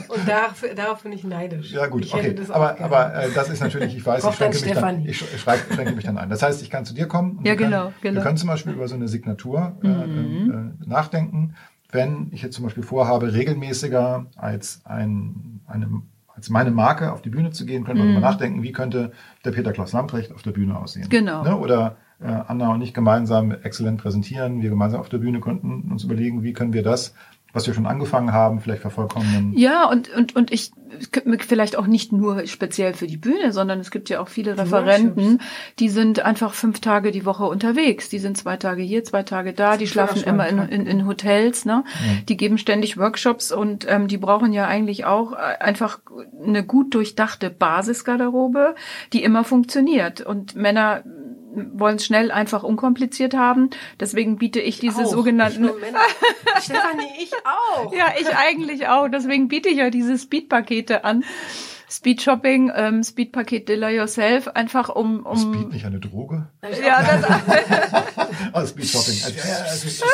Und 0.08 0.28
darauf, 0.28 0.64
darauf 0.76 1.02
bin 1.02 1.12
ich 1.12 1.24
neidisch. 1.24 1.72
Ja 1.72 1.86
gut, 1.86 2.04
ich 2.04 2.14
okay. 2.14 2.34
das 2.34 2.50
Aber, 2.50 2.80
aber 2.80 3.14
äh, 3.14 3.30
das 3.34 3.48
ist 3.50 3.60
natürlich, 3.60 3.96
ich 3.96 4.04
weiß, 4.04 4.24
ich 4.24 4.34
schränke 4.34 4.64
mich, 4.64 4.74
dann, 4.74 5.04
ich 5.06 5.18
schränke 5.18 5.92
mich 5.92 6.04
dann 6.04 6.18
ein. 6.18 6.30
Das 6.30 6.42
heißt, 6.42 6.62
ich 6.62 6.70
kann 6.70 6.84
zu 6.84 6.94
dir 6.94 7.06
kommen. 7.06 7.38
Und 7.38 7.46
Ja, 7.46 7.52
wir 7.52 7.56
können, 7.56 7.70
genau, 7.70 7.92
genau. 8.00 8.14
Wir 8.16 8.22
können 8.22 8.36
zum 8.36 8.48
Beispiel 8.48 8.72
über 8.72 8.88
so 8.88 8.94
eine 8.94 9.08
Signatur 9.08 9.76
äh, 9.82 9.88
Mhm. 9.88 10.76
äh, 10.84 10.88
nachdenken. 10.88 11.54
Wenn 11.94 12.26
ich 12.32 12.42
jetzt 12.42 12.56
zum 12.56 12.64
Beispiel 12.64 12.82
vorhabe, 12.82 13.32
regelmäßiger 13.32 14.26
als 14.34 14.80
ein, 14.84 15.60
eine, 15.68 16.02
als 16.34 16.50
meine 16.50 16.72
Marke 16.72 17.12
auf 17.12 17.22
die 17.22 17.30
Bühne 17.30 17.52
zu 17.52 17.66
gehen, 17.66 17.84
können 17.84 17.98
wir 17.98 18.06
darüber 18.06 18.20
nachdenken, 18.20 18.64
wie 18.64 18.72
könnte 18.72 19.12
der 19.44 19.52
Peter 19.52 19.72
Klaus 19.72 19.92
Lamprecht 19.92 20.32
auf 20.32 20.42
der 20.42 20.50
Bühne 20.50 20.76
aussehen. 20.76 21.08
Genau. 21.08 21.44
Ne? 21.44 21.56
Oder 21.56 21.96
äh, 22.20 22.26
Anna 22.26 22.72
und 22.72 22.82
ich 22.82 22.94
gemeinsam 22.94 23.52
exzellent 23.52 24.00
präsentieren. 24.00 24.60
Wir 24.60 24.70
gemeinsam 24.70 24.98
auf 24.98 25.08
der 25.08 25.18
Bühne 25.18 25.38
könnten 25.38 25.88
uns 25.92 26.02
überlegen, 26.02 26.42
wie 26.42 26.52
können 26.52 26.72
wir 26.72 26.82
das, 26.82 27.14
was 27.54 27.66
wir 27.66 27.72
schon 27.72 27.86
angefangen 27.86 28.32
haben, 28.32 28.60
vielleicht 28.60 28.82
vervollkommnen. 28.82 29.52
Ja, 29.56 29.88
und, 29.88 30.10
und, 30.14 30.34
und 30.34 30.52
ich, 30.52 30.72
vielleicht 31.38 31.76
auch 31.76 31.86
nicht 31.86 32.12
nur 32.12 32.46
speziell 32.46 32.94
für 32.94 33.06
die 33.06 33.16
Bühne, 33.16 33.52
sondern 33.52 33.78
es 33.78 33.90
gibt 33.90 34.08
ja 34.08 34.20
auch 34.20 34.28
viele 34.28 34.58
Referenten, 34.58 35.40
die 35.78 35.88
sind 35.88 36.20
einfach 36.20 36.52
fünf 36.52 36.80
Tage 36.80 37.12
die 37.12 37.24
Woche 37.24 37.44
unterwegs. 37.44 38.08
Die 38.08 38.18
sind 38.18 38.36
zwei 38.36 38.56
Tage 38.56 38.82
hier, 38.82 39.04
zwei 39.04 39.22
Tage 39.22 39.52
da, 39.52 39.76
die 39.76 39.86
schlafen 39.86 40.22
immer 40.24 40.48
in, 40.48 40.58
in, 40.58 40.86
in 40.86 41.06
Hotels, 41.06 41.64
ne? 41.64 41.84
Die 42.28 42.36
geben 42.36 42.58
ständig 42.58 42.98
Workshops 42.98 43.52
und 43.52 43.86
ähm, 43.88 44.08
die 44.08 44.18
brauchen 44.18 44.52
ja 44.52 44.66
eigentlich 44.66 45.04
auch 45.04 45.32
äh, 45.32 45.36
einfach 45.60 46.00
eine 46.44 46.64
gut 46.64 46.94
durchdachte 46.94 47.50
Basisgarderobe, 47.50 48.74
die 49.12 49.22
immer 49.22 49.44
funktioniert. 49.44 50.20
Und 50.20 50.56
Männer 50.56 51.04
wollen 51.54 51.96
es 51.96 52.06
schnell, 52.06 52.30
einfach 52.30 52.62
unkompliziert 52.62 53.34
haben. 53.34 53.70
Deswegen 54.00 54.38
biete 54.38 54.60
ich 54.60 54.78
diese 54.78 55.02
Auch, 55.02 55.10
sogenannten. 55.10 55.70
Stefanie, 56.60 57.08
ich 57.18 57.32
auch. 57.44 57.92
ja, 57.92 58.14
ich 58.18 58.34
eigentlich 58.34 58.88
auch. 58.88 59.08
Deswegen 59.08 59.48
biete 59.48 59.68
ich 59.68 59.76
ja 59.76 59.90
diese 59.90 60.18
Speed-Pakete 60.18 61.04
an. 61.04 61.24
Speed 61.94 62.22
Shopping, 62.22 62.72
ähm, 62.74 63.04
Speed 63.04 63.30
Paket 63.30 63.68
Dilla 63.68 63.88
Yourself, 63.88 64.48
einfach 64.48 64.88
um, 64.88 65.24
Ist 65.32 65.42
Speed 65.42 65.64
um 65.64 65.68
nicht 65.68 65.86
eine 65.86 66.00
Droge? 66.00 66.48
ja, 66.62 67.00
das, 67.02 67.24
Oh, 68.52 68.66
Speed 68.66 68.88
Shopping. 68.88 69.14
Also, 69.24 70.04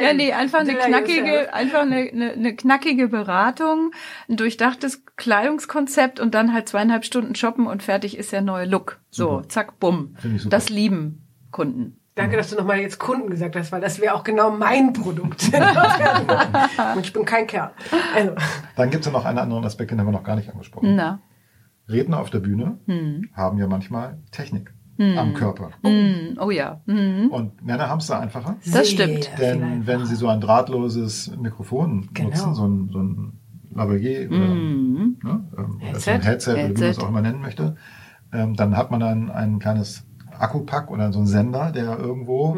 ja, 0.00 0.14
nee, 0.14 0.32
einfach 0.32 0.60
eine 0.60 0.74
knackige, 0.74 1.52
einfach 1.52 1.82
eine, 1.82 1.96
eine, 2.10 2.32
eine 2.32 2.56
knackige 2.56 3.08
Beratung, 3.08 3.92
ein 4.28 4.36
durchdachtes 4.36 5.04
Kleidungskonzept 5.16 6.18
und 6.18 6.34
dann 6.34 6.54
halt 6.54 6.70
zweieinhalb 6.70 7.04
Stunden 7.04 7.34
shoppen 7.34 7.66
und 7.66 7.82
fertig 7.82 8.16
ist 8.16 8.32
der 8.32 8.40
neue 8.40 8.64
Look. 8.64 9.00
So, 9.10 9.36
Super. 9.36 9.48
zack, 9.50 9.80
bumm. 9.80 10.16
Das 10.48 10.70
lieben 10.70 11.26
Kunden. 11.50 11.99
Danke, 12.20 12.36
dass 12.36 12.50
du 12.50 12.56
nochmal 12.56 12.78
jetzt 12.80 12.98
Kunden 12.98 13.30
gesagt 13.30 13.56
hast, 13.56 13.72
weil 13.72 13.80
das 13.80 14.00
wäre 14.00 14.14
auch 14.14 14.24
genau 14.24 14.50
mein 14.50 14.92
Produkt. 14.92 15.50
Und 16.96 17.04
ich 17.06 17.12
bin 17.12 17.24
kein 17.24 17.46
Kerl. 17.46 17.70
Also. 18.14 18.32
Dann 18.76 18.90
gibt 18.90 19.00
es 19.04 19.06
ja 19.06 19.12
noch 19.12 19.24
einen 19.24 19.38
anderen 19.38 19.64
Aspekt, 19.64 19.90
den 19.90 19.98
haben 20.00 20.06
wir 20.06 20.12
noch 20.12 20.24
gar 20.24 20.36
nicht 20.36 20.50
angesprochen. 20.50 20.94
Na. 20.96 21.20
Redner 21.88 22.20
auf 22.20 22.30
der 22.30 22.40
Bühne 22.40 22.78
Hm. 22.86 23.28
haben 23.34 23.58
ja 23.58 23.66
manchmal 23.66 24.18
Technik 24.30 24.72
am 24.98 25.32
Körper. 25.32 25.70
Hm, 25.82 26.36
Oh 26.38 26.50
ja. 26.50 26.82
Hm. 26.86 27.28
Und 27.30 27.64
Männer 27.64 27.88
haben 27.88 28.00
es 28.00 28.06
da 28.08 28.20
einfacher. 28.20 28.56
Das 28.70 28.90
stimmt. 28.90 29.30
Denn 29.40 29.62
einfacher. 29.62 29.86
wenn 29.86 30.04
sie 30.06 30.14
so 30.14 30.28
ein 30.28 30.42
drahtloses 30.42 31.34
Mikrofon 31.40 32.10
Genau. 32.12 32.28
nutzen, 32.28 32.54
so 32.54 32.66
ein, 32.68 32.90
so 32.92 32.98
ein 32.98 33.32
Lavalier 33.74 34.28
oder 34.28 34.38
Mhm. 34.38 35.16
ne, 35.24 35.48
ähm, 35.56 35.80
oder 35.80 35.98
so 36.00 36.10
Headset. 36.10 36.10
ein 36.12 36.20
Headset, 36.22 36.50
oder 36.52 36.58
wie 36.58 36.62
man 36.64 36.68
Headset. 36.76 36.90
es 36.90 36.98
auch 36.98 37.08
immer 37.08 37.22
nennen 37.22 37.40
möchte, 37.40 37.76
ähm, 38.32 38.54
dann 38.56 38.76
hat 38.76 38.90
man 38.90 39.00
dann 39.00 39.30
ein 39.30 39.58
kleines 39.58 40.06
Akkupack 40.40 40.90
oder 40.90 41.12
so 41.12 41.18
einen 41.18 41.26
Sender, 41.28 41.70
der 41.72 41.98
irgendwo 41.98 42.56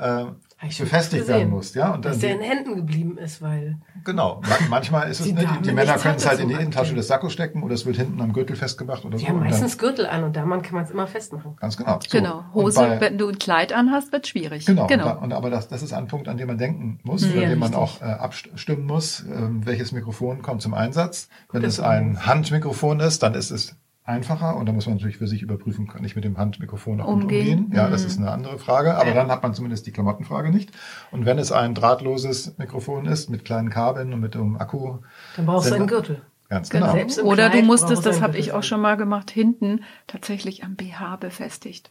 äh, 0.00 0.24
ich 0.64 0.76
schon 0.76 0.86
befestigt 0.86 1.26
werden 1.26 1.50
muss. 1.50 1.74
Ja? 1.74 1.92
Und 1.92 2.04
dann 2.04 2.12
Dass 2.12 2.20
der 2.20 2.34
in 2.34 2.40
die, 2.40 2.46
Händen 2.46 2.76
geblieben 2.76 3.18
ist, 3.18 3.42
weil 3.42 3.78
genau. 4.04 4.40
Ma- 4.48 4.58
Manchmal 4.70 5.10
ist 5.10 5.18
es, 5.18 5.26
Die 5.26 5.32
ne, 5.32 5.40
die, 5.60 5.68
die 5.68 5.72
Männer 5.74 5.94
können 5.98 6.14
es 6.16 6.28
halt 6.28 6.38
in 6.38 6.46
die 6.48 6.54
Innentasche 6.54 6.94
des 6.94 7.08
Sackos 7.08 7.32
stecken 7.32 7.64
oder 7.64 7.74
es 7.74 7.84
wird 7.84 7.96
hinten 7.96 8.20
am 8.20 8.32
Gürtel 8.32 8.54
festgemacht 8.54 9.04
oder 9.04 9.16
die 9.16 9.22
so. 9.24 9.28
haben 9.28 9.38
Und 9.38 9.42
dann- 9.42 9.50
meistens 9.50 9.76
Gürtel 9.76 10.06
an 10.06 10.22
und 10.22 10.36
da 10.36 10.44
man 10.46 10.62
kann 10.62 10.74
man 10.76 10.84
es 10.84 10.90
immer 10.92 11.08
festmachen. 11.08 11.56
Ganz 11.56 11.76
genau. 11.76 11.98
So. 12.06 12.16
Genau. 12.16 12.44
Und 12.52 12.64
Hose, 12.64 12.78
bei- 12.80 13.00
wenn 13.00 13.18
du 13.18 13.28
ein 13.28 13.38
Kleid 13.40 13.72
anhast, 13.72 14.12
wird 14.12 14.28
schwierig. 14.28 14.64
Genau, 14.64 14.86
genau. 14.86 15.04
Und, 15.04 15.16
da, 15.16 15.24
und 15.24 15.32
aber 15.32 15.50
das, 15.50 15.66
das 15.66 15.82
ist 15.82 15.92
ein 15.92 16.06
Punkt, 16.06 16.28
an 16.28 16.36
den 16.36 16.46
man 16.46 16.58
denken 16.58 17.00
muss, 17.02 17.22
Sehr 17.22 17.38
oder 17.38 17.48
den 17.48 17.58
man 17.58 17.72
wichtig. 17.72 17.82
auch 17.82 18.00
äh, 18.00 18.04
abstimmen 18.04 18.86
muss, 18.86 19.24
ähm, 19.28 19.66
welches 19.66 19.90
Mikrofon 19.90 20.42
kommt 20.42 20.62
zum 20.62 20.74
Einsatz. 20.74 21.28
Wenn 21.50 21.62
Das 21.62 21.74
es 21.74 21.80
ein 21.80 22.24
Handmikrofon 22.24 23.00
ist, 23.00 23.24
dann 23.24 23.34
ist 23.34 23.50
es 23.50 23.74
einfacher 24.04 24.56
und 24.56 24.66
dann 24.66 24.74
muss 24.74 24.86
man 24.86 24.96
natürlich 24.96 25.18
für 25.18 25.28
sich 25.28 25.42
überprüfen, 25.42 25.86
kann 25.86 26.04
ich 26.04 26.16
mit 26.16 26.24
dem 26.24 26.36
Handmikrofon 26.36 27.00
auch 27.00 27.06
Umgehen. 27.08 27.58
umgehen. 27.64 27.76
Ja, 27.76 27.88
das 27.88 28.04
ist 28.04 28.18
eine 28.18 28.30
andere 28.30 28.58
Frage, 28.58 28.96
aber 28.96 29.12
dann 29.12 29.30
hat 29.30 29.42
man 29.42 29.54
zumindest 29.54 29.86
die 29.86 29.92
Klamottenfrage 29.92 30.50
nicht. 30.50 30.72
Und 31.10 31.24
wenn 31.24 31.38
es 31.38 31.52
ein 31.52 31.74
drahtloses 31.74 32.58
Mikrofon 32.58 33.06
ist, 33.06 33.30
mit 33.30 33.44
kleinen 33.44 33.70
Kabeln 33.70 34.12
und 34.12 34.20
mit 34.20 34.34
einem 34.34 34.56
Akku, 34.56 34.98
Dann 35.36 35.46
brauchst 35.46 35.70
du 35.70 35.74
einen 35.74 35.86
Gürtel. 35.86 36.20
ganz 36.48 36.68
Genau. 36.70 36.92
genau. 36.94 37.22
Oder 37.22 37.48
du 37.50 37.62
musstest, 37.62 38.04
das 38.04 38.20
habe 38.20 38.38
ich 38.38 38.52
auch 38.52 38.64
schon 38.64 38.80
mal 38.80 38.96
gemacht, 38.96 39.30
hinten 39.30 39.84
tatsächlich 40.08 40.64
am 40.64 40.74
BH 40.74 41.16
befestigt. 41.16 41.90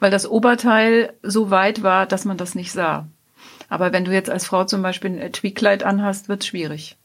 Weil 0.00 0.10
das 0.10 0.28
Oberteil 0.28 1.12
so 1.22 1.50
weit 1.50 1.82
war, 1.82 2.06
dass 2.06 2.24
man 2.24 2.36
das 2.36 2.54
nicht 2.54 2.72
sah. 2.72 3.06
Aber 3.68 3.92
wenn 3.92 4.04
du 4.04 4.12
jetzt 4.12 4.30
als 4.30 4.46
Frau 4.46 4.64
zum 4.64 4.82
Beispiel 4.82 5.20
ein 5.20 5.32
Tweedkleid 5.32 5.82
anhast, 5.82 6.28
wird's 6.28 6.46
schwierig. 6.46 6.96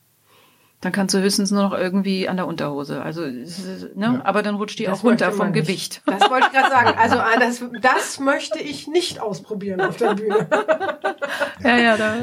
Dann 0.81 0.91
kannst 0.91 1.13
du 1.13 1.19
höchstens 1.21 1.51
nur 1.51 1.61
noch 1.61 1.73
irgendwie 1.73 2.27
an 2.27 2.37
der 2.37 2.47
Unterhose. 2.47 3.01
Also, 3.03 3.21
ne? 3.21 3.45
Ja. 3.95 4.21
aber 4.23 4.41
dann 4.41 4.55
rutscht 4.55 4.79
die 4.79 4.85
Das 4.85 4.99
auch 4.99 5.03
runter 5.03 5.31
vom 5.31 5.51
nicht. 5.51 5.61
Gewicht. 5.67 6.01
Das 6.07 6.27
wollte 6.29 6.47
ich 6.47 6.53
gerade 6.57 6.69
sagen. 6.71 6.97
Also 6.99 7.15
das, 7.39 7.63
das 7.81 8.19
möchte 8.19 8.59
ich 8.59 8.87
nicht 8.87 9.21
ausprobieren 9.21 9.79
auf 9.81 9.97
der 9.97 10.15
Bühne. 10.15 10.47
Ja, 11.63 11.77
ja, 11.77 11.95
da, 11.97 12.13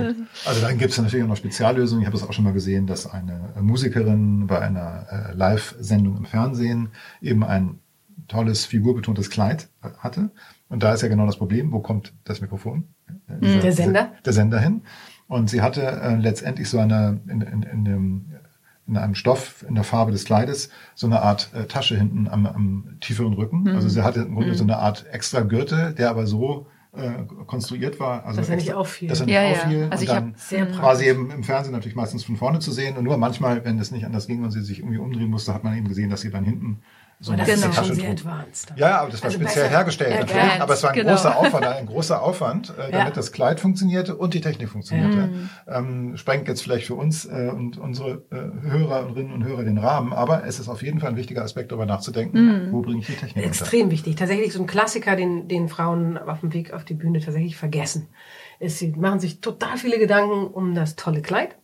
Also 0.45 0.61
dann 0.61 0.79
gibt 0.79 0.91
es 0.91 0.99
natürlich 0.99 1.25
auch 1.25 1.29
noch 1.29 1.37
Speziallösungen. 1.37 2.03
Ich 2.03 2.07
habe 2.09 2.19
das 2.19 2.29
auch 2.29 2.33
schon 2.33 2.45
mal 2.45 2.53
gesehen, 2.53 2.87
dass 2.87 3.07
eine 3.11 3.55
Musikerin 3.61 4.47
bei 4.49 4.61
einer 4.61 5.07
äh, 5.11 5.35
Live-Sendung 5.35 6.17
im 6.17 6.25
Fernsehen 6.25 6.89
eben 7.23 7.45
ein 7.45 7.79
tolles 8.27 8.67
figurbetontes 8.67 9.31
Kleid 9.31 9.69
äh, 9.83 9.89
hatte. 9.99 10.31
Und 10.69 10.83
da 10.83 10.93
ist 10.93 11.03
ja 11.03 11.09
genau 11.09 11.25
das 11.27 11.37
Problem, 11.37 11.71
wo 11.73 11.79
kommt 11.81 12.13
das 12.25 12.41
Mikrofon? 12.41 12.89
Äh, 13.29 13.39
dieser- 13.41 13.61
Der 13.61 13.73
Sender? 13.73 14.13
Der 14.25 14.33
Sender 14.33 14.59
hin. 14.61 14.83
Und 15.29 15.51
sie 15.51 15.63
hatte 15.63 15.83
äh, 15.83 16.17
letztendlich 16.17 16.69
so 16.69 16.79
eine 16.81 17.21
in, 17.29 17.41
in, 17.41 17.63
in, 17.63 17.85
dem, 17.85 18.27
in 18.89 18.97
einem 18.97 19.15
Stoff 19.15 19.65
in 19.69 19.75
der 19.75 19.85
Farbe 19.85 20.11
des 20.13 20.25
Kleides 20.25 20.71
so 20.95 21.07
eine 21.07 21.21
Art 21.23 21.51
äh, 21.55 21.67
Tasche 21.67 21.97
hinten 21.97 22.27
am, 22.29 22.47
am 22.47 22.97
tieferen 23.01 23.35
Rücken. 23.35 23.69
Also 23.69 23.89
sie 23.89 24.03
hatte 24.03 24.21
im 24.21 24.35
Grunde 24.35 24.55
so 24.55 24.65
eine 24.65 24.79
Art 24.79 25.05
extra 25.13 25.41
Gürtel, 25.41 25.93
der 25.95 26.09
aber 26.11 26.27
so 26.27 26.67
äh, 26.97 27.11
konstruiert 27.47 28.01
war, 28.01 28.25
also 28.25 28.41
Dass 28.41 28.49
er 28.49 28.57
nicht 28.57 28.73
auffiel. 28.73 29.09
Dass 29.09 29.21
er 29.21 29.27
nicht 29.27 29.35
Ja, 29.35 29.43
ja. 29.43 29.51
auffiel. 29.53 29.89
Also 29.91 29.95
und 29.97 30.03
ich 30.03 30.09
dann 30.09 30.29
hab- 30.33 30.39
Sehr 30.39 30.61
war 30.73 30.81
praktisch. 30.81 30.99
sie 31.01 31.07
eben 31.11 31.31
im 31.31 31.45
Fernsehen 31.45 31.73
natürlich 31.73 31.97
meistens 31.97 32.25
von 32.25 32.37
vorne 32.37 32.61
zu 32.61 32.73
sehen 32.73 32.97
und 32.97 33.05
nur 33.05 33.19
manchmal, 33.19 33.63
wenn 33.65 33.79
es 33.79 33.91
nicht 33.91 34.07
anders 34.07 34.27
ging 34.27 34.43
und 34.43 34.51
sie 34.53 34.63
sich 34.63 34.79
irgendwie 34.81 34.99
umdrehen 34.99 35.29
musste, 35.31 35.53
hat 35.53 35.65
man 35.65 35.77
eben 35.77 35.87
gesehen, 35.87 36.09
dass 36.09 36.23
sie 36.23 36.31
dann 36.31 36.45
hinten 36.45 36.81
so 37.21 37.35
das 37.35 37.49
ist 37.49 37.75
schon 37.75 37.95
sehr 37.95 38.11
advanced. 38.11 38.73
Ja, 38.77 39.01
aber 39.01 39.11
das 39.11 39.21
war 39.23 39.27
Also 39.27 39.39
speziell 39.41 39.69
hergestellt 39.69 40.13
Ja, 40.15 40.21
natürlich, 40.21 40.61
aber 40.63 40.75
es 40.75 40.83
war 40.85 40.91
ein 40.91 40.97
genau. 40.97 41.11
großer 41.13 41.37
Aufwand, 41.37 41.67
ein 41.67 41.87
großer 41.87 42.23
Aufwand, 42.23 42.71
äh, 42.71 42.93
damit 42.93 42.93
Ja. 42.95 43.11
das 43.11 43.33
Kleid 43.33 43.59
funktionierte 43.59 44.15
und 44.17 44.35
die 44.35 44.41
Technik 44.41 44.69
funktionierte. 44.69 45.27
Mhm. 45.27 45.51
Ähm, 45.67 46.17
sprengt 46.17 46.47
jetzt 46.47 46.63
vielleicht 46.63 46.87
für 46.87 46.95
uns 46.95 47.25
äh, 47.25 47.51
und 47.53 47.77
unsere 47.77 48.23
äh, 48.31 48.37
Hörerinnen 48.71 49.33
und 49.33 49.43
Hörer 49.45 49.65
den 49.65 49.79
Rahmen, 49.79 50.13
aber 50.13 50.45
es 50.45 50.61
ist 50.61 50.69
auf 50.69 50.83
jeden 50.83 51.01
Fall 51.01 51.11
ein 51.11 51.17
wichtiger 51.17 51.43
Aspekt, 51.43 51.73
darüber 51.73 51.87
nachzudenken, 51.87 52.69
Mhm. 52.69 52.73
wo 52.73 52.83
bringe 52.83 53.01
ich 53.01 53.07
die 53.07 53.15
Technik 53.15 53.37
unter. 53.37 53.49
Extrem 53.49 53.91
wichtig. 53.91 54.15
Tatsächlich 54.17 54.53
so 54.53 54.61
ein 54.61 54.67
Klassiker, 54.69 55.17
den, 55.17 55.49
den 55.49 55.69
Frauen 55.69 56.19
auf 56.19 56.41
dem 56.41 56.53
Weg 56.53 56.73
auf 56.73 56.85
die 56.85 56.95
Bühne 56.95 57.19
tatsächlich 57.21 57.57
vergessen. 57.57 58.09
Ist, 58.61 58.79
sie 58.79 58.93
machen 58.93 59.19
sich 59.21 59.41
total 59.41 59.77
viele 59.77 59.99
Gedanken 59.99 60.47
um 60.47 60.75
das 60.75 60.95
tolle 60.97 61.21
Kleid, 61.23 61.57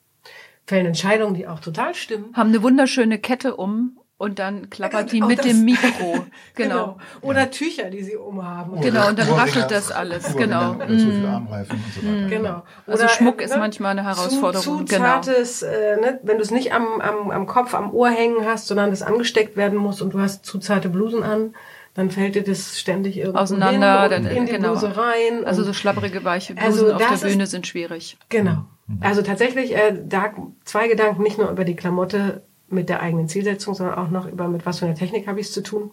fällen 0.66 0.86
Entscheidungen, 0.86 1.34
die 1.34 1.46
auch 1.46 1.60
total 1.60 1.94
stimmen. 1.94 2.26
haben 2.34 2.48
eine 2.48 2.62
wunderschöne 2.62 3.18
Kette 3.18 3.56
um 3.56 3.98
und 4.16 4.38
dann 4.38 4.70
klappert 4.70 5.10
die 5.12 5.22
Auch 5.22 5.26
mit 5.28 5.40
das- 5.40 5.46
dem 5.46 5.64
Mikro. 5.64 6.24
Genau. 6.54 6.98
Oder 7.20 7.50
Tücher, 7.50 7.90
die 7.90 8.02
sie 8.02 8.16
umhaben. 8.16 8.80
Genau, 8.80 9.08
und 9.08 9.18
dann 9.18 9.28
raschelt 9.28 9.70
das 9.70 9.90
alles, 9.90 10.36
genau. 10.36 10.74
Oder 10.74 10.86
zu 10.88 10.98
viele 11.10 11.28
Armreifen 11.28 11.76
und 11.84 11.92
so 11.94 12.08
weiter. 12.08 12.28
Genau. 12.28 12.62
Also 12.86 13.08
Schmuck 13.08 13.40
ist 13.42 13.56
manchmal 13.56 13.90
eine 13.92 14.04
Herausforderung, 14.04 14.62
Zu, 14.62 14.84
zu 14.84 14.94
genau. 14.96 15.04
zartes, 15.04 15.62
äh, 15.62 15.96
ne, 16.00 16.20
wenn 16.22 16.36
du 16.36 16.42
es 16.42 16.50
nicht 16.50 16.72
am, 16.72 17.00
am, 17.00 17.30
am 17.30 17.46
Kopf, 17.46 17.74
am 17.74 17.92
Ohr 17.92 18.08
hängen 18.10 18.46
hast, 18.46 18.66
sondern 18.68 18.90
das 18.90 19.02
angesteckt 19.02 19.56
werden 19.56 19.78
muss 19.78 20.00
und 20.00 20.14
du 20.14 20.20
hast 20.20 20.44
zu 20.46 20.58
zarte 20.58 20.88
Blusen 20.88 21.22
an, 21.22 21.54
dann 21.94 22.10
fällt 22.10 22.34
dir 22.34 22.42
das 22.42 22.78
ständig 22.80 23.16
irgendwo 23.18 23.38
Auseinander, 23.38 24.02
hin 24.02 24.10
dann- 24.10 24.26
in 24.26 24.46
die 24.46 24.52
genau. 24.52 24.70
Bluse 24.70 24.96
rein. 24.96 25.44
Also 25.44 25.62
so 25.64 25.72
schlapprige, 25.72 26.24
weiche 26.24 26.54
Blusen 26.54 26.66
Also 26.72 26.92
auf 26.92 26.98
der 26.98 27.08
das 27.10 27.22
ist- 27.22 27.30
Bühne 27.30 27.46
sind 27.46 27.66
schwierig. 27.66 28.16
Genau. 28.30 28.64
Also 29.00 29.22
tatsächlich, 29.22 29.74
äh, 29.76 29.96
da 30.04 30.32
zwei 30.64 30.88
Gedanken, 30.88 31.22
nicht 31.22 31.38
nur 31.38 31.50
über 31.50 31.64
die 31.64 31.76
Klamotte 31.76 32.42
mit 32.74 32.88
der 32.88 33.00
eigenen 33.00 33.28
Zielsetzung, 33.28 33.74
sondern 33.74 33.96
auch 33.96 34.10
noch 34.10 34.26
über 34.26 34.48
mit 34.48 34.66
was 34.66 34.80
für 34.80 34.86
einer 34.86 34.94
Technik 34.94 35.26
habe 35.26 35.40
ich 35.40 35.46
es 35.46 35.52
zu 35.52 35.62
tun. 35.62 35.90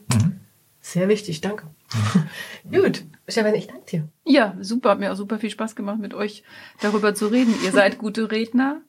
Sehr 0.83 1.07
wichtig, 1.07 1.41
danke. 1.41 1.67
Gut, 2.71 3.05
Stefan, 3.27 3.53
ich 3.53 3.67
danke 3.67 3.85
dir. 3.85 4.09
Ja, 4.25 4.57
super, 4.61 4.89
hat 4.89 4.99
mir 4.99 5.11
auch 5.11 5.15
super 5.15 5.37
viel 5.37 5.51
Spaß 5.51 5.75
gemacht, 5.75 5.99
mit 5.99 6.15
euch 6.15 6.43
darüber 6.81 7.13
zu 7.13 7.27
reden. 7.27 7.53
Ihr 7.63 7.71
seid 7.71 7.99
gute 7.99 8.31
Redner, 8.31 8.81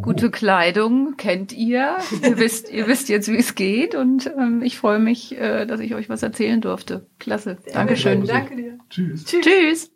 gute 0.00 0.30
Kleidung 0.30 1.16
kennt 1.16 1.52
ihr. 1.52 1.96
Ihr 2.22 2.38
wisst, 2.38 2.70
ihr 2.70 2.86
wisst 2.86 3.08
jetzt, 3.08 3.28
wie 3.28 3.36
es 3.36 3.56
geht 3.56 3.96
und 3.96 4.32
ähm, 4.38 4.62
ich 4.62 4.78
freue 4.78 5.00
mich, 5.00 5.36
äh, 5.36 5.66
dass 5.66 5.80
ich 5.80 5.96
euch 5.96 6.08
was 6.08 6.22
erzählen 6.22 6.60
durfte. 6.60 7.08
Klasse. 7.18 7.58
Dankeschön. 7.72 8.24
Danke 8.24 8.54
dir. 8.54 8.78
Tschüss. 8.88 9.24
Tschüss. 9.24 9.90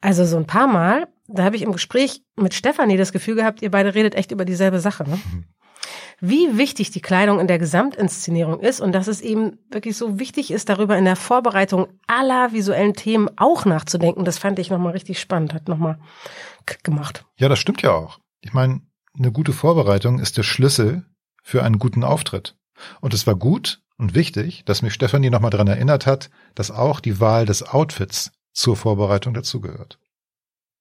Also 0.00 0.24
so 0.24 0.36
ein 0.36 0.46
paar 0.46 0.66
Mal, 0.66 1.06
da 1.28 1.44
habe 1.44 1.54
ich 1.54 1.62
im 1.62 1.72
Gespräch 1.72 2.22
mit 2.36 2.54
Stefanie 2.54 2.96
das 2.96 3.12
Gefühl 3.12 3.36
gehabt, 3.36 3.62
ihr 3.62 3.70
beide 3.70 3.94
redet 3.94 4.16
echt 4.16 4.32
über 4.32 4.44
dieselbe 4.44 4.80
Sache. 4.80 5.04
Ne? 5.04 5.20
Wie 6.20 6.58
wichtig 6.58 6.90
die 6.90 7.00
Kleidung 7.00 7.40
in 7.40 7.46
der 7.46 7.58
Gesamtinszenierung 7.58 8.60
ist 8.60 8.80
und 8.80 8.92
dass 8.92 9.06
es 9.06 9.22
eben 9.22 9.58
wirklich 9.70 9.96
so 9.96 10.18
wichtig 10.18 10.50
ist, 10.50 10.68
darüber 10.68 10.98
in 10.98 11.06
der 11.06 11.16
Vorbereitung 11.16 11.88
aller 12.06 12.52
visuellen 12.52 12.94
Themen 12.94 13.30
auch 13.36 13.64
nachzudenken, 13.64 14.24
das 14.24 14.38
fand 14.38 14.58
ich 14.58 14.70
nochmal 14.70 14.92
richtig 14.92 15.18
spannend, 15.18 15.54
hat 15.54 15.68
nochmal 15.68 15.98
gemacht. 16.82 17.24
Ja, 17.36 17.48
das 17.48 17.58
stimmt 17.58 17.80
ja 17.82 17.92
auch. 17.92 18.18
Ich 18.42 18.52
meine, 18.52 18.82
eine 19.18 19.32
gute 19.32 19.52
Vorbereitung 19.52 20.18
ist 20.18 20.36
der 20.36 20.42
Schlüssel 20.42 21.06
für 21.42 21.62
einen 21.62 21.78
guten 21.78 22.04
Auftritt. 22.04 22.56
Und 23.00 23.14
es 23.14 23.26
war 23.26 23.34
gut 23.34 23.82
und 23.96 24.14
wichtig, 24.14 24.64
dass 24.64 24.82
mich 24.82 24.94
Stefanie 24.94 25.30
nochmal 25.30 25.50
daran 25.50 25.68
erinnert 25.68 26.06
hat, 26.06 26.30
dass 26.54 26.70
auch 26.70 27.00
die 27.00 27.20
Wahl 27.20 27.46
des 27.46 27.62
Outfits 27.62 28.32
zur 28.52 28.76
Vorbereitung 28.76 29.34
dazugehört. 29.34 29.98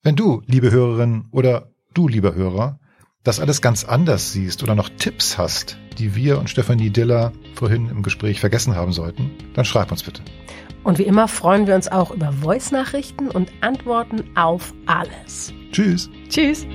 Wenn 0.01 0.15
du, 0.15 0.41
liebe 0.45 0.71
Hörerin 0.71 1.27
oder 1.31 1.71
du, 1.93 2.07
lieber 2.07 2.35
Hörer, 2.35 2.79
das 3.23 3.39
alles 3.39 3.61
ganz 3.61 3.83
anders 3.83 4.31
siehst 4.31 4.63
oder 4.63 4.75
noch 4.75 4.89
Tipps 4.97 5.37
hast, 5.37 5.77
die 5.97 6.15
wir 6.15 6.39
und 6.39 6.49
Stefanie 6.49 6.89
Diller 6.89 7.33
vorhin 7.53 7.89
im 7.89 8.01
Gespräch 8.01 8.39
vergessen 8.39 8.75
haben 8.75 8.93
sollten, 8.93 9.31
dann 9.53 9.65
schreib 9.65 9.91
uns 9.91 10.03
bitte. 10.03 10.21
Und 10.83 10.97
wie 10.97 11.03
immer 11.03 11.27
freuen 11.27 11.67
wir 11.67 11.75
uns 11.75 11.89
auch 11.89 12.11
über 12.11 12.31
Voice-Nachrichten 12.31 13.29
und 13.29 13.51
Antworten 13.61 14.23
auf 14.35 14.73
alles. 14.85 15.53
Tschüss. 15.71 16.09
Tschüss. 16.29 16.65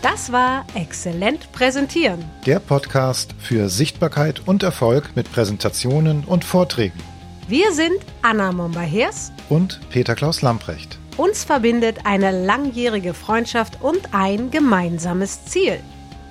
Das 0.00 0.32
war 0.32 0.64
Exzellent 0.74 1.52
Präsentieren. 1.52 2.24
Der 2.46 2.58
Podcast 2.58 3.34
für 3.38 3.68
Sichtbarkeit 3.68 4.42
und 4.46 4.62
Erfolg 4.62 5.10
mit 5.14 5.30
Präsentationen 5.30 6.24
und 6.24 6.44
Vorträgen. 6.44 6.98
Wir 7.48 7.72
sind 7.72 7.98
Anna 8.22 8.52
Momba-Hers. 8.52 9.32
Und 9.48 9.80
Peter 9.90 10.14
Klaus 10.14 10.42
Lamprecht. 10.42 10.98
Uns 11.16 11.44
verbindet 11.44 12.00
eine 12.04 12.30
langjährige 12.44 13.14
Freundschaft 13.14 13.78
und 13.80 14.00
ein 14.12 14.50
gemeinsames 14.50 15.44
Ziel. 15.46 15.78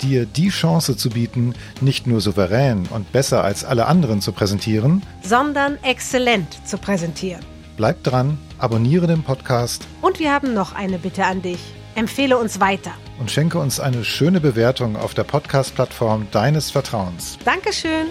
dir 0.02 0.26
die 0.26 0.50
Chance 0.50 0.98
zu 0.98 1.10
bieten, 1.10 1.54
nicht 1.82 2.06
nur 2.06 2.20
souverän 2.22 2.86
und 2.92 3.12
besser 3.14 3.44
als 3.44 3.64
alle 3.64 3.86
anderen 3.88 4.22
zu 4.22 4.32
präsentieren. 4.34 5.02
sondern 5.24 5.78
exzellent 5.84 6.48
zu 6.68 6.78
präsentieren. 6.78 7.42
Bleib 7.78 8.04
dran, 8.04 8.38
abonniere 8.58 9.08
den 9.08 9.24
Podcast 9.24 9.88
Und 10.02 10.20
wir 10.20 10.32
haben 10.34 10.54
noch 10.54 10.74
eine 10.76 11.00
Bitte 11.00 11.26
an 11.26 11.42
dich. 11.42 11.60
Empfehle 11.96 12.38
uns 12.38 12.60
weiter. 12.60 12.92
und 13.20 13.32
schenke 13.32 13.58
uns 13.58 13.80
eine 13.80 14.04
schöne 14.04 14.42
Bewertung 14.42 14.98
auf 14.98 15.14
der 15.14 15.24
Podcast-Plattform 15.24 16.28
deines 16.32 16.70
Vertrauens. 16.72 17.38
Dankeschön. 17.46 18.08